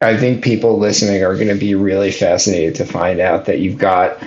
I 0.00 0.16
think 0.16 0.42
people 0.42 0.78
listening 0.78 1.22
are 1.24 1.34
going 1.34 1.48
to 1.48 1.54
be 1.54 1.74
really 1.74 2.10
fascinated 2.10 2.76
to 2.76 2.86
find 2.86 3.20
out 3.20 3.46
that 3.46 3.58
you've 3.58 3.78
got 3.78 4.22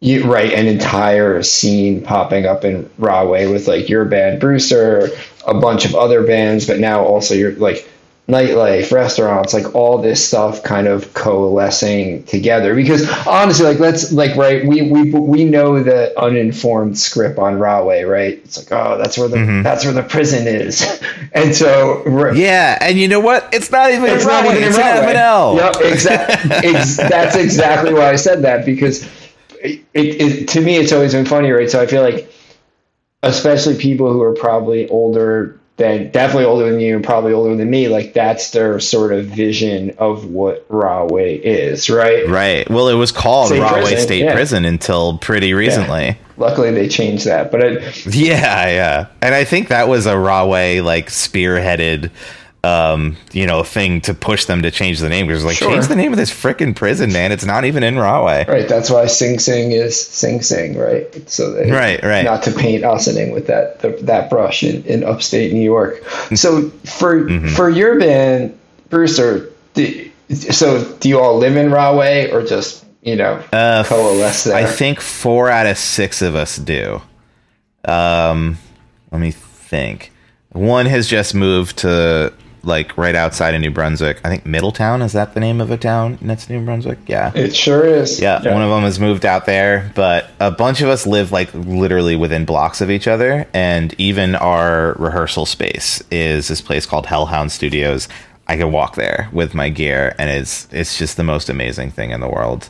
you 0.00 0.30
right 0.30 0.52
an 0.52 0.66
entire 0.66 1.42
scene 1.42 2.02
popping 2.02 2.46
up 2.46 2.64
in 2.64 2.90
Rahway 2.98 3.46
with 3.46 3.68
like 3.68 3.88
your 3.88 4.04
band 4.04 4.40
Brewster, 4.40 5.10
a 5.46 5.54
bunch 5.54 5.84
of 5.84 5.94
other 5.94 6.26
bands, 6.26 6.66
but 6.66 6.78
now 6.78 7.04
also 7.04 7.34
you're 7.34 7.52
like 7.52 7.88
nightlife, 8.26 8.90
restaurants, 8.90 9.52
like 9.52 9.74
all 9.74 9.98
this 9.98 10.26
stuff 10.26 10.62
kind 10.62 10.86
of 10.86 11.12
coalescing 11.12 12.24
together. 12.24 12.74
Because 12.74 13.08
honestly, 13.26 13.66
like 13.66 13.78
let's 13.78 14.12
like 14.12 14.36
right, 14.36 14.66
we 14.66 14.82
we 14.90 15.10
we 15.10 15.44
know 15.44 15.82
the 15.82 16.18
uninformed 16.18 16.98
script 16.98 17.38
on 17.38 17.58
Rahway, 17.58 18.04
right? 18.04 18.38
It's 18.44 18.56
like 18.56 18.72
oh, 18.72 18.96
that's 18.98 19.18
where 19.18 19.28
the 19.28 19.36
mm-hmm. 19.36 19.62
that's 19.62 19.84
where 19.84 19.92
the 19.92 20.02
prison 20.02 20.46
is, 20.46 21.02
and 21.32 21.54
so 21.54 22.02
Yeah, 22.36 22.78
and 22.80 22.98
you 22.98 23.08
know 23.08 23.20
what? 23.20 23.48
It's 23.52 23.70
not 23.70 23.90
even. 23.90 24.04
it's 24.04 24.24
not 24.24 24.44
even 24.46 24.56
in 24.56 24.62
it's 24.64 24.78
Rahway. 24.78 25.06
Yep, 25.56 25.76
exactly. 25.92 26.70
Ex- 26.70 26.96
that's 27.14 27.36
exactly 27.36 27.92
why 27.92 28.10
I 28.10 28.16
said 28.16 28.42
that 28.42 28.64
because 28.64 29.06
it, 29.60 29.84
it, 29.92 30.48
to 30.48 30.60
me 30.60 30.76
it's 30.76 30.92
always 30.92 31.12
been 31.12 31.26
funny, 31.26 31.50
right? 31.50 31.70
So 31.70 31.80
I 31.80 31.86
feel 31.86 32.02
like, 32.02 32.32
especially 33.22 33.76
people 33.76 34.12
who 34.12 34.22
are 34.22 34.34
probably 34.34 34.88
older 34.88 35.60
than, 35.76 36.10
definitely 36.12 36.44
older 36.44 36.70
than 36.70 36.80
you, 36.80 36.94
and 36.94 37.04
probably 37.04 37.32
older 37.32 37.56
than 37.56 37.68
me, 37.68 37.88
like 37.88 38.12
that's 38.12 38.50
their 38.50 38.78
sort 38.78 39.12
of 39.12 39.26
vision 39.26 39.90
of 39.98 40.26
what 40.26 40.64
Rahway 40.68 41.36
is, 41.36 41.90
right? 41.90 42.28
Right. 42.28 42.68
Well, 42.70 42.88
it 42.88 42.94
was 42.94 43.10
called 43.10 43.48
State 43.48 43.60
Rahway 43.60 43.96
State 43.96 44.22
yeah. 44.22 44.34
Prison 44.34 44.64
until 44.64 45.18
pretty 45.18 45.52
recently. 45.52 46.16
Luckily 46.36 46.70
they 46.70 46.88
changed 46.88 47.26
that, 47.26 47.50
but 47.50 47.60
it, 47.60 48.06
Yeah, 48.14 48.68
yeah. 48.68 49.06
And 49.20 49.34
I 49.34 49.44
think 49.44 49.68
that 49.68 49.88
was 49.88 50.06
a 50.06 50.16
Rahway 50.16 50.80
like 50.80 51.08
spearheaded 51.08 52.10
um, 52.64 53.16
you 53.32 53.46
know, 53.46 53.62
thing 53.62 54.00
to 54.02 54.14
push 54.14 54.46
them 54.46 54.62
to 54.62 54.70
change 54.70 55.00
the 55.00 55.08
name 55.08 55.26
because 55.26 55.44
like 55.44 55.56
Sure. 55.56 55.70
change 55.72 55.88
the 55.88 55.96
name 55.96 56.12
of 56.12 56.18
this 56.18 56.30
freaking 56.30 56.74
prison, 56.74 57.12
man. 57.12 57.30
It's 57.32 57.44
not 57.44 57.64
even 57.64 57.82
in 57.82 57.98
Rahway. 57.98 58.44
right, 58.48 58.68
that's 58.68 58.88
why 58.90 59.06
Sing 59.06 59.38
Sing 59.38 59.72
is 59.72 60.00
Sing 60.00 60.40
Sing, 60.42 60.78
right? 60.78 61.28
So 61.28 61.52
they, 61.52 61.70
Right, 61.70 62.02
right. 62.02 62.24
not 62.24 62.42
to 62.44 62.52
paint 62.52 62.84
Ossining 62.84 63.32
with 63.32 63.46
that 63.48 63.80
the, 63.80 63.90
that 64.02 64.30
brush 64.30 64.62
in, 64.62 64.82
in 64.84 65.04
upstate 65.04 65.52
New 65.52 65.62
York. 65.62 66.02
So 66.34 66.70
for 66.70 67.20
Mm-hmm. 67.24 67.48
for 67.48 67.68
your 67.70 67.98
band, 68.00 68.58
Brewster, 68.88 69.50
do, 69.74 70.10
so 70.32 70.84
do 71.00 71.08
you 71.08 71.20
all 71.20 71.36
live 71.38 71.56
in 71.56 71.70
Rahway 71.70 72.30
or 72.30 72.42
just 72.42 72.84
you 73.02 73.16
know 73.16 73.42
Uh, 73.52 73.84
coalesce 73.84 74.44
there? 74.44 74.56
I 74.56 74.64
think 74.66 75.00
four 75.00 75.50
out 75.50 75.66
of 75.66 75.76
six 75.76 76.22
of 76.22 76.34
us 76.34 76.56
do. 76.56 77.02
Um, 77.84 78.56
let 79.12 79.20
me 79.20 79.30
think. 79.32 80.12
One 80.52 80.86
has 80.86 81.06
just 81.08 81.34
moved 81.34 81.78
to 81.78 82.32
like 82.64 82.96
right 82.96 83.14
outside 83.14 83.54
of 83.54 83.60
New 83.60 83.70
Brunswick. 83.70 84.20
I 84.24 84.28
think 84.28 84.46
Middletown 84.46 85.02
is 85.02 85.12
that 85.12 85.34
the 85.34 85.40
name 85.40 85.60
of 85.60 85.70
a 85.70 85.76
town 85.76 86.18
that's 86.22 86.48
New 86.48 86.64
Brunswick. 86.64 86.98
Yeah. 87.06 87.32
it 87.34 87.54
sure 87.54 87.84
is. 87.84 88.20
Yeah, 88.20 88.36
one 88.52 88.62
of 88.62 88.70
them 88.70 88.82
has 88.82 88.98
moved 88.98 89.24
out 89.24 89.46
there, 89.46 89.90
but 89.94 90.30
a 90.40 90.50
bunch 90.50 90.80
of 90.80 90.88
us 90.88 91.06
live 91.06 91.32
like 91.32 91.52
literally 91.54 92.16
within 92.16 92.44
blocks 92.44 92.80
of 92.80 92.90
each 92.90 93.06
other, 93.06 93.46
and 93.54 93.94
even 93.98 94.34
our 94.34 94.94
rehearsal 94.94 95.46
space 95.46 96.02
is 96.10 96.48
this 96.48 96.60
place 96.60 96.86
called 96.86 97.06
Hellhound 97.06 97.52
Studios. 97.52 98.08
I 98.46 98.56
can 98.56 98.72
walk 98.72 98.96
there 98.96 99.28
with 99.32 99.54
my 99.54 99.68
gear, 99.70 100.14
and 100.18 100.28
it's 100.30 100.68
it's 100.70 100.98
just 100.98 101.16
the 101.16 101.24
most 101.24 101.48
amazing 101.48 101.90
thing 101.90 102.10
in 102.10 102.20
the 102.20 102.28
world. 102.28 102.68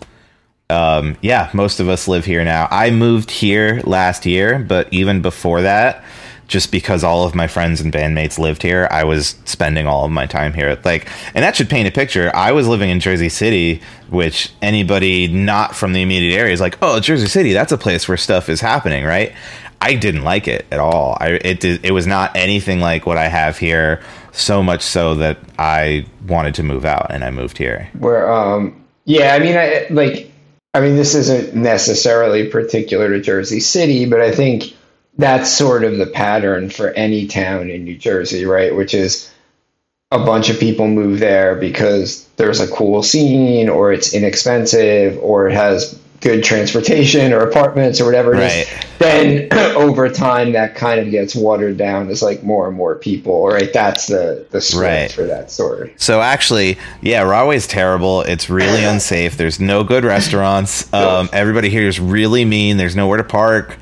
Um, 0.70 1.16
yeah, 1.20 1.50
most 1.52 1.78
of 1.78 1.88
us 1.88 2.08
live 2.08 2.24
here 2.24 2.44
now. 2.44 2.68
I 2.70 2.90
moved 2.90 3.30
here 3.30 3.82
last 3.84 4.24
year, 4.24 4.58
but 4.58 4.92
even 4.92 5.20
before 5.20 5.62
that, 5.62 6.02
just 6.54 6.70
because 6.70 7.02
all 7.02 7.26
of 7.26 7.34
my 7.34 7.48
friends 7.48 7.80
and 7.80 7.92
bandmates 7.92 8.38
lived 8.38 8.62
here, 8.62 8.86
I 8.88 9.02
was 9.02 9.34
spending 9.44 9.88
all 9.88 10.04
of 10.04 10.12
my 10.12 10.24
time 10.24 10.52
here. 10.52 10.78
Like, 10.84 11.08
and 11.34 11.42
that 11.42 11.56
should 11.56 11.68
paint 11.68 11.88
a 11.88 11.90
picture. 11.90 12.30
I 12.32 12.52
was 12.52 12.68
living 12.68 12.90
in 12.90 13.00
Jersey 13.00 13.28
City, 13.28 13.82
which 14.08 14.52
anybody 14.62 15.26
not 15.26 15.74
from 15.74 15.94
the 15.94 16.00
immediate 16.00 16.38
area 16.38 16.52
is 16.52 16.60
like, 16.60 16.78
oh, 16.80 17.00
Jersey 17.00 17.26
City, 17.26 17.54
that's 17.54 17.72
a 17.72 17.76
place 17.76 18.06
where 18.06 18.16
stuff 18.16 18.48
is 18.48 18.60
happening, 18.60 19.04
right? 19.04 19.32
I 19.80 19.96
didn't 19.96 20.22
like 20.22 20.46
it 20.46 20.64
at 20.70 20.78
all. 20.78 21.18
I 21.20 21.40
it 21.42 21.58
did, 21.58 21.84
it 21.84 21.90
was 21.90 22.06
not 22.06 22.36
anything 22.36 22.78
like 22.78 23.04
what 23.04 23.18
I 23.18 23.26
have 23.26 23.58
here. 23.58 24.00
So 24.30 24.62
much 24.62 24.82
so 24.82 25.16
that 25.16 25.38
I 25.58 26.06
wanted 26.28 26.54
to 26.54 26.62
move 26.62 26.84
out, 26.84 27.08
and 27.10 27.24
I 27.24 27.32
moved 27.32 27.58
here. 27.58 27.90
Where, 27.98 28.32
um, 28.32 28.84
yeah, 29.06 29.34
I 29.34 29.40
mean, 29.40 29.56
I 29.56 29.88
like, 29.90 30.30
I 30.72 30.80
mean, 30.80 30.94
this 30.94 31.16
isn't 31.16 31.56
necessarily 31.56 32.48
particular 32.48 33.08
to 33.08 33.20
Jersey 33.20 33.58
City, 33.58 34.06
but 34.06 34.20
I 34.20 34.30
think 34.30 34.72
that's 35.18 35.50
sort 35.50 35.84
of 35.84 35.98
the 35.98 36.06
pattern 36.06 36.70
for 36.70 36.90
any 36.90 37.26
town 37.26 37.70
in 37.70 37.84
New 37.84 37.96
Jersey, 37.96 38.44
right? 38.44 38.74
Which 38.74 38.94
is 38.94 39.30
a 40.10 40.18
bunch 40.18 40.50
of 40.50 40.58
people 40.60 40.86
move 40.88 41.18
there 41.20 41.54
because 41.56 42.26
there's 42.36 42.60
a 42.60 42.68
cool 42.68 43.02
scene 43.02 43.68
or 43.68 43.92
it's 43.92 44.12
inexpensive 44.14 45.18
or 45.22 45.48
it 45.48 45.54
has 45.54 45.98
good 46.20 46.42
transportation 46.42 47.32
or 47.34 47.40
apartments 47.40 48.00
or 48.00 48.06
whatever 48.06 48.34
it 48.34 48.38
Right. 48.38 48.50
is. 48.62 48.68
Then 48.98 49.48
over 49.76 50.08
time 50.08 50.52
that 50.52 50.74
kind 50.74 51.00
of 51.00 51.10
gets 51.10 51.34
watered 51.34 51.76
down 51.76 52.08
as 52.08 52.22
like 52.22 52.42
more 52.42 52.66
and 52.66 52.76
more 52.76 52.94
people, 52.94 53.46
right? 53.46 53.70
That's 53.72 54.06
the 54.06 54.46
the 54.50 54.60
script 54.60 54.82
Right. 54.84 55.12
for 55.12 55.24
that 55.24 55.50
story. 55.50 55.92
So 55.96 56.20
actually, 56.22 56.78
yeah, 57.02 57.22
Rahway's 57.22 57.66
terrible. 57.66 58.22
It's 58.22 58.48
really 58.48 58.84
unsafe. 58.84 59.36
There's 59.36 59.60
no 59.60 59.84
good 59.84 60.04
restaurants. 60.04 60.88
Um, 60.94 61.28
everybody 61.32 61.68
here 61.70 61.86
is 61.88 62.00
really 62.00 62.44
mean. 62.44 62.76
There's 62.78 62.96
nowhere 62.96 63.18
to 63.18 63.24
park. 63.24 63.76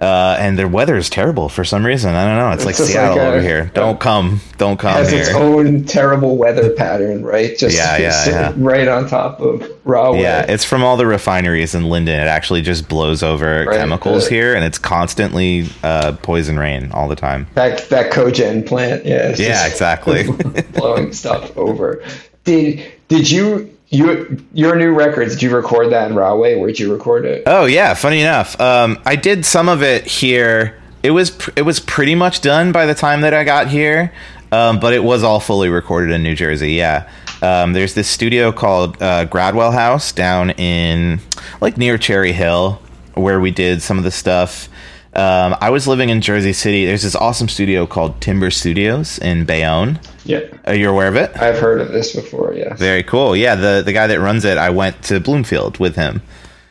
Uh, 0.00 0.34
and 0.38 0.58
the 0.58 0.66
weather 0.66 0.96
is 0.96 1.10
terrible 1.10 1.50
for 1.50 1.62
some 1.62 1.84
reason. 1.84 2.14
I 2.14 2.24
don't 2.26 2.36
know. 2.38 2.52
It's, 2.52 2.64
like 2.64 2.74
Seattle 2.74 3.16
like 3.16 3.18
a- 3.26 3.28
over 3.28 3.42
here. 3.42 3.70
Don't 3.74 4.00
come. 4.00 4.40
Don't 4.56 4.78
come 4.78 4.92
It 4.92 5.00
has 5.00 5.10
here. 5.10 5.20
its 5.20 5.30
own 5.34 5.84
terrible 5.84 6.38
weather 6.38 6.70
pattern, 6.70 7.22
right? 7.22 7.56
Just 7.58 7.76
Yeah, 7.76 7.98
yeah, 7.98 8.28
yeah. 8.28 8.52
right 8.56 8.88
on 8.88 9.06
top 9.08 9.40
of 9.40 9.62
Rahway. 9.84 10.22
Yeah, 10.22 10.46
it's 10.48 10.64
from 10.64 10.82
all 10.82 10.96
the 10.96 11.06
refineries 11.06 11.74
in 11.74 11.84
Linden. 11.90 12.18
It 12.18 12.28
actually 12.28 12.62
just 12.62 12.88
blows 12.88 13.22
over 13.22 13.66
Right. 13.66 13.76
chemicals 13.78 14.26
here, 14.26 14.54
and 14.54 14.64
it's 14.64 14.78
constantly 14.78 15.68
uh, 15.82 16.12
poison 16.22 16.58
rain 16.58 16.90
all 16.92 17.06
the 17.06 17.16
time. 17.16 17.46
that 17.54 17.86
that 17.90 18.10
cogen 18.10 18.64
plant. 18.64 19.04
Yeah, 19.04 19.34
Yeah, 19.36 19.66
exactly. 19.66 20.24
blowing 20.72 21.12
stuff 21.12 21.54
over. 21.58 22.02
Did 22.44 22.82
did 23.08 23.30
you 23.30 23.68
you 23.90 24.38
your 24.52 24.76
new 24.76 24.94
record? 24.94 25.28
Did 25.28 25.42
you 25.42 25.54
record 25.54 25.90
that 25.90 26.10
in 26.10 26.16
Rahway? 26.16 26.56
Where'd 26.56 26.78
you 26.78 26.92
record 26.92 27.24
it? 27.24 27.42
Oh 27.46 27.66
yeah, 27.66 27.94
funny 27.94 28.20
enough, 28.20 28.58
um, 28.60 28.98
I 29.04 29.16
did 29.16 29.44
some 29.44 29.68
of 29.68 29.82
it 29.82 30.06
here. 30.06 30.80
It 31.02 31.10
was 31.10 31.30
pr- 31.30 31.50
it 31.56 31.62
was 31.62 31.80
pretty 31.80 32.14
much 32.14 32.40
done 32.40 32.72
by 32.72 32.86
the 32.86 32.94
time 32.94 33.22
that 33.22 33.34
I 33.34 33.42
got 33.42 33.68
here, 33.68 34.12
um, 34.52 34.78
but 34.78 34.92
it 34.92 35.02
was 35.02 35.24
all 35.24 35.40
fully 35.40 35.68
recorded 35.68 36.14
in 36.14 36.22
New 36.22 36.36
Jersey. 36.36 36.72
Yeah, 36.72 37.10
um, 37.42 37.72
there's 37.72 37.94
this 37.94 38.08
studio 38.08 38.52
called 38.52 39.02
uh, 39.02 39.26
Gradwell 39.26 39.72
House 39.72 40.12
down 40.12 40.50
in 40.50 41.20
like 41.60 41.76
near 41.76 41.98
Cherry 41.98 42.32
Hill, 42.32 42.80
where 43.14 43.40
we 43.40 43.50
did 43.50 43.82
some 43.82 43.98
of 43.98 44.04
the 44.04 44.10
stuff. 44.12 44.68
Um, 45.14 45.56
I 45.60 45.70
was 45.70 45.88
living 45.88 46.08
in 46.08 46.20
Jersey 46.20 46.52
City. 46.52 46.86
There's 46.86 47.02
this 47.02 47.16
awesome 47.16 47.48
studio 47.48 47.84
called 47.86 48.20
Timber 48.20 48.50
Studios 48.50 49.18
in 49.18 49.44
Bayonne. 49.44 49.98
Yeah, 50.24 50.40
Are 50.66 50.74
you 50.74 50.88
aware 50.88 51.08
of 51.08 51.16
it? 51.16 51.36
I've 51.36 51.58
heard 51.58 51.80
of 51.80 51.88
this 51.90 52.14
before. 52.14 52.54
Yes. 52.54 52.78
Very 52.78 53.02
cool. 53.02 53.34
Yeah, 53.34 53.56
the 53.56 53.82
the 53.84 53.92
guy 53.92 54.06
that 54.06 54.20
runs 54.20 54.44
it, 54.44 54.56
I 54.56 54.70
went 54.70 55.02
to 55.04 55.18
Bloomfield 55.18 55.78
with 55.78 55.96
him. 55.96 56.22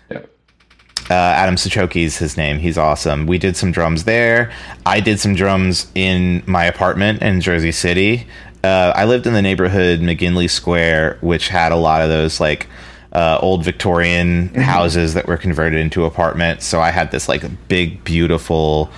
Yeah. 0.10 0.20
Uh, 1.10 1.14
Adam 1.14 1.56
Sachoki's 1.56 2.18
his 2.18 2.38
name. 2.38 2.60
He's 2.60 2.78
awesome. 2.78 3.28
We 3.28 3.40
did 3.40 3.58
some 3.58 3.74
drums 3.74 4.06
there. 4.06 4.54
I 4.86 5.02
did 5.02 5.20
some 5.20 5.36
drums 5.36 5.88
in 5.94 6.42
my 6.46 6.64
apartment 6.64 7.22
in 7.22 7.42
Jersey 7.42 7.74
City. 7.74 8.26
Uh, 8.64 8.94
I 8.96 9.04
lived 9.06 9.26
in 9.28 9.34
the 9.34 9.42
neighborhood 9.42 10.00
McGinley 10.00 10.50
Square, 10.50 11.18
which 11.22 11.50
had 11.50 11.72
a 11.74 11.78
lot 11.78 12.02
of 12.02 12.10
those 12.10 12.40
like 12.40 12.68
uh, 13.14 13.40
old 13.42 13.64
Victorian 13.64 14.54
houses 14.54 15.14
that 15.16 15.28
were 15.28 15.38
converted 15.38 15.80
into 15.80 16.06
apartments. 16.06 16.66
So 16.66 16.80
I 16.80 16.92
had 16.92 17.12
this 17.12 17.28
like 17.28 17.44
big, 17.68 18.04
beautiful 18.04 18.92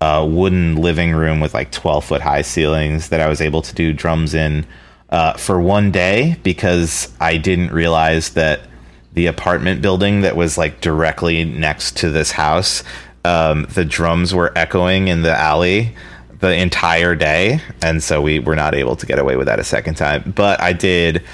uh, 0.00 0.26
wooden 0.28 0.76
living 0.76 1.12
room 1.12 1.40
with 1.40 1.54
like 1.54 1.72
12 1.72 2.04
foot 2.04 2.20
high 2.20 2.42
ceilings 2.42 3.08
that 3.08 3.20
I 3.20 3.28
was 3.28 3.40
able 3.40 3.62
to 3.62 3.74
do 3.74 3.92
drums 3.92 4.34
in 4.34 4.64
uh, 5.10 5.32
for 5.34 5.60
one 5.60 5.90
day 5.90 6.36
because 6.42 7.12
I 7.20 7.36
didn't 7.36 7.72
realize 7.72 8.30
that 8.30 8.60
the 9.14 9.26
apartment 9.26 9.82
building 9.82 10.20
that 10.20 10.36
was 10.36 10.56
like 10.56 10.80
directly 10.80 11.44
next 11.44 11.96
to 11.98 12.10
this 12.10 12.30
house, 12.30 12.84
um, 13.24 13.66
the 13.70 13.84
drums 13.84 14.34
were 14.34 14.52
echoing 14.56 15.08
in 15.08 15.22
the 15.22 15.36
alley 15.36 15.94
the 16.38 16.54
entire 16.54 17.16
day. 17.16 17.60
And 17.82 18.02
so 18.02 18.22
we 18.22 18.38
were 18.38 18.54
not 18.54 18.74
able 18.74 18.94
to 18.96 19.06
get 19.06 19.18
away 19.18 19.36
with 19.36 19.46
that 19.46 19.58
a 19.58 19.64
second 19.64 19.96
time. 19.96 20.32
But 20.36 20.60
I 20.60 20.72
did. 20.72 21.24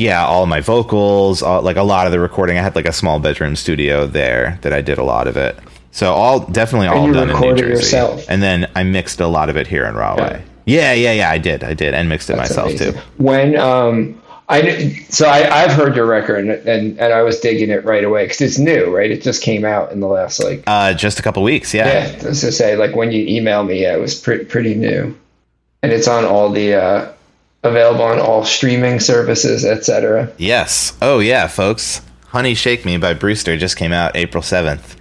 Yeah, 0.00 0.24
all 0.24 0.46
my 0.46 0.60
vocals, 0.60 1.42
all, 1.42 1.60
like 1.60 1.76
a 1.76 1.82
lot 1.82 2.06
of 2.06 2.12
the 2.12 2.20
recording. 2.20 2.56
I 2.56 2.62
had 2.62 2.74
like 2.74 2.86
a 2.88 2.92
small 2.92 3.20
bedroom 3.20 3.54
studio 3.54 4.06
there 4.06 4.58
that 4.62 4.72
I 4.72 4.80
did 4.80 4.96
a 4.96 5.04
lot 5.04 5.26
of 5.26 5.36
it. 5.36 5.58
So 5.92 6.14
all 6.14 6.40
definitely 6.40 6.86
all 6.86 7.06
you 7.06 7.12
done 7.12 7.28
in 7.28 7.38
New 7.38 7.54
Jersey. 7.54 7.70
yourself? 7.70 8.24
And 8.28 8.42
then 8.42 8.70
I 8.74 8.82
mixed 8.82 9.20
a 9.20 9.26
lot 9.26 9.50
of 9.50 9.58
it 9.58 9.66
here 9.66 9.84
in 9.84 9.94
Rahway. 9.94 10.42
Yeah, 10.64 10.94
yeah, 10.94 11.12
yeah. 11.12 11.30
I 11.30 11.36
did, 11.36 11.62
I 11.62 11.74
did, 11.74 11.92
and 11.92 12.08
mixed 12.08 12.30
it 12.30 12.36
That's 12.36 12.48
myself 12.50 12.68
amazing. 12.68 12.92
too. 12.94 13.00
When 13.18 13.56
um, 13.58 14.22
I 14.48 15.04
so 15.10 15.26
I 15.28 15.64
I've 15.64 15.72
heard 15.72 15.94
your 15.94 16.06
record 16.06 16.46
and 16.46 16.50
and, 16.66 16.98
and 16.98 17.12
I 17.12 17.20
was 17.20 17.38
digging 17.40 17.68
it 17.68 17.84
right 17.84 18.02
away 18.02 18.24
because 18.24 18.40
it's 18.40 18.58
new, 18.58 18.86
right? 18.96 19.10
It 19.10 19.20
just 19.20 19.42
came 19.42 19.66
out 19.66 19.92
in 19.92 20.00
the 20.00 20.06
last 20.08 20.42
like 20.42 20.64
Uh, 20.66 20.94
just 20.94 21.18
a 21.18 21.22
couple 21.22 21.42
weeks. 21.42 21.74
Yeah. 21.74 21.86
yeah. 21.88 22.18
To 22.20 22.34
say, 22.34 22.74
like 22.74 22.96
when 22.96 23.12
you 23.12 23.26
emailed 23.26 23.66
me, 23.66 23.82
yeah, 23.82 23.94
it 23.96 24.00
was 24.00 24.14
pretty 24.14 24.46
pretty 24.46 24.74
new, 24.74 25.14
and 25.82 25.92
it's 25.92 26.08
on 26.08 26.24
all 26.24 26.48
the 26.50 26.74
uh, 26.74 27.12
available 27.62 28.04
on 28.04 28.18
all 28.18 28.44
streaming 28.44 29.00
services, 29.00 29.64
etc. 29.64 30.32
Yes. 30.38 30.96
Oh 31.02 31.18
yeah, 31.18 31.46
folks. 31.46 32.02
Honey 32.28 32.54
Shake 32.54 32.84
Me 32.84 32.96
by 32.96 33.14
Brewster 33.14 33.56
just 33.56 33.76
came 33.76 33.92
out 33.92 34.16
April 34.16 34.42
seventh. 34.42 34.96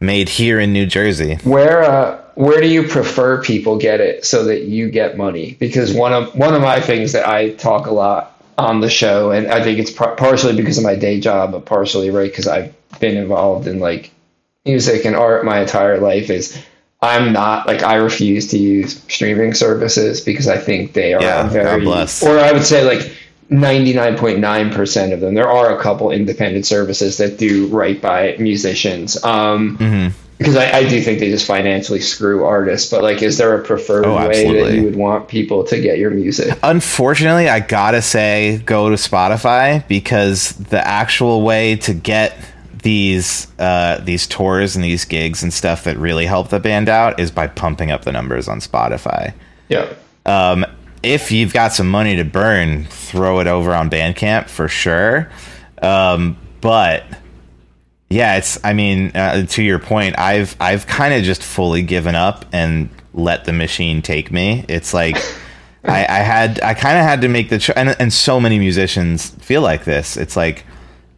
Made 0.00 0.28
here 0.28 0.60
in 0.60 0.72
New 0.72 0.86
Jersey. 0.86 1.36
Where 1.44 1.82
uh, 1.82 2.20
where 2.34 2.60
do 2.60 2.68
you 2.68 2.86
prefer 2.86 3.42
people 3.42 3.78
get 3.78 4.00
it 4.00 4.26
so 4.26 4.44
that 4.44 4.62
you 4.62 4.90
get 4.90 5.16
money? 5.16 5.56
Because 5.58 5.94
one 5.94 6.12
of 6.12 6.34
one 6.34 6.54
of 6.54 6.60
my 6.62 6.80
things 6.80 7.12
that 7.12 7.26
I 7.26 7.50
talk 7.50 7.86
a 7.86 7.92
lot 7.92 8.30
on 8.58 8.80
the 8.80 8.90
show, 8.90 9.30
and 9.30 9.46
I 9.48 9.62
think 9.62 9.78
it's 9.78 9.90
par- 9.90 10.14
partially 10.16 10.54
because 10.54 10.78
of 10.78 10.84
my 10.84 10.94
day 10.94 11.20
job, 11.20 11.52
but 11.52 11.64
partially 11.64 12.10
right 12.10 12.30
because 12.30 12.46
I've 12.46 12.74
been 13.00 13.16
involved 13.16 13.66
in 13.66 13.80
like 13.80 14.10
music 14.64 15.04
and 15.04 15.16
art 15.16 15.44
my 15.44 15.60
entire 15.60 15.98
life 15.98 16.30
is 16.30 16.60
I'm 17.04 17.32
not 17.32 17.66
like 17.66 17.82
I 17.82 17.96
refuse 17.96 18.48
to 18.48 18.58
use 18.58 19.02
streaming 19.08 19.54
services 19.54 20.20
because 20.20 20.48
I 20.48 20.58
think 20.58 20.92
they 20.94 21.14
are 21.14 21.22
Yeah, 21.22 21.48
very 21.48 21.86
or 21.86 22.38
I 22.38 22.52
would 22.52 22.64
say 22.64 22.84
like 22.84 23.12
99.9% 23.50 25.12
of 25.12 25.20
them. 25.20 25.34
There 25.34 25.48
are 25.50 25.76
a 25.78 25.82
couple 25.82 26.10
independent 26.10 26.66
services 26.66 27.18
that 27.18 27.38
do 27.38 27.66
right 27.68 28.00
by 28.00 28.36
musicians. 28.38 29.22
Um, 29.24 29.76
Mm-hmm. 29.78 30.16
because 30.38 30.56
I, 30.56 30.78
I 30.78 30.88
do 30.88 31.00
think 31.00 31.20
they 31.20 31.30
just 31.30 31.46
financially 31.46 32.00
screw 32.00 32.44
artists, 32.44 32.90
but 32.90 33.02
like, 33.02 33.22
is 33.22 33.38
there 33.38 33.54
a 33.54 33.62
preferred 33.62 34.04
Oh, 34.04 34.28
way 34.28 34.52
that 34.52 34.74
you 34.74 34.82
would 34.82 34.96
want 34.96 35.28
people 35.28 35.62
to 35.64 35.80
get 35.80 35.98
your 35.98 36.10
music? 36.10 36.58
Unfortunately, 36.62 37.48
I 37.48 37.60
gotta 37.60 38.02
say, 38.02 38.58
go 38.66 38.90
to 38.90 38.96
Spotify 38.96 39.86
because 39.86 40.50
the 40.50 40.84
actual 40.84 41.42
way 41.42 41.76
to 41.76 41.94
get 41.94 42.36
these 42.84 43.48
uh, 43.58 43.98
these 44.04 44.26
tours 44.26 44.76
and 44.76 44.84
these 44.84 45.04
gigs 45.06 45.42
and 45.42 45.52
stuff 45.52 45.84
that 45.84 45.96
really 45.96 46.26
help 46.26 46.50
the 46.50 46.60
band 46.60 46.88
out 46.88 47.18
is 47.18 47.30
by 47.30 47.46
pumping 47.46 47.90
up 47.90 48.04
the 48.04 48.12
numbers 48.12 48.46
on 48.46 48.60
Spotify. 48.60 49.32
Yeah. 49.68 49.92
Um, 50.26 50.66
if 51.02 51.32
you've 51.32 51.52
got 51.52 51.72
some 51.72 51.88
money 51.88 52.14
to 52.16 52.24
burn, 52.24 52.84
throw 52.84 53.40
it 53.40 53.46
over 53.46 53.74
on 53.74 53.88
Bandcamp 53.90 54.48
for 54.48 54.68
sure. 54.68 55.30
Um, 55.80 56.36
but 56.60 57.04
yeah, 58.10 58.36
it's. 58.36 58.62
I 58.62 58.74
mean, 58.74 59.12
uh, 59.14 59.46
to 59.46 59.62
your 59.62 59.78
point, 59.78 60.18
I've 60.18 60.54
I've 60.60 60.86
kind 60.86 61.14
of 61.14 61.24
just 61.24 61.42
fully 61.42 61.82
given 61.82 62.14
up 62.14 62.44
and 62.52 62.90
let 63.14 63.46
the 63.46 63.54
machine 63.54 64.02
take 64.02 64.30
me. 64.30 64.66
It's 64.68 64.92
like 64.92 65.16
I, 65.84 66.04
I 66.04 66.18
had 66.18 66.60
I 66.62 66.74
kind 66.74 66.98
of 66.98 67.04
had 67.04 67.22
to 67.22 67.28
make 67.28 67.48
the 67.48 67.58
cho- 67.58 67.72
and 67.76 67.96
and 67.98 68.12
so 68.12 68.38
many 68.40 68.58
musicians 68.58 69.30
feel 69.30 69.62
like 69.62 69.84
this. 69.84 70.18
It's 70.18 70.36
like 70.36 70.64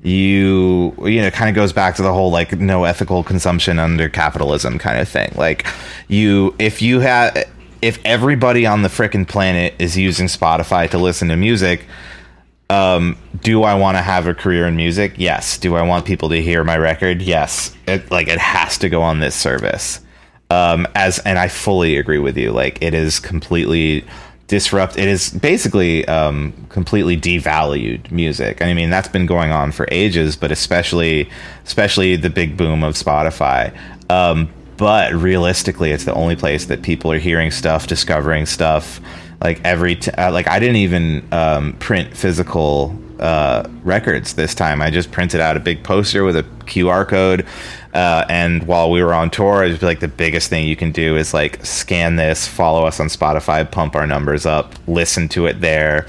you 0.03 0.95
you 1.05 1.21
know 1.21 1.31
kind 1.31 1.49
of 1.49 1.57
goes 1.57 1.73
back 1.73 1.97
to 1.97 2.03
the 2.03 2.13
whole 2.13 2.31
like 2.31 2.53
no 2.59 2.85
ethical 2.85 3.25
consumption 3.25 3.79
under 3.79 4.09
capitalism 4.09 4.79
kind 4.79 5.01
of 5.01 5.09
thing. 5.09 5.33
Like 5.37 5.67
you 6.09 6.55
if 6.59 6.83
you 6.83 7.01
have 7.01 7.49
if 7.83 7.99
everybody 8.05 8.67
on 8.67 8.83
the 8.83 8.89
frickin' 8.89 9.27
planet 9.29 9.75
is 9.79 9.97
using 9.97 10.27
spotify 10.27 10.89
to 10.91 10.99
listen 10.99 11.29
to 11.29 11.37
music 11.37 11.85
um 12.71 13.17
do 13.43 13.63
i 13.63 13.75
want 13.75 13.97
to 13.97 14.03
have 14.03 14.27
a 14.27 14.35
career 14.35 14.67
in 14.67 14.77
music? 14.77 15.15
Yes. 15.17 15.59
Do 15.59 15.77
i 15.77 15.83
want 15.83 16.05
people 16.05 16.29
to 16.31 16.43
hear 16.43 16.65
my 16.65 16.77
record? 16.77 17.23
Yes. 17.23 17.75
It 17.87 18.11
like 18.11 18.29
it 18.29 18.39
has 18.39 18.79
to 18.79 18.89
go 18.89 19.03
on 19.03 19.21
this 19.21 19.35
service. 19.35 20.01
Um 20.51 20.87
as 20.95 21.19
and 21.21 21.39
i 21.39 21.49
fully 21.49 21.97
agree 21.97 22.19
with 22.19 22.37
you. 22.37 22.53
Like 22.53 22.83
it 22.83 22.95
is 22.95 23.21
completely 23.21 24.05
disrupt 24.49 24.97
it 24.97 25.09
is 25.09 25.31
basically 25.31 26.07
um 26.07 26.53
completely 26.69 27.17
devalued 27.17 28.09
music 28.13 28.63
i 28.63 28.73
mean 28.73 28.91
that's 28.91 29.09
been 29.09 29.27
going 29.27 29.51
on 29.51 29.73
for 29.73 29.89
ages 29.91 30.37
but 30.37 30.53
especially 30.53 31.29
especially 31.65 32.15
the 32.15 32.31
big 32.31 32.57
boom 32.57 32.85
of 32.85 32.95
spotify 32.95 33.77
um 34.09 34.49
but 34.77 35.15
realistically, 35.15 35.93
it's 35.93 36.05
the 36.05 36.15
only 36.15 36.37
place 36.37 36.67
that 36.67 36.83
people 36.83 37.11
are 37.13 37.19
hearing 37.19 37.51
stuff, 37.51 37.87
discovering 37.87 38.47
stuff. 38.47 39.01
Like 39.41 39.61
every, 39.65 39.97
t- 39.97 40.11
uh, 40.13 40.33
like 40.33 40.49
I 40.49 40.59
didn't 40.59 40.77
even 40.77 41.27
um, 41.33 41.73
print 41.75 42.17
physical 42.17 42.99
uh, 43.19 43.69
records 43.83 44.35
this 44.35 44.55
time. 44.55 44.83
I 44.83 44.91
just 44.91 45.11
printed 45.11 45.41
out 45.41 45.57
a 45.57 45.61
big 45.61 45.83
poster 45.83 46.25
with 46.25 46.37
a 46.37 46.43
QR 46.65 47.07
code. 47.07 47.47
Uh, 47.95 48.27
and 48.29 48.65
while 48.65 48.91
we 48.91 49.03
were 49.03 49.15
on 49.15 49.31
tour, 49.31 49.65
it 49.65 49.71
was 49.71 49.83
like 49.83 50.01
the 50.01 50.09
biggest 50.09 50.51
thing 50.51 50.69
you 50.69 50.77
can 50.77 50.93
do 50.93 51.17
is 51.17 51.33
like 51.33 51.65
scan 51.65 52.17
this, 52.17 52.47
follow 52.47 52.85
us 52.85 53.01
on 53.01 53.07
Spotify, 53.07 53.69
pump 53.71 53.97
our 53.97 54.07
numbers 54.07 54.45
up, 54.45 54.75
listen 54.87 55.29
to 55.29 55.47
it 55.47 55.61
there, 55.63 56.07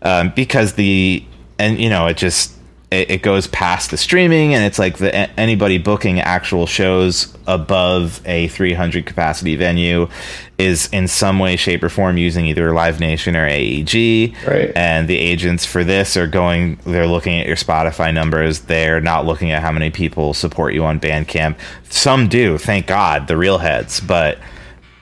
um, 0.00 0.32
because 0.34 0.74
the 0.74 1.22
and 1.58 1.78
you 1.78 1.90
know 1.90 2.06
it 2.06 2.16
just 2.16 2.55
it, 2.90 3.10
it 3.10 3.22
goes 3.22 3.48
past 3.48 3.90
the 3.90 3.96
streaming 3.96 4.54
and 4.54 4.64
it's 4.64 4.78
like 4.78 4.98
the 4.98 5.12
anybody 5.40 5.76
booking 5.76 6.20
actual 6.20 6.66
shows 6.66 7.36
above 7.48 8.20
a 8.26 8.46
300 8.48 9.04
capacity 9.04 9.56
venue 9.56 10.08
is 10.56 10.88
in 10.92 11.08
some 11.08 11.38
way 11.40 11.56
shape 11.56 11.82
or 11.82 11.88
form 11.88 12.16
using 12.16 12.46
either 12.46 12.72
live 12.72 13.00
nation 13.00 13.34
or 13.34 13.44
aeg 13.48 14.34
Right. 14.46 14.70
and 14.76 15.08
the 15.08 15.16
agents 15.18 15.64
for 15.66 15.82
this 15.82 16.16
are 16.16 16.28
going 16.28 16.78
they're 16.84 17.08
looking 17.08 17.40
at 17.40 17.46
your 17.46 17.56
spotify 17.56 18.14
numbers. 18.14 18.60
They're 18.60 19.00
not 19.00 19.26
looking 19.26 19.50
at 19.50 19.62
how 19.62 19.72
many 19.72 19.90
people 19.90 20.32
support 20.32 20.72
you 20.72 20.84
on 20.84 21.00
bandcamp. 21.00 21.56
Some 21.90 22.28
do 22.28 22.56
thank 22.56 22.86
god 22.86 23.26
the 23.26 23.36
real 23.36 23.58
heads. 23.58 24.00
But 24.00 24.38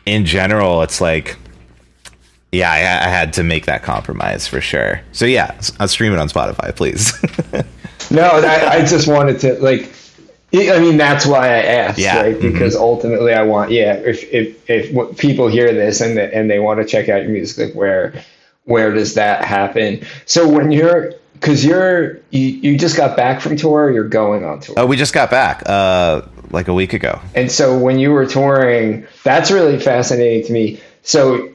in 0.07 0.25
general 0.25 0.83
it's 0.83 1.01
like 1.03 1.37
yeah, 2.55 2.73
I, 2.73 3.07
I 3.07 3.09
had 3.11 3.33
to 3.35 3.43
make 3.43 3.67
that 3.67 3.83
compromise 3.83 4.47
for 4.47 4.61
sure. 4.61 5.01
So 5.13 5.27
yeah, 5.27 5.55
I'll 5.79 5.85
uh, 5.85 5.87
stream 5.87 6.13
it 6.13 6.19
on 6.19 6.29
Spotify, 6.29 6.75
please. 6.75 7.13
No, 8.11 8.23
I, 8.23 8.75
I 8.75 8.85
just 8.85 9.09
wanted 9.09 9.41
to 9.41 9.55
like. 9.55 9.93
I 10.55 10.79
mean, 10.79 10.99
that's 10.99 11.27
why 11.27 11.49
I 11.49 11.63
asked, 11.63 11.99
Yeah, 11.99 12.21
right? 12.21 12.37
Mm-hmm. 12.37 12.53
Because 12.53 12.77
ultimately, 12.77 13.33
I 13.33 13.43
want, 13.43 13.73
yeah. 13.73 13.95
If 13.95 14.23
if 14.33 14.71
if 14.71 15.19
people 15.19 15.49
hear 15.49 15.73
this 15.73 16.01
and 16.01 16.17
they, 16.17 16.31
and 16.33 16.49
they 16.49 16.61
want 16.61 16.81
to 16.81 16.87
check 16.87 17.09
out 17.09 17.23
your 17.23 17.31
music, 17.31 17.69
like 17.69 17.75
where 17.75 18.15
where 18.65 18.93
does 18.95 19.15
that 19.15 19.45
happen? 19.45 20.07
So 20.27 20.49
when 20.49 20.71
you're, 20.71 21.15
because 21.33 21.65
you're 21.65 22.19
you, 22.31 22.41
you 22.41 22.79
just 22.79 22.97
got 22.97 23.17
back 23.17 23.41
from 23.41 23.57
tour, 23.57 23.87
or 23.87 23.91
you're 23.91 24.09
going 24.09 24.45
on 24.45 24.61
tour, 24.61 24.77
oh, 24.79 24.87
we 24.87 24.97
just 24.97 25.13
got 25.13 25.31
back 25.31 25.63
uh, 25.67 26.23
like 26.51 26.69
a 26.69 26.75
week 26.75 26.93
ago. 26.93 27.21
and 27.35 27.51
so 27.51 27.77
when 27.77 27.99
you 27.99 28.13
were 28.13 28.27
touring, 28.27 29.07
that's 29.25 29.51
really 29.51 29.81
fascinating 29.81 30.47
to 30.47 30.53
me. 30.53 30.81
So 31.03 31.54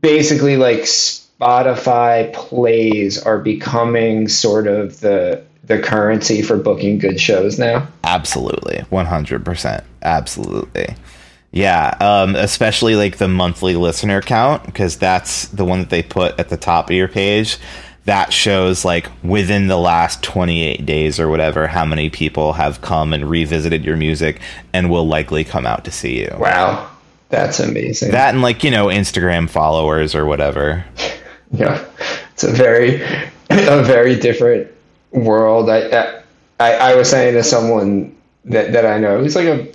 basically, 0.00 0.56
like 0.56 0.80
Spotify 0.80 2.32
plays 2.32 3.22
are 3.22 3.38
becoming 3.38 4.28
sort 4.28 4.66
of 4.66 5.00
the 5.00 5.44
the 5.64 5.78
currency 5.78 6.42
for 6.42 6.56
booking 6.56 6.98
good 6.98 7.20
shows 7.20 7.58
now. 7.58 7.86
Absolutely, 8.04 8.80
one 8.90 9.06
hundred 9.06 9.44
percent, 9.44 9.84
absolutely. 10.02 10.94
Yeah, 11.52 11.96
um, 12.00 12.36
especially 12.36 12.94
like 12.94 13.16
the 13.16 13.28
monthly 13.28 13.74
listener 13.74 14.20
count 14.20 14.64
because 14.66 14.96
that's 14.96 15.48
the 15.48 15.64
one 15.64 15.80
that 15.80 15.90
they 15.90 16.02
put 16.02 16.38
at 16.38 16.48
the 16.48 16.56
top 16.56 16.90
of 16.90 16.96
your 16.96 17.08
page. 17.08 17.58
That 18.04 18.32
shows 18.32 18.84
like 18.84 19.08
within 19.22 19.66
the 19.66 19.76
last 19.76 20.22
28 20.22 20.86
days 20.86 21.20
or 21.20 21.28
whatever 21.28 21.66
how 21.66 21.84
many 21.84 22.08
people 22.08 22.54
have 22.54 22.80
come 22.80 23.12
and 23.12 23.28
revisited 23.28 23.84
your 23.84 23.96
music 23.96 24.40
and 24.72 24.90
will 24.90 25.06
likely 25.06 25.44
come 25.44 25.66
out 25.66 25.84
to 25.84 25.90
see 25.90 26.20
you. 26.20 26.34
Wow, 26.38 26.90
that's 27.30 27.60
amazing. 27.60 28.10
That 28.10 28.34
and 28.34 28.42
like, 28.42 28.64
you 28.64 28.70
know, 28.70 28.86
Instagram 28.86 29.48
followers 29.48 30.14
or 30.14 30.26
whatever. 30.26 30.84
yeah, 31.52 31.84
it's 32.32 32.44
a 32.44 32.52
very 32.52 33.02
a 33.48 33.82
very 33.82 34.16
different 34.16 34.70
world. 35.12 35.70
I 35.70 36.22
I, 36.58 36.74
I 36.74 36.94
was 36.96 37.08
saying 37.08 37.34
to 37.34 37.42
someone 37.42 38.16
that, 38.44 38.72
that 38.72 38.84
I 38.84 38.98
know 38.98 39.18
who's 39.18 39.36
like 39.36 39.46
a 39.46 39.68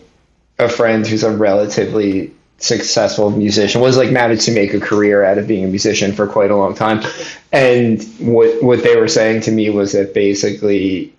a 0.60 0.70
friend 0.70 1.06
who's 1.06 1.24
a 1.24 1.36
relatively 1.36 2.34
successful 2.58 3.32
musician 3.32 3.82
was 3.82 3.98
like 3.98 4.12
managed 4.12 4.44
to 4.44 4.52
make 4.52 4.74
a 4.74 4.80
career 4.80 5.24
out 5.24 5.38
of 5.38 5.46
being 5.46 5.66
a 5.66 5.68
musician 5.68 6.14
for 6.14 6.26
quite 6.26 6.50
a 6.50 6.56
long 6.56 6.74
time 6.74 7.04
and 7.52 8.02
what 8.18 8.64
what 8.64 8.82
they 8.82 8.96
were 8.96 9.10
saying 9.10 9.42
to 9.42 9.52
me 9.52 9.70
was 9.70 9.92
that 9.92 10.14
basically 10.14 11.14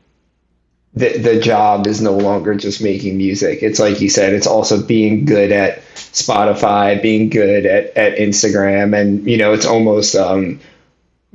the 0.97 1.19
the 1.19 1.39
job 1.39 1.87
is 1.87 2.01
no 2.01 2.17
longer 2.17 2.55
just 2.55 2.83
making 2.83 3.19
music. 3.19 3.63
It's 3.63 3.79
like 3.79 4.01
you 4.01 4.09
said, 4.09 4.33
it's 4.33 4.47
also 4.47 4.83
being 4.83 5.27
good 5.27 5.53
at 5.53 5.83
Spotify, 5.95 7.01
being 7.01 7.29
good 7.29 7.67
at, 7.67 7.97
at 7.97 8.19
Instagram, 8.19 8.99
and 8.99 9.27
you 9.27 9.37
know, 9.37 9.53
it's 9.53 9.67
almost 9.67 10.17
um, 10.17 10.59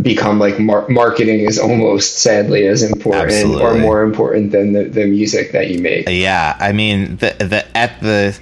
become 0.01 0.39
like 0.39 0.59
mar- 0.59 0.87
marketing 0.89 1.41
is 1.41 1.59
almost 1.59 2.17
sadly 2.17 2.65
as 2.65 2.81
important 2.81 3.61
or 3.61 3.75
more 3.75 4.01
important 4.01 4.51
than 4.51 4.73
the, 4.73 4.85
the 4.85 5.05
music 5.05 5.51
that 5.51 5.69
you 5.69 5.79
make. 5.79 6.09
Yeah, 6.09 6.57
I 6.59 6.71
mean, 6.71 7.17
the 7.17 7.35
the 7.39 7.77
at 7.77 7.99
the 8.01 8.37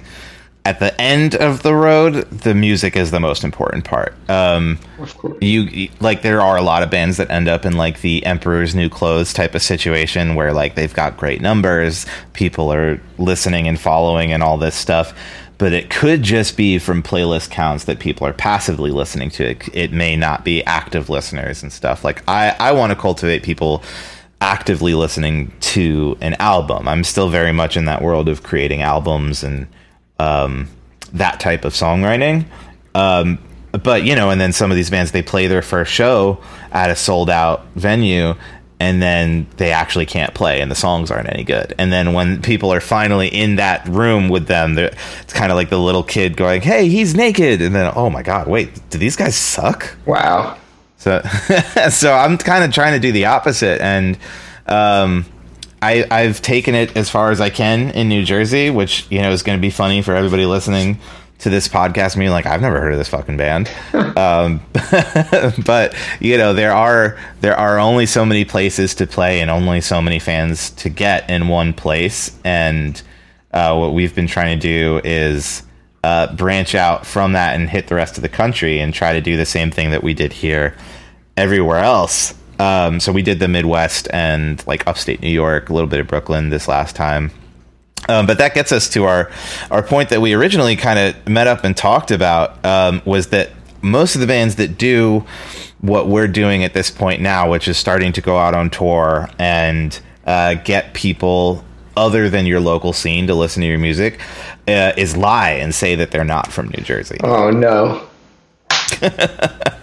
at 0.70 0.78
the 0.78 0.98
end 1.00 1.34
of 1.34 1.64
the 1.64 1.74
road, 1.74 2.30
the 2.30 2.54
music 2.54 2.96
is 2.96 3.10
the 3.10 3.18
most 3.18 3.42
important 3.42 3.84
part. 3.84 4.14
Um, 4.30 4.78
Of 5.00 5.16
course. 5.18 5.36
you 5.40 5.88
like 5.98 6.22
there 6.22 6.40
are 6.40 6.56
a 6.56 6.62
lot 6.62 6.84
of 6.84 6.90
bands 6.90 7.16
that 7.16 7.28
end 7.28 7.48
up 7.48 7.64
in 7.66 7.76
like 7.76 8.02
the 8.02 8.24
emperor's 8.24 8.72
new 8.72 8.88
clothes 8.88 9.32
type 9.32 9.56
of 9.56 9.62
situation 9.62 10.36
where 10.36 10.52
like 10.52 10.76
they've 10.76 10.94
got 10.94 11.16
great 11.16 11.40
numbers 11.40 12.06
people 12.34 12.72
are 12.72 13.00
listening 13.18 13.66
and 13.66 13.80
following 13.80 14.32
and 14.32 14.42
all 14.44 14.56
this 14.58 14.76
stuff 14.76 15.12
but 15.58 15.72
it 15.72 15.90
could 15.90 16.22
just 16.22 16.56
be 16.56 16.78
from 16.78 17.02
playlist 17.02 17.50
counts 17.50 17.84
that 17.84 17.98
people 17.98 18.24
are 18.26 18.32
passively 18.32 18.90
listening 18.92 19.30
to 19.30 19.42
it 19.50 19.68
it 19.74 19.92
may 19.92 20.14
not 20.16 20.44
be 20.44 20.62
active 20.64 21.08
listeners 21.10 21.62
and 21.62 21.72
stuff 21.72 22.04
like 22.04 22.22
i 22.28 22.54
i 22.60 22.70
want 22.72 22.90
to 22.92 22.96
cultivate 22.96 23.42
people 23.42 23.82
actively 24.40 24.94
listening 24.94 25.50
to 25.60 26.16
an 26.20 26.34
album 26.34 26.86
i'm 26.86 27.02
still 27.04 27.28
very 27.28 27.52
much 27.52 27.76
in 27.76 27.86
that 27.86 28.02
world 28.02 28.28
of 28.28 28.42
creating 28.42 28.82
albums 28.82 29.42
and 29.42 29.66
um, 30.20 30.68
that 31.14 31.40
type 31.40 31.64
of 31.64 31.72
songwriting. 31.72 32.44
Um, 32.94 33.38
but 33.72 34.04
you 34.04 34.14
know, 34.14 34.30
and 34.30 34.40
then 34.40 34.52
some 34.52 34.70
of 34.70 34.76
these 34.76 34.90
bands 34.90 35.12
they 35.12 35.22
play 35.22 35.46
their 35.46 35.62
first 35.62 35.92
show 35.92 36.40
at 36.72 36.90
a 36.90 36.96
sold 36.96 37.30
out 37.30 37.66
venue, 37.74 38.34
and 38.80 39.00
then 39.00 39.46
they 39.56 39.72
actually 39.72 40.06
can't 40.06 40.34
play, 40.34 40.60
and 40.60 40.70
the 40.70 40.74
songs 40.74 41.10
aren't 41.10 41.28
any 41.30 41.44
good. 41.44 41.74
And 41.78 41.92
then 41.92 42.12
when 42.12 42.42
people 42.42 42.72
are 42.72 42.80
finally 42.80 43.28
in 43.28 43.56
that 43.56 43.86
room 43.88 44.28
with 44.28 44.46
them, 44.46 44.76
it's 44.76 45.32
kind 45.32 45.50
of 45.50 45.56
like 45.56 45.70
the 45.70 45.78
little 45.78 46.02
kid 46.02 46.36
going, 46.36 46.62
"Hey, 46.62 46.88
he's 46.88 47.14
naked," 47.14 47.62
and 47.62 47.74
then, 47.74 47.92
"Oh 47.96 48.10
my 48.10 48.22
god, 48.22 48.48
wait, 48.48 48.70
do 48.90 48.98
these 48.98 49.16
guys 49.16 49.36
suck?" 49.36 49.96
Wow. 50.04 50.56
So, 50.98 51.22
so 51.90 52.12
I'm 52.12 52.36
kind 52.36 52.62
of 52.64 52.72
trying 52.72 52.92
to 52.92 53.00
do 53.00 53.12
the 53.12 53.26
opposite, 53.26 53.80
and 53.80 54.18
um, 54.66 55.24
I, 55.82 56.06
I've 56.10 56.42
taken 56.42 56.74
it 56.74 56.96
as 56.96 57.08
far 57.08 57.30
as 57.30 57.40
I 57.40 57.50
can 57.50 57.90
in 57.90 58.08
New 58.08 58.24
Jersey, 58.24 58.70
which 58.70 59.06
you 59.10 59.20
know 59.20 59.30
is 59.32 59.42
going 59.42 59.58
to 59.58 59.62
be 59.62 59.70
funny 59.70 60.02
for 60.02 60.14
everybody 60.14 60.46
listening 60.46 60.98
to 61.38 61.50
this 61.50 61.68
podcast. 61.68 62.16
Me 62.16 62.28
like 62.28 62.46
I've 62.46 62.60
never 62.60 62.80
heard 62.80 62.92
of 62.92 62.98
this 62.98 63.08
fucking 63.08 63.36
band, 63.36 63.70
um, 64.16 64.60
but 65.64 65.94
you 66.20 66.36
know 66.36 66.52
there 66.52 66.72
are 66.72 67.18
there 67.40 67.56
are 67.56 67.78
only 67.78 68.06
so 68.06 68.24
many 68.24 68.44
places 68.44 68.94
to 68.96 69.06
play 69.06 69.40
and 69.40 69.50
only 69.50 69.80
so 69.80 70.02
many 70.02 70.18
fans 70.18 70.70
to 70.70 70.90
get 70.90 71.28
in 71.30 71.48
one 71.48 71.72
place, 71.72 72.38
and 72.44 73.00
uh, 73.52 73.74
what 73.76 73.94
we've 73.94 74.14
been 74.14 74.26
trying 74.26 74.58
to 74.58 74.62
do 74.62 75.00
is 75.02 75.62
uh, 76.04 76.34
branch 76.34 76.74
out 76.74 77.06
from 77.06 77.32
that 77.32 77.58
and 77.58 77.68
hit 77.68 77.88
the 77.88 77.94
rest 77.94 78.16
of 78.16 78.22
the 78.22 78.28
country 78.28 78.80
and 78.80 78.94
try 78.94 79.12
to 79.12 79.20
do 79.20 79.36
the 79.36 79.46
same 79.46 79.70
thing 79.70 79.90
that 79.90 80.02
we 80.02 80.14
did 80.14 80.32
here 80.32 80.74
everywhere 81.36 81.78
else. 81.78 82.34
Um, 82.60 83.00
so 83.00 83.10
we 83.10 83.22
did 83.22 83.38
the 83.40 83.48
Midwest 83.48 84.06
and 84.12 84.62
like 84.66 84.86
upstate 84.86 85.22
New 85.22 85.30
York, 85.30 85.70
a 85.70 85.72
little 85.72 85.88
bit 85.88 85.98
of 85.98 86.06
Brooklyn 86.06 86.50
this 86.50 86.68
last 86.68 86.94
time. 86.94 87.30
Um, 88.06 88.26
but 88.26 88.36
that 88.36 88.54
gets 88.54 88.70
us 88.70 88.88
to 88.90 89.04
our 89.04 89.30
our 89.70 89.82
point 89.82 90.10
that 90.10 90.20
we 90.20 90.34
originally 90.34 90.76
kind 90.76 90.98
of 90.98 91.28
met 91.28 91.46
up 91.46 91.64
and 91.64 91.74
talked 91.74 92.10
about 92.10 92.62
um, 92.64 93.00
was 93.06 93.28
that 93.28 93.50
most 93.80 94.14
of 94.14 94.20
the 94.20 94.26
bands 94.26 94.56
that 94.56 94.76
do 94.76 95.24
what 95.80 96.08
we're 96.08 96.28
doing 96.28 96.62
at 96.62 96.74
this 96.74 96.90
point 96.90 97.22
now, 97.22 97.50
which 97.50 97.66
is 97.66 97.78
starting 97.78 98.12
to 98.12 98.20
go 98.20 98.36
out 98.36 98.52
on 98.52 98.68
tour 98.68 99.30
and 99.38 99.98
uh, 100.26 100.54
get 100.54 100.92
people 100.92 101.64
other 101.96 102.28
than 102.28 102.44
your 102.44 102.60
local 102.60 102.92
scene 102.92 103.26
to 103.26 103.34
listen 103.34 103.62
to 103.62 103.66
your 103.66 103.78
music, 103.78 104.20
uh, 104.68 104.92
is 104.98 105.16
lie 105.16 105.52
and 105.52 105.74
say 105.74 105.94
that 105.94 106.10
they're 106.10 106.24
not 106.24 106.52
from 106.52 106.68
New 106.68 106.84
Jersey. 106.84 107.16
Oh 107.24 107.50
no. 107.50 108.06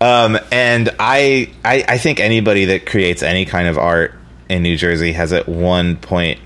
Um, 0.00 0.38
and 0.50 0.94
I, 0.98 1.50
I, 1.64 1.84
I 1.86 1.98
think 1.98 2.20
anybody 2.20 2.66
that 2.66 2.86
creates 2.86 3.22
any 3.22 3.44
kind 3.44 3.68
of 3.68 3.76
art 3.76 4.14
in 4.48 4.62
New 4.62 4.76
Jersey 4.76 5.12
has 5.12 5.32
at 5.32 5.48
one 5.48 5.96
point 5.96 6.40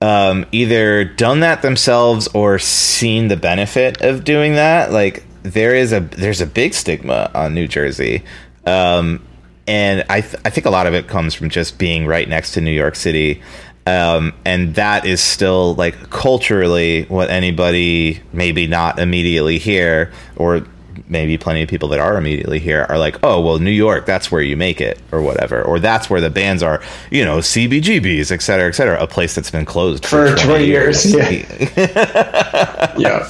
um, 0.00 0.46
either 0.52 1.04
done 1.04 1.40
that 1.40 1.62
themselves 1.62 2.28
or 2.28 2.58
seen 2.58 3.28
the 3.28 3.36
benefit 3.36 4.00
of 4.02 4.24
doing 4.24 4.54
that. 4.54 4.92
Like 4.92 5.24
there 5.42 5.74
is 5.74 5.92
a 5.92 6.00
there's 6.00 6.40
a 6.40 6.46
big 6.46 6.74
stigma 6.74 7.30
on 7.34 7.54
New 7.54 7.66
Jersey, 7.66 8.22
um, 8.64 9.24
and 9.66 10.04
I 10.08 10.20
th- 10.20 10.40
I 10.44 10.50
think 10.50 10.66
a 10.66 10.70
lot 10.70 10.86
of 10.86 10.94
it 10.94 11.08
comes 11.08 11.34
from 11.34 11.50
just 11.50 11.78
being 11.78 12.06
right 12.06 12.28
next 12.28 12.52
to 12.52 12.60
New 12.60 12.72
York 12.72 12.94
City. 12.94 13.42
Um, 13.86 14.34
and 14.44 14.74
that 14.74 15.06
is 15.06 15.18
still 15.22 15.74
like 15.74 16.10
culturally 16.10 17.04
what 17.04 17.30
anybody 17.30 18.20
maybe 18.34 18.66
not 18.66 18.98
immediately 18.98 19.56
here 19.56 20.12
or 20.36 20.66
maybe 21.08 21.38
plenty 21.38 21.62
of 21.62 21.68
people 21.68 21.88
that 21.88 22.00
are 22.00 22.16
immediately 22.16 22.58
here 22.58 22.86
are 22.88 22.98
like, 22.98 23.18
oh, 23.22 23.40
well, 23.40 23.58
New 23.58 23.70
York, 23.70 24.06
that's 24.06 24.32
where 24.32 24.42
you 24.42 24.56
make 24.56 24.80
it, 24.80 24.98
or 25.12 25.22
whatever, 25.22 25.62
or 25.62 25.78
that's 25.78 26.08
where 26.08 26.20
the 26.20 26.30
bands 26.30 26.62
are, 26.62 26.82
you 27.10 27.24
know, 27.24 27.38
CBGBs, 27.38 28.32
et 28.32 28.42
cetera, 28.42 28.68
et 28.68 28.72
cetera, 28.72 29.00
a 29.02 29.06
place 29.06 29.34
that's 29.34 29.50
been 29.50 29.64
closed 29.64 30.06
For 30.06 30.34
20 30.34 30.64
years, 30.64 31.12
yeah. 31.14 33.28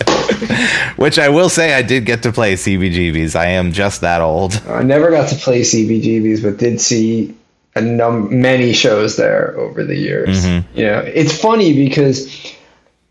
Which 0.96 1.18
I 1.18 1.28
will 1.28 1.48
say, 1.48 1.74
I 1.74 1.82
did 1.82 2.06
get 2.06 2.22
to 2.24 2.32
play 2.32 2.54
CBGBs. 2.54 3.36
I 3.36 3.46
am 3.46 3.72
just 3.72 4.00
that 4.00 4.20
old. 4.20 4.60
I 4.68 4.82
never 4.82 5.10
got 5.10 5.28
to 5.30 5.36
play 5.36 5.62
CBGBs, 5.62 6.42
but 6.42 6.58
did 6.58 6.80
see 6.80 7.34
a 7.74 7.80
num- 7.80 8.40
many 8.40 8.72
shows 8.72 9.16
there 9.16 9.56
over 9.58 9.84
the 9.84 9.96
years. 9.96 10.44
Mm-hmm. 10.44 10.78
You 10.78 10.86
know, 10.86 10.98
it's 11.00 11.40
funny 11.40 11.74
because 11.74 12.54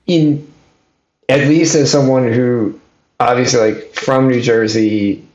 in 0.05 0.51
at 1.29 1.47
least 1.47 1.75
as 1.75 1.91
someone 1.91 2.31
who 2.31 2.79
obviously 3.19 3.59
like 3.73 3.93
from 3.93 4.27
New 4.27 4.41
Jersey 4.41 5.25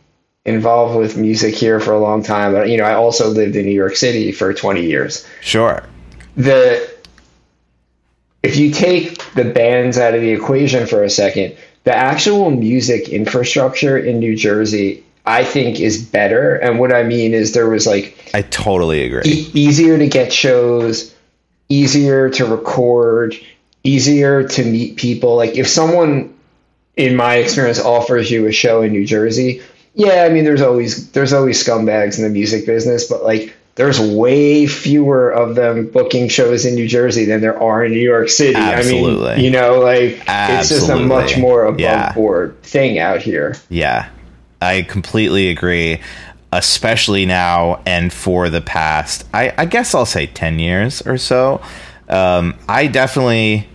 involved 0.44 0.98
with 0.98 1.16
music 1.16 1.54
here 1.54 1.78
for 1.80 1.92
a 1.92 1.98
long 2.00 2.22
time 2.22 2.52
but 2.52 2.68
you 2.68 2.76
know 2.76 2.84
I 2.84 2.94
also 2.94 3.28
lived 3.30 3.54
in 3.56 3.64
New 3.64 3.72
York 3.72 3.96
City 3.96 4.32
for 4.32 4.52
20 4.52 4.84
years 4.84 5.26
Sure. 5.40 5.82
the 6.36 6.90
if 8.42 8.56
you 8.56 8.72
take 8.72 9.22
the 9.34 9.44
bands 9.44 9.98
out 9.98 10.14
of 10.14 10.20
the 10.20 10.30
equation 10.30 10.88
for 10.88 11.04
a 11.04 11.10
second, 11.10 11.56
the 11.84 11.94
actual 11.94 12.50
music 12.50 13.08
infrastructure 13.08 13.96
in 13.96 14.18
New 14.18 14.34
Jersey, 14.36 15.04
I 15.24 15.44
think, 15.44 15.78
is 15.78 16.02
better. 16.04 16.56
And 16.56 16.80
what 16.80 16.92
I 16.92 17.04
mean 17.04 17.34
is 17.34 17.52
there 17.52 17.68
was 17.68 17.86
like 17.86 18.30
I 18.34 18.42
totally 18.42 19.04
agree. 19.04 19.22
e- 19.24 19.50
easier 19.54 19.96
to 19.96 20.08
get 20.08 20.32
shows, 20.32 21.14
easier 21.68 22.30
to 22.30 22.44
record, 22.46 23.36
easier 23.84 24.42
to 24.48 24.64
meet 24.64 24.96
people. 24.96 25.36
Like 25.36 25.54
if 25.56 25.68
someone, 25.68 26.34
in 26.97 27.16
my 27.16 27.36
experience, 27.36 27.80
offers 27.80 28.30
you 28.30 28.47
a 28.47 28.53
show 28.53 28.82
in 28.82 28.93
New 28.93 29.07
Jersey, 29.07 29.62
yeah, 29.95 30.24
I 30.24 30.30
mean, 30.30 30.45
there's 30.45 30.62
always 30.62 31.11
there's 31.12 31.32
always 31.32 31.62
scumbags 31.62 32.16
in 32.18 32.24
the 32.24 32.30
music 32.30 32.64
business, 32.66 33.07
but 33.07 33.24
like 33.24 33.55
there's 33.74 33.99
way 34.01 34.66
fewer 34.66 35.30
of 35.30 35.55
them 35.55 35.86
booking 35.90 36.28
shows 36.28 36.64
in 36.66 36.74
New 36.74 36.86
Jersey 36.88 37.24
than 37.24 37.40
there 37.40 37.59
are 37.62 37.84
in 37.84 37.93
New 37.93 38.01
York 38.01 38.28
City. 38.28 38.55
Absolutely. 38.57 39.30
I 39.30 39.36
mean, 39.36 39.45
you 39.45 39.51
know, 39.51 39.80
like 39.80 40.22
it's 40.28 40.68
just 40.68 40.88
a 40.90 40.97
much 40.97 41.38
more 41.38 41.64
above 41.64 41.80
Yeah. 41.80 42.12
board 42.12 42.62
thing 42.62 42.99
out 42.99 43.20
here. 43.22 43.55
Yeah, 43.68 44.09
I 44.61 44.82
completely 44.82 45.49
agree. 45.49 46.01
Especially 46.55 47.24
now 47.24 47.80
and 47.86 48.12
for 48.12 48.51
the 48.51 48.61
past, 48.61 49.24
I, 49.32 49.55
I 49.57 49.64
guess 49.64 49.95
I'll 49.95 50.05
say 50.05 50.26
ten 50.26 50.59
years 50.59 51.01
or 51.07 51.16
so. 51.16 51.62
Um, 52.11 52.55
I 52.68 52.88
definitely, 52.88 53.66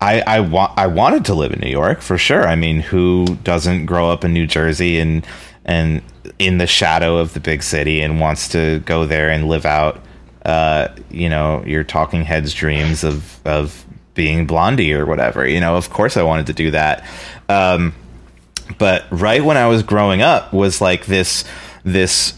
I 0.00 0.20
I 0.20 0.40
want 0.40 0.72
I 0.76 0.86
wanted 0.86 1.24
to 1.26 1.34
live 1.34 1.52
in 1.52 1.60
New 1.60 1.70
York 1.70 2.00
for 2.00 2.18
sure. 2.18 2.46
I 2.46 2.56
mean, 2.56 2.80
who 2.80 3.36
doesn't 3.42 3.86
grow 3.86 4.10
up 4.10 4.24
in 4.24 4.32
New 4.32 4.46
Jersey 4.46 4.98
and 4.98 5.26
and 5.64 6.02
in 6.38 6.58
the 6.58 6.66
shadow 6.66 7.18
of 7.18 7.34
the 7.34 7.40
big 7.40 7.62
city 7.62 8.00
and 8.00 8.20
wants 8.20 8.48
to 8.48 8.80
go 8.80 9.06
there 9.06 9.28
and 9.28 9.48
live 9.48 9.66
out, 9.66 10.00
uh, 10.44 10.88
you 11.10 11.28
know, 11.28 11.64
your 11.66 11.84
Talking 11.84 12.24
Heads 12.24 12.54
dreams 12.54 13.04
of 13.04 13.40
of 13.46 13.84
being 14.14 14.46
Blondie 14.46 14.92
or 14.92 15.06
whatever. 15.06 15.46
You 15.46 15.60
know, 15.60 15.76
of 15.76 15.90
course 15.90 16.16
I 16.16 16.22
wanted 16.22 16.46
to 16.46 16.52
do 16.52 16.70
that. 16.72 17.04
Um, 17.48 17.94
but 18.78 19.04
right 19.10 19.42
when 19.42 19.56
I 19.56 19.66
was 19.66 19.82
growing 19.82 20.22
up 20.22 20.52
was 20.52 20.80
like 20.80 21.06
this 21.06 21.44
this 21.84 22.34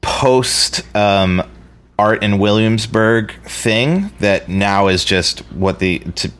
post 0.00 0.82
um, 0.96 1.42
art 1.98 2.22
in 2.22 2.38
Williamsburg 2.38 3.32
thing 3.44 4.10
that 4.18 4.48
now 4.48 4.88
is 4.88 5.04
just 5.04 5.40
what 5.52 5.78
the 5.78 5.98
to, 5.98 6.30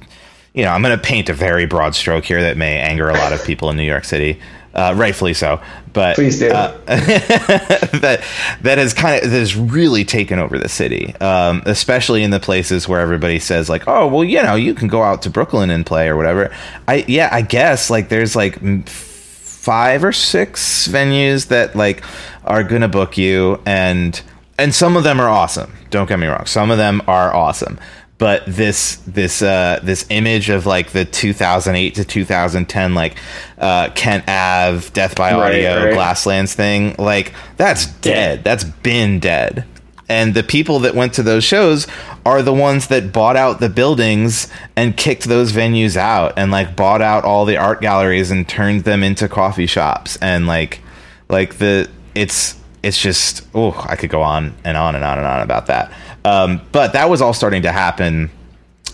you 0.55 0.65
know 0.65 0.71
I'm 0.71 0.83
going 0.83 0.97
to 0.97 1.03
paint 1.03 1.29
a 1.29 1.35
very 1.35 1.67
broad 1.67 1.95
stroke 1.95 2.25
here 2.25 2.43
that 2.43 2.57
may 2.57 2.79
anger 2.79 3.09
a 3.09 3.15
lot 3.15 3.33
of 3.33 3.45
people 3.45 3.71
in 3.71 3.77
New 3.77 3.85
York 3.85 4.05
City, 4.05 4.41
uh, 4.75 4.95
rightfully 4.97 5.35
so. 5.35 5.61
But 5.93 6.15
Please 6.15 6.39
do. 6.39 6.51
uh, 6.51 6.77
that 6.87 8.25
that 8.63 8.79
has 8.79 8.95
kind 8.95 9.23
of 9.23 9.31
that 9.31 9.39
has 9.39 9.57
really 9.57 10.05
taken 10.05 10.39
over 10.39 10.59
the 10.59 10.69
city, 10.69 11.15
um, 11.17 11.63
especially 11.67 12.23
in 12.23 12.31
the 12.31 12.41
places 12.41 12.87
where 12.89 13.01
everybody 13.01 13.39
says 13.39 13.69
like, 13.69 13.89
oh 13.89 14.07
well, 14.07 14.25
you 14.25 14.43
know, 14.43 14.55
you 14.55 14.75
can 14.75 14.89
go 14.89 15.03
out 15.03 15.23
to 15.23 15.31
Brooklyn 15.31 15.71
and 15.71 15.85
play 15.85 16.09
or 16.09 16.17
whatever. 16.17 16.55
I 16.87 17.05
yeah, 17.09 17.29
I 17.33 17.43
guess 17.43 17.91
like 17.91 18.09
there's 18.09 18.37
like 18.37 18.61
five 18.87 20.05
or 20.05 20.13
six 20.13 20.89
venues 20.89 21.49
that 21.49 21.77
like 21.77 22.03
are 22.45 22.65
gonna 22.65 22.89
book 22.89 23.19
you 23.19 23.61
and 23.67 24.23
and 24.59 24.75
some 24.75 24.97
of 24.97 25.05
them 25.05 25.21
are 25.21 25.29
awesome 25.29 25.73
don't 25.91 26.09
get 26.09 26.19
me 26.19 26.27
wrong 26.27 26.47
some 26.47 26.71
of 26.71 26.79
them 26.79 27.03
are 27.07 27.35
awesome 27.35 27.79
but 28.21 28.45
this 28.47 28.97
this 29.07 29.43
uh 29.43 29.81
this 29.83 30.07
image 30.11 30.49
of 30.51 30.67
like 30.67 30.91
the 30.91 31.05
2008 31.05 31.95
to 31.97 32.05
2010 32.05 32.95
like 32.95 33.17
uh 33.59 33.89
kent 33.97 34.23
ave 34.29 34.89
death 34.93 35.17
by 35.17 35.33
Right, 35.33 35.55
audio 35.65 35.87
right. 35.87 35.95
glasslands 35.95 36.55
thing 36.55 36.95
like 36.99 37.33
that's 37.57 37.87
dead. 37.87 38.45
that's 38.45 38.63
been 38.63 39.19
dead. 39.19 39.65
And 40.09 40.35
the 40.35 40.43
people 40.43 40.81
that 40.81 40.97
went 40.97 41.15
to 41.15 41.23
those 41.23 41.45
shows 41.45 41.87
are 42.27 42.43
the 42.43 42.53
ones 42.53 42.89
that 42.89 43.13
bought 43.13 43.37
out 43.37 43.61
the 43.61 43.69
buildings 43.69 44.49
and 44.75 44.97
kicked 44.97 45.25
those 45.25 45.53
venues 45.53 45.97
out 45.97 46.33
and 46.37 46.51
like 46.51 46.75
bought 46.75 47.01
out 47.01 47.25
all 47.25 47.45
the 47.45 47.57
art 47.57 47.81
galleries 47.81 48.33
and 48.33 48.49
turned 48.49 48.83
them 48.83 49.05
into 49.05 49.29
coffee 49.29 49.67
shops. 49.67 50.19
And 50.21 50.49
like 50.49 50.81
like 51.29 51.59
the 51.59 51.89
it's 52.17 52.57
it's 52.83 53.01
just 53.01 53.47
oh 53.55 53.73
i 53.89 53.95
could 53.95 54.09
go 54.11 54.23
on 54.23 54.55
and 54.65 54.77
on 54.77 54.95
and 54.97 55.05
on 55.05 55.19
and 55.19 55.27
on 55.27 55.43
about 55.43 55.67
that 55.67 55.93
um, 56.25 56.61
but 56.73 56.93
that 56.93 57.09
was 57.09 57.23
all 57.23 57.33
starting 57.33 57.63
to 57.63 57.73
happen 57.73 58.31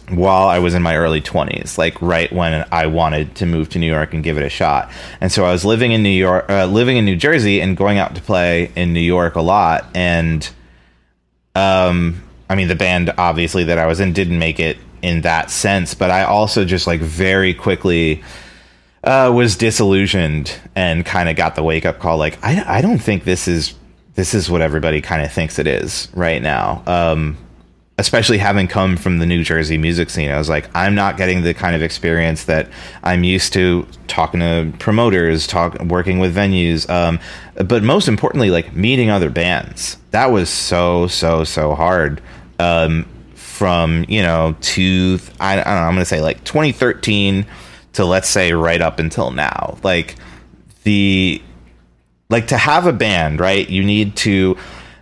while 0.09 0.47
I 0.47 0.61
was 0.61 0.75
in 0.75 0.83
my 0.83 0.97
early 0.97 1.21
20s, 1.21 1.79
like 1.79 2.01
right 2.01 2.33
when 2.33 2.65
I 2.71 2.87
wanted 2.87 3.35
to 3.37 3.47
move 3.47 3.69
to 3.71 3.79
New 3.79 3.91
York 3.91 4.15
and 4.15 4.23
give 4.23 4.39
it 4.39 4.45
a 4.45 4.49
shot. 4.49 4.91
And 5.21 5.33
so 5.33 5.45
I 5.45 5.51
was 5.51 5.65
living 5.65 5.93
in 5.93 6.03
New 6.03 6.09
York, 6.09 6.49
uh, 6.49 6.67
living 6.67 6.97
in 6.97 7.05
New 7.05 7.17
Jersey 7.17 7.61
and 7.61 7.77
going 7.77 7.99
out 7.99 8.15
to 8.15 8.23
play 8.23 8.71
in 8.77 8.93
New 8.93 9.01
York 9.01 9.35
a 9.35 9.41
lot. 9.41 9.87
And, 9.95 10.49
um, 11.57 12.23
I 12.49 12.55
mean, 12.55 12.69
the 12.69 12.77
band 12.77 13.13
obviously 13.19 13.65
that 13.65 13.79
I 13.79 13.87
was 13.87 13.99
in 13.99 14.13
didn't 14.13 14.39
make 14.39 14.61
it 14.61 14.77
in 15.03 15.23
that 15.23 15.51
sense, 15.51 15.95
but 15.95 16.11
I 16.11 16.25
also 16.25 16.65
just 16.65 16.87
like 16.87 17.01
very 17.01 17.53
quickly 17.53 18.23
uh, 19.03 19.33
was 19.35 19.57
disillusioned 19.57 20.55
and 20.77 21.05
kind 21.05 21.29
of 21.29 21.37
got 21.37 21.57
the 21.57 21.63
wake 21.63 21.85
up 21.85 21.99
call. 21.99 22.17
Like, 22.17 22.39
I, 22.45 22.79
I 22.79 22.81
don't 22.81 22.99
think 22.99 23.25
this 23.25 23.49
is 23.49 23.75
this 24.17 24.35
is 24.35 24.51
what 24.51 24.61
everybody 24.61 25.01
kind 25.01 25.23
of 25.23 25.31
thinks 25.33 25.59
it 25.59 25.67
is 25.67 26.09
right 26.15 26.43
now. 26.43 26.83
Um, 26.87 27.39
especially 27.99 28.37
having 28.39 28.67
come 28.69 28.97
from 28.97 29.19
the 29.19 29.27
New 29.27 29.43
Jersey 29.43 29.79
music 29.79 30.11
scene, 30.11 30.31
I 30.31 30.37
was 30.39 30.49
like, 30.49 30.69
I'm 30.75 30.95
not 30.95 31.17
getting 31.17 31.43
the 31.43 31.55
kind 31.55 31.75
of 31.77 31.83
experience 31.83 32.45
that 32.45 32.69
I'm 33.03 33.25
used 33.25 33.53
to 33.55 33.87
talking 34.07 34.41
to 34.41 34.73
promoters, 34.79 35.47
talk, 35.47 35.79
working 35.81 36.19
with 36.19 36.35
venues, 36.35 36.89
um, 36.91 37.19
but 37.67 37.83
most 37.83 38.09
importantly, 38.09 38.51
like 38.51 38.75
meeting 38.75 39.11
other 39.11 39.31
bands. 39.31 39.99
That 40.11 40.31
was 40.31 40.51
so 40.51 41.07
so 41.07 41.45
so 41.45 41.75
hard. 41.75 42.21
Um, 42.59 43.07
from 43.35 44.05
you 44.07 44.21
know 44.21 44.55
to 44.61 45.19
I, 45.41 45.53
I 45.53 45.57
don't 45.57 45.65
know, 45.65 45.71
I'm 45.73 45.95
gonna 45.95 46.05
say 46.05 46.21
like 46.21 46.45
2013 46.45 47.47
to 47.95 48.05
let's 48.05 48.29
say 48.29 48.53
right 48.53 48.83
up 48.83 48.99
until 48.99 49.31
now. 49.31 49.79
Like 49.83 50.17
the 50.85 51.41
like 52.29 52.49
to 52.49 52.57
have 52.57 52.87
a 52.87 52.93
band, 52.93 53.41
right? 53.41 53.69
You 53.69 53.83
need 53.83 54.17
to 54.19 54.57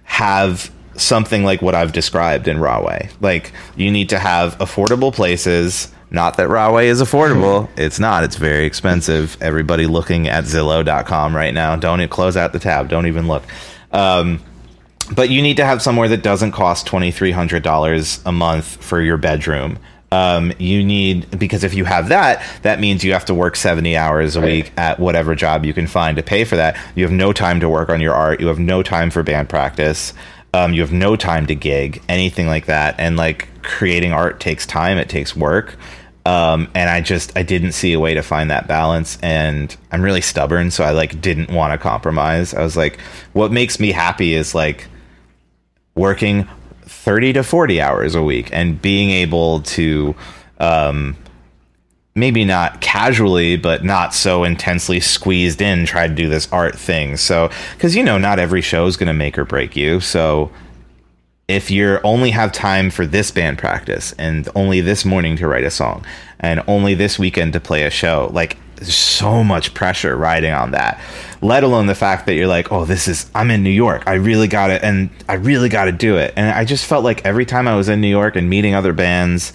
have 0.04 0.70
something 0.96 1.44
like 1.44 1.62
what 1.62 1.74
I've 1.74 1.92
described 1.92 2.48
in 2.48 2.58
Rahway. 2.58 3.08
Like 3.20 3.52
you 3.76 3.90
need 3.90 4.10
to 4.10 4.18
have 4.18 4.56
affordable 4.58 5.12
places. 5.12 5.90
Not 6.10 6.36
that 6.36 6.48
Rahway 6.48 6.88
is 6.88 7.02
affordable. 7.02 7.68
It's 7.76 7.98
not. 7.98 8.22
It's 8.22 8.36
very 8.36 8.66
expensive. 8.66 9.36
Everybody 9.40 9.86
looking 9.86 10.28
at 10.28 10.44
Zillow.com 10.44 11.34
right 11.34 11.52
now. 11.52 11.74
Don't 11.74 12.06
close 12.08 12.36
out 12.36 12.52
the 12.52 12.60
tab. 12.60 12.88
Don't 12.88 13.06
even 13.06 13.26
look. 13.26 13.42
Um, 13.90 14.40
but 15.14 15.28
you 15.28 15.42
need 15.42 15.56
to 15.56 15.64
have 15.64 15.82
somewhere 15.82 16.08
that 16.08 16.22
doesn't 16.22 16.52
cost 16.52 16.86
twenty 16.86 17.10
three 17.10 17.32
hundred 17.32 17.62
dollars 17.62 18.20
a 18.24 18.32
month 18.32 18.82
for 18.82 19.00
your 19.00 19.16
bedroom. 19.16 19.78
Um, 20.14 20.52
you 20.60 20.84
need 20.84 21.38
because 21.40 21.64
if 21.64 21.74
you 21.74 21.84
have 21.84 22.08
that, 22.10 22.40
that 22.62 22.78
means 22.78 23.02
you 23.02 23.12
have 23.14 23.24
to 23.24 23.34
work 23.34 23.56
seventy 23.56 23.96
hours 23.96 24.36
a 24.36 24.40
week 24.40 24.70
at 24.76 25.00
whatever 25.00 25.34
job 25.34 25.64
you 25.64 25.74
can 25.74 25.88
find 25.88 26.16
to 26.18 26.22
pay 26.22 26.44
for 26.44 26.54
that. 26.54 26.78
You 26.94 27.02
have 27.02 27.12
no 27.12 27.32
time 27.32 27.58
to 27.58 27.68
work 27.68 27.88
on 27.88 28.00
your 28.00 28.14
art. 28.14 28.40
You 28.40 28.46
have 28.46 28.60
no 28.60 28.84
time 28.84 29.10
for 29.10 29.24
band 29.24 29.48
practice. 29.48 30.14
Um, 30.52 30.72
you 30.72 30.82
have 30.82 30.92
no 30.92 31.16
time 31.16 31.46
to 31.48 31.56
gig, 31.56 32.00
anything 32.08 32.46
like 32.46 32.66
that. 32.66 32.94
And 32.98 33.16
like 33.16 33.48
creating 33.62 34.12
art 34.12 34.38
takes 34.38 34.66
time. 34.66 34.98
It 34.98 35.08
takes 35.08 35.34
work. 35.34 35.76
Um, 36.24 36.70
and 36.74 36.88
I 36.88 37.00
just 37.00 37.36
I 37.36 37.42
didn't 37.42 37.72
see 37.72 37.92
a 37.92 37.98
way 37.98 38.14
to 38.14 38.22
find 38.22 38.50
that 38.52 38.68
balance, 38.68 39.18
and 39.20 39.76
I'm 39.90 40.02
really 40.02 40.22
stubborn, 40.22 40.70
so 40.70 40.84
I 40.84 40.92
like 40.92 41.20
didn't 41.20 41.50
want 41.50 41.72
to 41.72 41.78
compromise. 41.78 42.54
I 42.54 42.62
was 42.62 42.76
like, 42.76 43.00
what 43.32 43.50
makes 43.50 43.80
me 43.80 43.90
happy 43.90 44.34
is 44.34 44.54
like 44.54 44.86
working 45.96 46.48
30 46.86 47.34
to 47.34 47.42
40 47.42 47.80
hours 47.80 48.14
a 48.14 48.22
week 48.22 48.48
and 48.52 48.80
being 48.80 49.10
able 49.10 49.60
to 49.62 50.14
um, 50.58 51.16
maybe 52.14 52.44
not 52.44 52.80
casually 52.80 53.56
but 53.56 53.84
not 53.84 54.14
so 54.14 54.44
intensely 54.44 55.00
squeezed 55.00 55.60
in 55.60 55.86
try 55.86 56.06
to 56.06 56.14
do 56.14 56.28
this 56.28 56.50
art 56.52 56.78
thing. 56.78 57.16
So 57.16 57.50
because 57.72 57.96
you 57.96 58.02
know 58.02 58.18
not 58.18 58.38
every 58.38 58.60
show 58.60 58.86
is 58.86 58.96
going 58.96 59.08
to 59.08 59.12
make 59.12 59.38
or 59.38 59.44
break 59.44 59.76
you. 59.76 60.00
So 60.00 60.50
if 61.48 61.70
you 61.70 61.98
only 62.04 62.30
have 62.30 62.52
time 62.52 62.90
for 62.90 63.04
this 63.04 63.30
band 63.30 63.58
practice 63.58 64.12
and 64.18 64.48
only 64.54 64.80
this 64.80 65.04
morning 65.04 65.36
to 65.36 65.46
write 65.46 65.64
a 65.64 65.70
song 65.70 66.04
and 66.40 66.62
only 66.66 66.94
this 66.94 67.18
weekend 67.18 67.52
to 67.52 67.60
play 67.60 67.84
a 67.84 67.90
show 67.90 68.30
like 68.32 68.56
there's 68.84 68.94
so 68.94 69.42
much 69.42 69.74
pressure 69.74 70.16
riding 70.16 70.52
on 70.52 70.70
that. 70.72 71.00
Let 71.40 71.64
alone 71.64 71.86
the 71.86 71.94
fact 71.94 72.26
that 72.26 72.34
you're 72.34 72.46
like, 72.46 72.72
oh, 72.72 72.84
this 72.84 73.08
is 73.08 73.30
I'm 73.34 73.50
in 73.50 73.62
New 73.62 73.70
York. 73.70 74.04
I 74.06 74.14
really 74.14 74.48
got 74.48 74.70
it, 74.70 74.82
and 74.82 75.10
I 75.28 75.34
really 75.34 75.68
got 75.68 75.86
to 75.86 75.92
do 75.92 76.16
it. 76.16 76.32
And 76.36 76.48
I 76.54 76.64
just 76.64 76.86
felt 76.86 77.04
like 77.04 77.24
every 77.24 77.44
time 77.44 77.68
I 77.68 77.76
was 77.76 77.88
in 77.88 78.00
New 78.00 78.08
York 78.08 78.36
and 78.36 78.48
meeting 78.48 78.74
other 78.74 78.92
bands, 78.92 79.52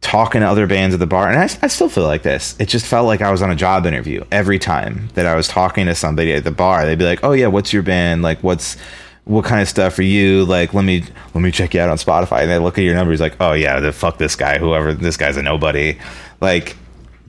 talking 0.00 0.40
to 0.40 0.46
other 0.46 0.66
bands 0.66 0.94
at 0.94 1.00
the 1.00 1.06
bar, 1.06 1.28
and 1.28 1.38
I, 1.38 1.44
I 1.62 1.68
still 1.68 1.88
feel 1.88 2.04
like 2.04 2.22
this. 2.22 2.56
It 2.58 2.68
just 2.68 2.86
felt 2.86 3.06
like 3.06 3.20
I 3.20 3.30
was 3.30 3.42
on 3.42 3.50
a 3.50 3.56
job 3.56 3.86
interview 3.86 4.24
every 4.32 4.58
time 4.58 5.08
that 5.14 5.26
I 5.26 5.34
was 5.34 5.46
talking 5.46 5.86
to 5.86 5.94
somebody 5.94 6.32
at 6.32 6.44
the 6.44 6.50
bar. 6.50 6.84
They'd 6.86 6.98
be 6.98 7.04
like, 7.04 7.22
oh 7.22 7.32
yeah, 7.32 7.48
what's 7.48 7.72
your 7.72 7.82
band? 7.82 8.22
Like, 8.22 8.42
what's 8.42 8.76
what 9.24 9.44
kind 9.44 9.60
of 9.60 9.68
stuff 9.68 9.98
are 9.98 10.02
you 10.02 10.44
like 10.46 10.74
let 10.74 10.84
me 10.84 11.04
let 11.34 11.42
me 11.42 11.50
check 11.50 11.74
you 11.74 11.80
out 11.80 11.90
on 11.90 11.96
spotify 11.98 12.40
and 12.40 12.50
they 12.50 12.58
look 12.58 12.78
at 12.78 12.84
your 12.84 12.94
numbers 12.94 13.20
like 13.20 13.36
oh 13.38 13.52
yeah 13.52 13.78
the 13.78 13.92
fuck 13.92 14.18
this 14.18 14.34
guy 14.34 14.58
whoever 14.58 14.92
this 14.92 15.16
guy's 15.16 15.36
a 15.36 15.42
nobody 15.42 15.96
like 16.40 16.76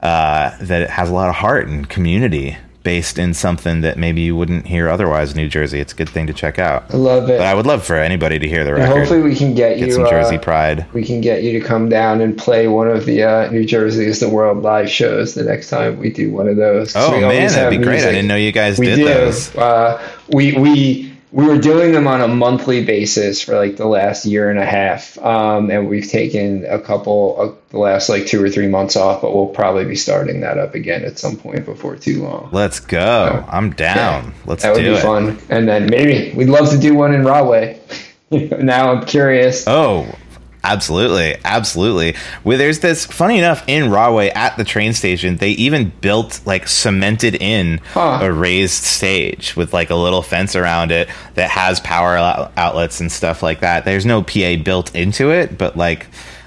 uh, 0.00 0.56
that 0.60 0.90
has 0.90 1.10
a 1.10 1.12
lot 1.12 1.28
of 1.28 1.34
heart 1.34 1.66
and 1.66 1.88
community 1.88 2.56
based 2.84 3.18
in 3.18 3.34
something 3.34 3.80
that 3.80 3.96
maybe 3.98 4.20
you 4.20 4.36
wouldn't 4.36 4.66
hear 4.66 4.88
otherwise 4.88 5.32
in 5.32 5.38
New 5.38 5.48
Jersey. 5.48 5.80
It's 5.80 5.92
a 5.92 5.96
good 5.96 6.08
thing 6.08 6.26
to 6.28 6.32
check 6.32 6.58
out. 6.58 6.84
I 6.94 6.96
love 6.98 7.24
it. 7.30 7.38
But 7.38 7.46
I 7.46 7.54
would 7.54 7.66
love 7.66 7.84
for 7.84 7.96
anybody 7.96 8.38
to 8.38 8.46
hear 8.46 8.62
the 8.62 8.74
And 8.74 8.82
record. 8.82 8.98
hopefully 8.98 9.22
we 9.22 9.34
can 9.34 9.54
get 9.54 9.78
you 9.78 9.86
get 9.86 9.94
some 9.94 10.06
Jersey 10.08 10.36
uh, 10.36 10.40
pride. 10.40 10.86
we 10.92 11.02
can 11.04 11.20
get 11.20 11.42
you 11.42 11.58
to 11.58 11.66
come 11.66 11.88
down 11.88 12.20
and 12.20 12.36
play 12.38 12.68
one 12.68 12.88
of 12.88 13.06
the 13.06 13.22
uh, 13.24 13.50
New 13.50 13.64
Jersey 13.64 14.04
is 14.06 14.20
the 14.20 14.28
World 14.28 14.62
live 14.62 14.88
shows 14.90 15.34
the 15.34 15.42
next 15.42 15.70
time 15.70 15.98
we 15.98 16.10
do 16.10 16.30
one 16.30 16.46
of 16.46 16.56
those. 16.56 16.94
Oh 16.94 17.18
man, 17.20 17.50
that'd 17.50 17.76
be 17.76 17.82
great. 17.84 18.02
I 18.04 18.12
didn't 18.12 18.28
know 18.28 18.36
you 18.36 18.52
guys 18.52 18.78
we 18.78 18.86
did 18.86 18.96
do. 18.96 19.04
those. 19.06 19.56
Uh, 19.56 20.00
we 20.28 20.52
we 20.58 21.13
we 21.34 21.44
were 21.48 21.58
doing 21.58 21.90
them 21.90 22.06
on 22.06 22.20
a 22.20 22.28
monthly 22.28 22.84
basis 22.84 23.42
for 23.42 23.56
like 23.56 23.76
the 23.76 23.88
last 23.88 24.24
year 24.24 24.50
and 24.50 24.58
a 24.60 24.64
half, 24.64 25.18
um, 25.18 25.68
and 25.68 25.88
we've 25.88 26.08
taken 26.08 26.64
a 26.64 26.78
couple 26.78 27.36
of 27.36 27.58
the 27.70 27.78
last 27.78 28.08
like 28.08 28.26
two 28.26 28.40
or 28.40 28.48
three 28.48 28.68
months 28.68 28.94
off, 28.94 29.20
but 29.20 29.34
we'll 29.34 29.48
probably 29.48 29.84
be 29.84 29.96
starting 29.96 30.42
that 30.42 30.58
up 30.58 30.76
again 30.76 31.04
at 31.04 31.18
some 31.18 31.36
point 31.36 31.64
before 31.64 31.96
too 31.96 32.22
long. 32.22 32.50
Let's 32.52 32.78
go. 32.78 33.44
I'm 33.48 33.72
down. 33.72 34.32
Let's 34.46 34.62
That 34.62 34.74
would 34.74 34.84
be 34.84 34.90
it. 34.90 35.02
fun, 35.02 35.40
and 35.48 35.66
then 35.66 35.86
maybe 35.90 36.32
we'd 36.36 36.48
love 36.48 36.70
to 36.70 36.78
do 36.78 36.94
one 36.94 37.12
in 37.12 37.24
Rahway. 37.24 37.80
now 38.30 38.92
I'm 38.92 39.04
curious. 39.04 39.64
Oh, 39.66 40.06
absolutely, 40.64 41.36
absolutely. 41.44 42.16
Well, 42.42 42.58
there's 42.58 42.80
this 42.80 43.06
funny 43.06 43.38
enough 43.38 43.62
in 43.68 43.90
Rahway 43.90 44.30
at 44.30 44.56
the 44.56 44.64
train 44.64 44.92
station. 44.94 45.36
They 45.36 45.50
even 45.50 45.92
built 46.00 46.40
like 46.46 46.66
cemented 46.66 47.36
in 47.36 47.78
Huh. 47.92 48.18
a 48.22 48.32
raised 48.32 48.82
stage 48.82 49.54
with 49.56 49.72
like 49.72 49.90
a 49.90 49.94
little 49.94 50.22
fence 50.22 50.56
around 50.56 50.90
it 50.90 51.08
that 51.34 51.50
has 51.50 51.78
power 51.80 52.16
outlets 52.56 53.00
and 53.00 53.12
stuff 53.12 53.42
like 53.42 53.60
that. 53.60 53.84
There's 53.84 54.06
no 54.06 54.22
PA 54.22 54.56
built 54.56 54.94
into 54.94 55.30
it, 55.30 55.56
but 55.56 55.76
like. 55.76 56.06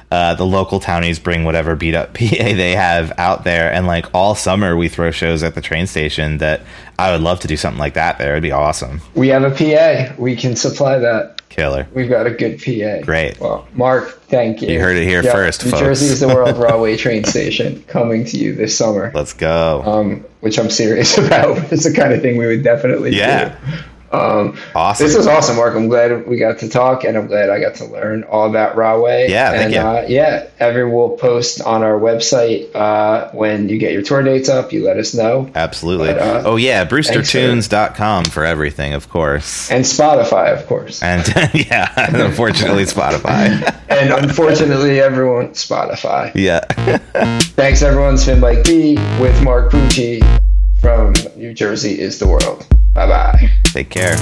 Uh, 0.09 0.34
the 0.36 0.45
local 0.45 0.80
townies 0.80 1.20
bring 1.20 1.43
whatever 1.43 1.76
beat 1.76 1.93
up 1.93 2.13
PA 2.18 2.24
they 2.30 2.74
have 2.74 3.11
out 3.18 3.43
there, 3.43 3.70
and 3.74 3.86
like 3.88 4.05
all 4.13 4.36
summer 4.36 4.78
we 4.78 4.88
throw 4.88 5.11
shows 5.11 5.43
at 5.43 5.53
the 5.53 5.59
train 5.59 5.86
station. 5.86 6.38
That 6.38 6.61
I 6.97 7.11
would 7.11 7.20
love 7.20 7.41
to 7.41 7.47
do 7.49 7.57
something 7.57 7.78
like 7.78 7.95
that 7.95 8.18
there. 8.18 8.32
It'd 8.32 8.41
be 8.41 8.53
awesome, 8.53 9.01
We 9.15 9.28
have 9.28 9.43
a 9.43 9.51
PA. 9.51 10.13
We 10.18 10.38
can 10.38 10.55
supply 10.55 10.97
that. 10.99 11.37
Killer. 11.50 11.88
We've 11.93 12.10
got 12.10 12.28
a 12.28 12.32
good 12.32 12.60
PA. 12.62 13.04
Great. 13.06 13.39
Well, 13.39 13.68
Mark, 13.74 14.22
thank 14.24 14.62
you. 14.62 14.70
You 14.70 14.80
heard 14.80 14.95
it 14.98 15.04
here 15.06 15.24
first, 15.24 15.64
New 15.66 15.72
folks. 15.72 15.82
Jersey 15.82 16.06
is 16.08 16.20
the 16.20 16.28
World 16.28 16.58
Rahway 16.58 16.98
train 16.98 17.24
station 17.24 17.84
coming 17.84 18.26
to 18.26 18.38
you 18.38 18.54
this 18.56 18.78
summer. 18.78 19.12
Let's 19.16 19.34
go. 19.34 19.82
Um, 19.86 20.26
which 20.41 20.60
I'm 20.60 20.70
serious 20.70 21.18
about. 21.18 21.72
It's 21.72 21.84
the 21.84 21.93
kind 21.93 22.14
of 22.14 22.22
thing 22.22 22.38
we 22.38 22.45
would 22.48 22.64
definitely 22.64 23.16
Yeah. 23.16 23.50
do. 23.60 23.78
Um, 24.18 24.57
awesome. 24.76 25.05
this 25.05 25.15
is 25.15 25.28
awesome, 25.28 25.55
Mark. 25.57 25.76
I'm 25.76 25.88
glad 25.88 26.28
we 26.28 26.38
got 26.38 26.59
to 26.59 26.70
talk, 26.70 27.03
and 27.03 27.18
I'm 27.18 27.28
glad 27.28 27.49
I 27.49 27.59
got 27.59 27.76
to 27.76 27.86
learn 27.86 28.24
all 28.24 28.49
about 28.49 28.76
Rahway. 28.76 29.30
Yeah, 29.30 29.51
thank 29.51 29.63
and 29.63 29.74
you. 29.74 29.80
Uh, 29.80 30.05
yeah, 30.07 30.49
every 30.59 30.89
will 30.89 31.18
post 31.18 31.61
on 31.61 31.84
our 31.84 31.99
website 31.99 32.74
uh, 32.76 33.32
when 33.32 33.70
you 33.70 33.78
get 33.78 33.93
your 33.93 34.01
tour 34.01 34.24
dates 34.24 34.49
up. 34.49 34.74
You 34.74 34.86
let 34.86 34.97
us 34.97 35.13
know, 35.13 35.49
Absolutely. 35.55 36.07
But, 36.07 36.18
uh, 36.20 36.43
oh 36.45 36.55
yeah, 36.55 36.86
brewstertunes.com 36.86 38.26
for 38.26 38.45
everything, 38.45 38.93
of 38.93 39.09
course. 39.09 39.72
and 39.72 39.84
Spotify, 39.84 40.57
of 40.57 40.68
course. 40.68 41.01
And 41.03 41.28
yeah, 41.53 41.91
unfortunately 41.97 42.84
Spotify. 42.84 43.76
and 43.89 44.11
unfortunately, 44.11 44.99
everyone 44.99 45.49
Spotify. 45.49 46.32
yeah. 46.36 46.59
Thanks, 47.39 47.82
everyone. 47.82 48.15
It's 48.15 48.26
been 48.26 48.39
Mike 48.39 48.63
D 48.63 48.95
with 49.20 49.41
Mark 49.43 49.72
Bucci 49.72 50.22
from 50.80 51.13
New 51.36 51.53
Jersey 51.53 51.99
is 51.99 52.20
the 52.20 52.28
world. 52.28 52.68
Bye 52.98 53.06
bye. 53.06 53.50
Take 53.66 53.91
care. 53.91 54.16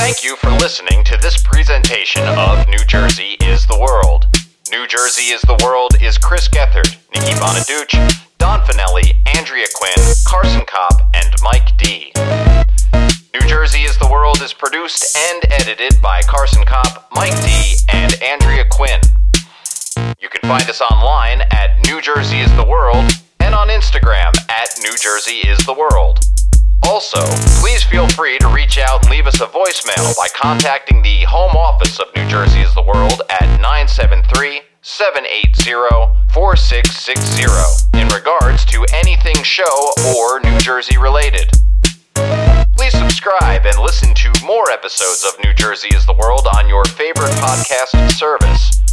Thank 0.00 0.24
you 0.24 0.34
for 0.36 0.48
listening 0.48 1.04
to 1.04 1.18
this 1.20 1.42
presentation 1.42 2.22
of 2.24 2.66
New 2.68 2.82
Jersey 2.88 3.36
is 3.42 3.66
the 3.66 3.78
World. 3.78 4.26
New 4.72 4.86
Jersey 4.86 5.34
is 5.34 5.42
the 5.42 5.60
World 5.62 6.00
is 6.00 6.16
Chris 6.16 6.48
Gethard, 6.48 6.96
Nikki 7.14 7.38
Bonaduce, 7.38 8.24
Don 8.38 8.60
Finelli, 8.60 9.12
Andrea 9.36 9.66
Quinn, 9.74 10.14
Carson 10.26 10.62
Kopp, 10.66 11.02
and 11.12 11.34
Mike 11.42 11.76
D. 11.76 12.12
New 13.34 13.46
Jersey 13.46 13.82
is 13.82 13.98
the 13.98 14.08
World 14.10 14.40
is 14.40 14.54
produced 14.54 15.14
and 15.14 15.44
edited 15.52 16.00
by 16.00 16.22
Carson 16.22 16.64
Kopp, 16.64 17.08
Mike 17.12 17.38
D, 17.44 17.74
and 17.92 18.14
Andrea 18.22 18.64
Quinn. 18.70 19.00
You 20.18 20.30
can 20.30 20.48
find 20.48 20.66
us 20.70 20.80
online 20.80 21.42
at 21.50 21.76
New 21.86 22.00
Jersey 22.00 22.40
is 22.40 22.50
the 22.56 22.64
World 22.64 23.04
and 23.46 23.54
on 23.54 23.68
Instagram 23.68 24.34
at 24.50 24.68
New 24.82 24.96
Jersey 24.98 25.46
is 25.46 25.64
the 25.66 25.72
World. 25.72 26.18
Also, 26.82 27.22
please 27.62 27.80
feel 27.84 28.08
free 28.08 28.38
to 28.40 28.48
reach 28.48 28.76
out 28.76 29.02
and 29.02 29.10
leave 29.10 29.28
us 29.28 29.40
a 29.40 29.46
voicemail 29.46 30.16
by 30.16 30.26
contacting 30.34 31.00
the 31.00 31.22
home 31.22 31.54
office 31.54 32.00
of 32.00 32.08
New 32.16 32.26
Jersey 32.28 32.60
is 32.60 32.74
the 32.74 32.82
World 32.82 33.22
at 33.30 33.46
973 33.60 34.62
780 34.82 36.10
4660 36.34 37.44
in 37.94 38.08
regards 38.08 38.64
to 38.64 38.84
anything 38.92 39.40
show 39.44 39.92
or 40.18 40.40
New 40.40 40.58
Jersey 40.58 40.98
related. 40.98 41.48
Please 42.76 42.98
subscribe 42.98 43.64
and 43.64 43.78
listen 43.78 44.12
to 44.12 44.44
more 44.44 44.68
episodes 44.72 45.24
of 45.24 45.38
New 45.44 45.54
Jersey 45.54 45.94
is 45.94 46.04
the 46.04 46.14
World 46.14 46.48
on 46.58 46.68
your 46.68 46.84
favorite 46.84 47.30
podcast 47.38 48.10
service. 48.10 48.85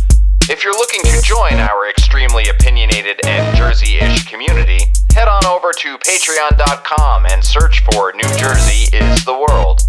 If 0.50 0.62
you're 0.62 0.74
looking 0.74 1.02
to 1.04 1.22
join 1.22 1.54
our 1.54 1.90
extremely 1.90 2.50
opinionated 2.50 3.22
and 3.26 3.56
Jersey 3.56 3.96
ish 3.96 4.26
community, 4.30 4.80
head 5.16 5.30
on 5.30 5.46
over 5.46 5.72
to 5.72 5.98
patreon.com 6.00 7.26
and 7.28 7.42
search 7.42 7.82
for 7.86 8.12
New 8.12 8.28
Jersey 8.36 8.94
is 8.94 9.24
the 9.24 9.34
World. 9.34 9.80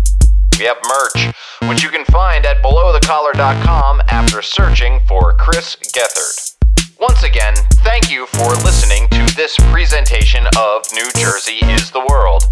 We 0.56 0.66
have 0.66 0.76
merch, 0.86 1.34
which 1.68 1.82
you 1.82 1.88
can 1.88 2.04
find 2.04 2.46
at 2.46 2.62
belowthecollar.com 2.62 4.02
after 4.06 4.42
searching 4.42 5.00
for 5.08 5.32
Chris 5.32 5.74
Gethard. 5.92 6.54
Once 7.00 7.24
again, 7.24 7.54
thank 7.82 8.08
you 8.08 8.26
for 8.26 8.50
listening 8.62 9.08
to 9.08 9.34
this 9.34 9.56
presentation 9.72 10.46
of 10.56 10.84
New 10.92 11.10
Jersey 11.16 11.66
is 11.66 11.90
the 11.90 12.06
World. 12.08 12.44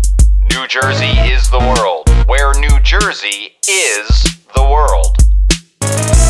New 0.50 0.66
Jersey 0.66 1.12
is 1.30 1.48
the 1.50 1.61
world, 1.61 2.09
where 2.26 2.53
New 2.59 2.80
Jersey 2.80 3.55
is 3.68 4.22
the 4.57 4.64
world. 4.64 6.22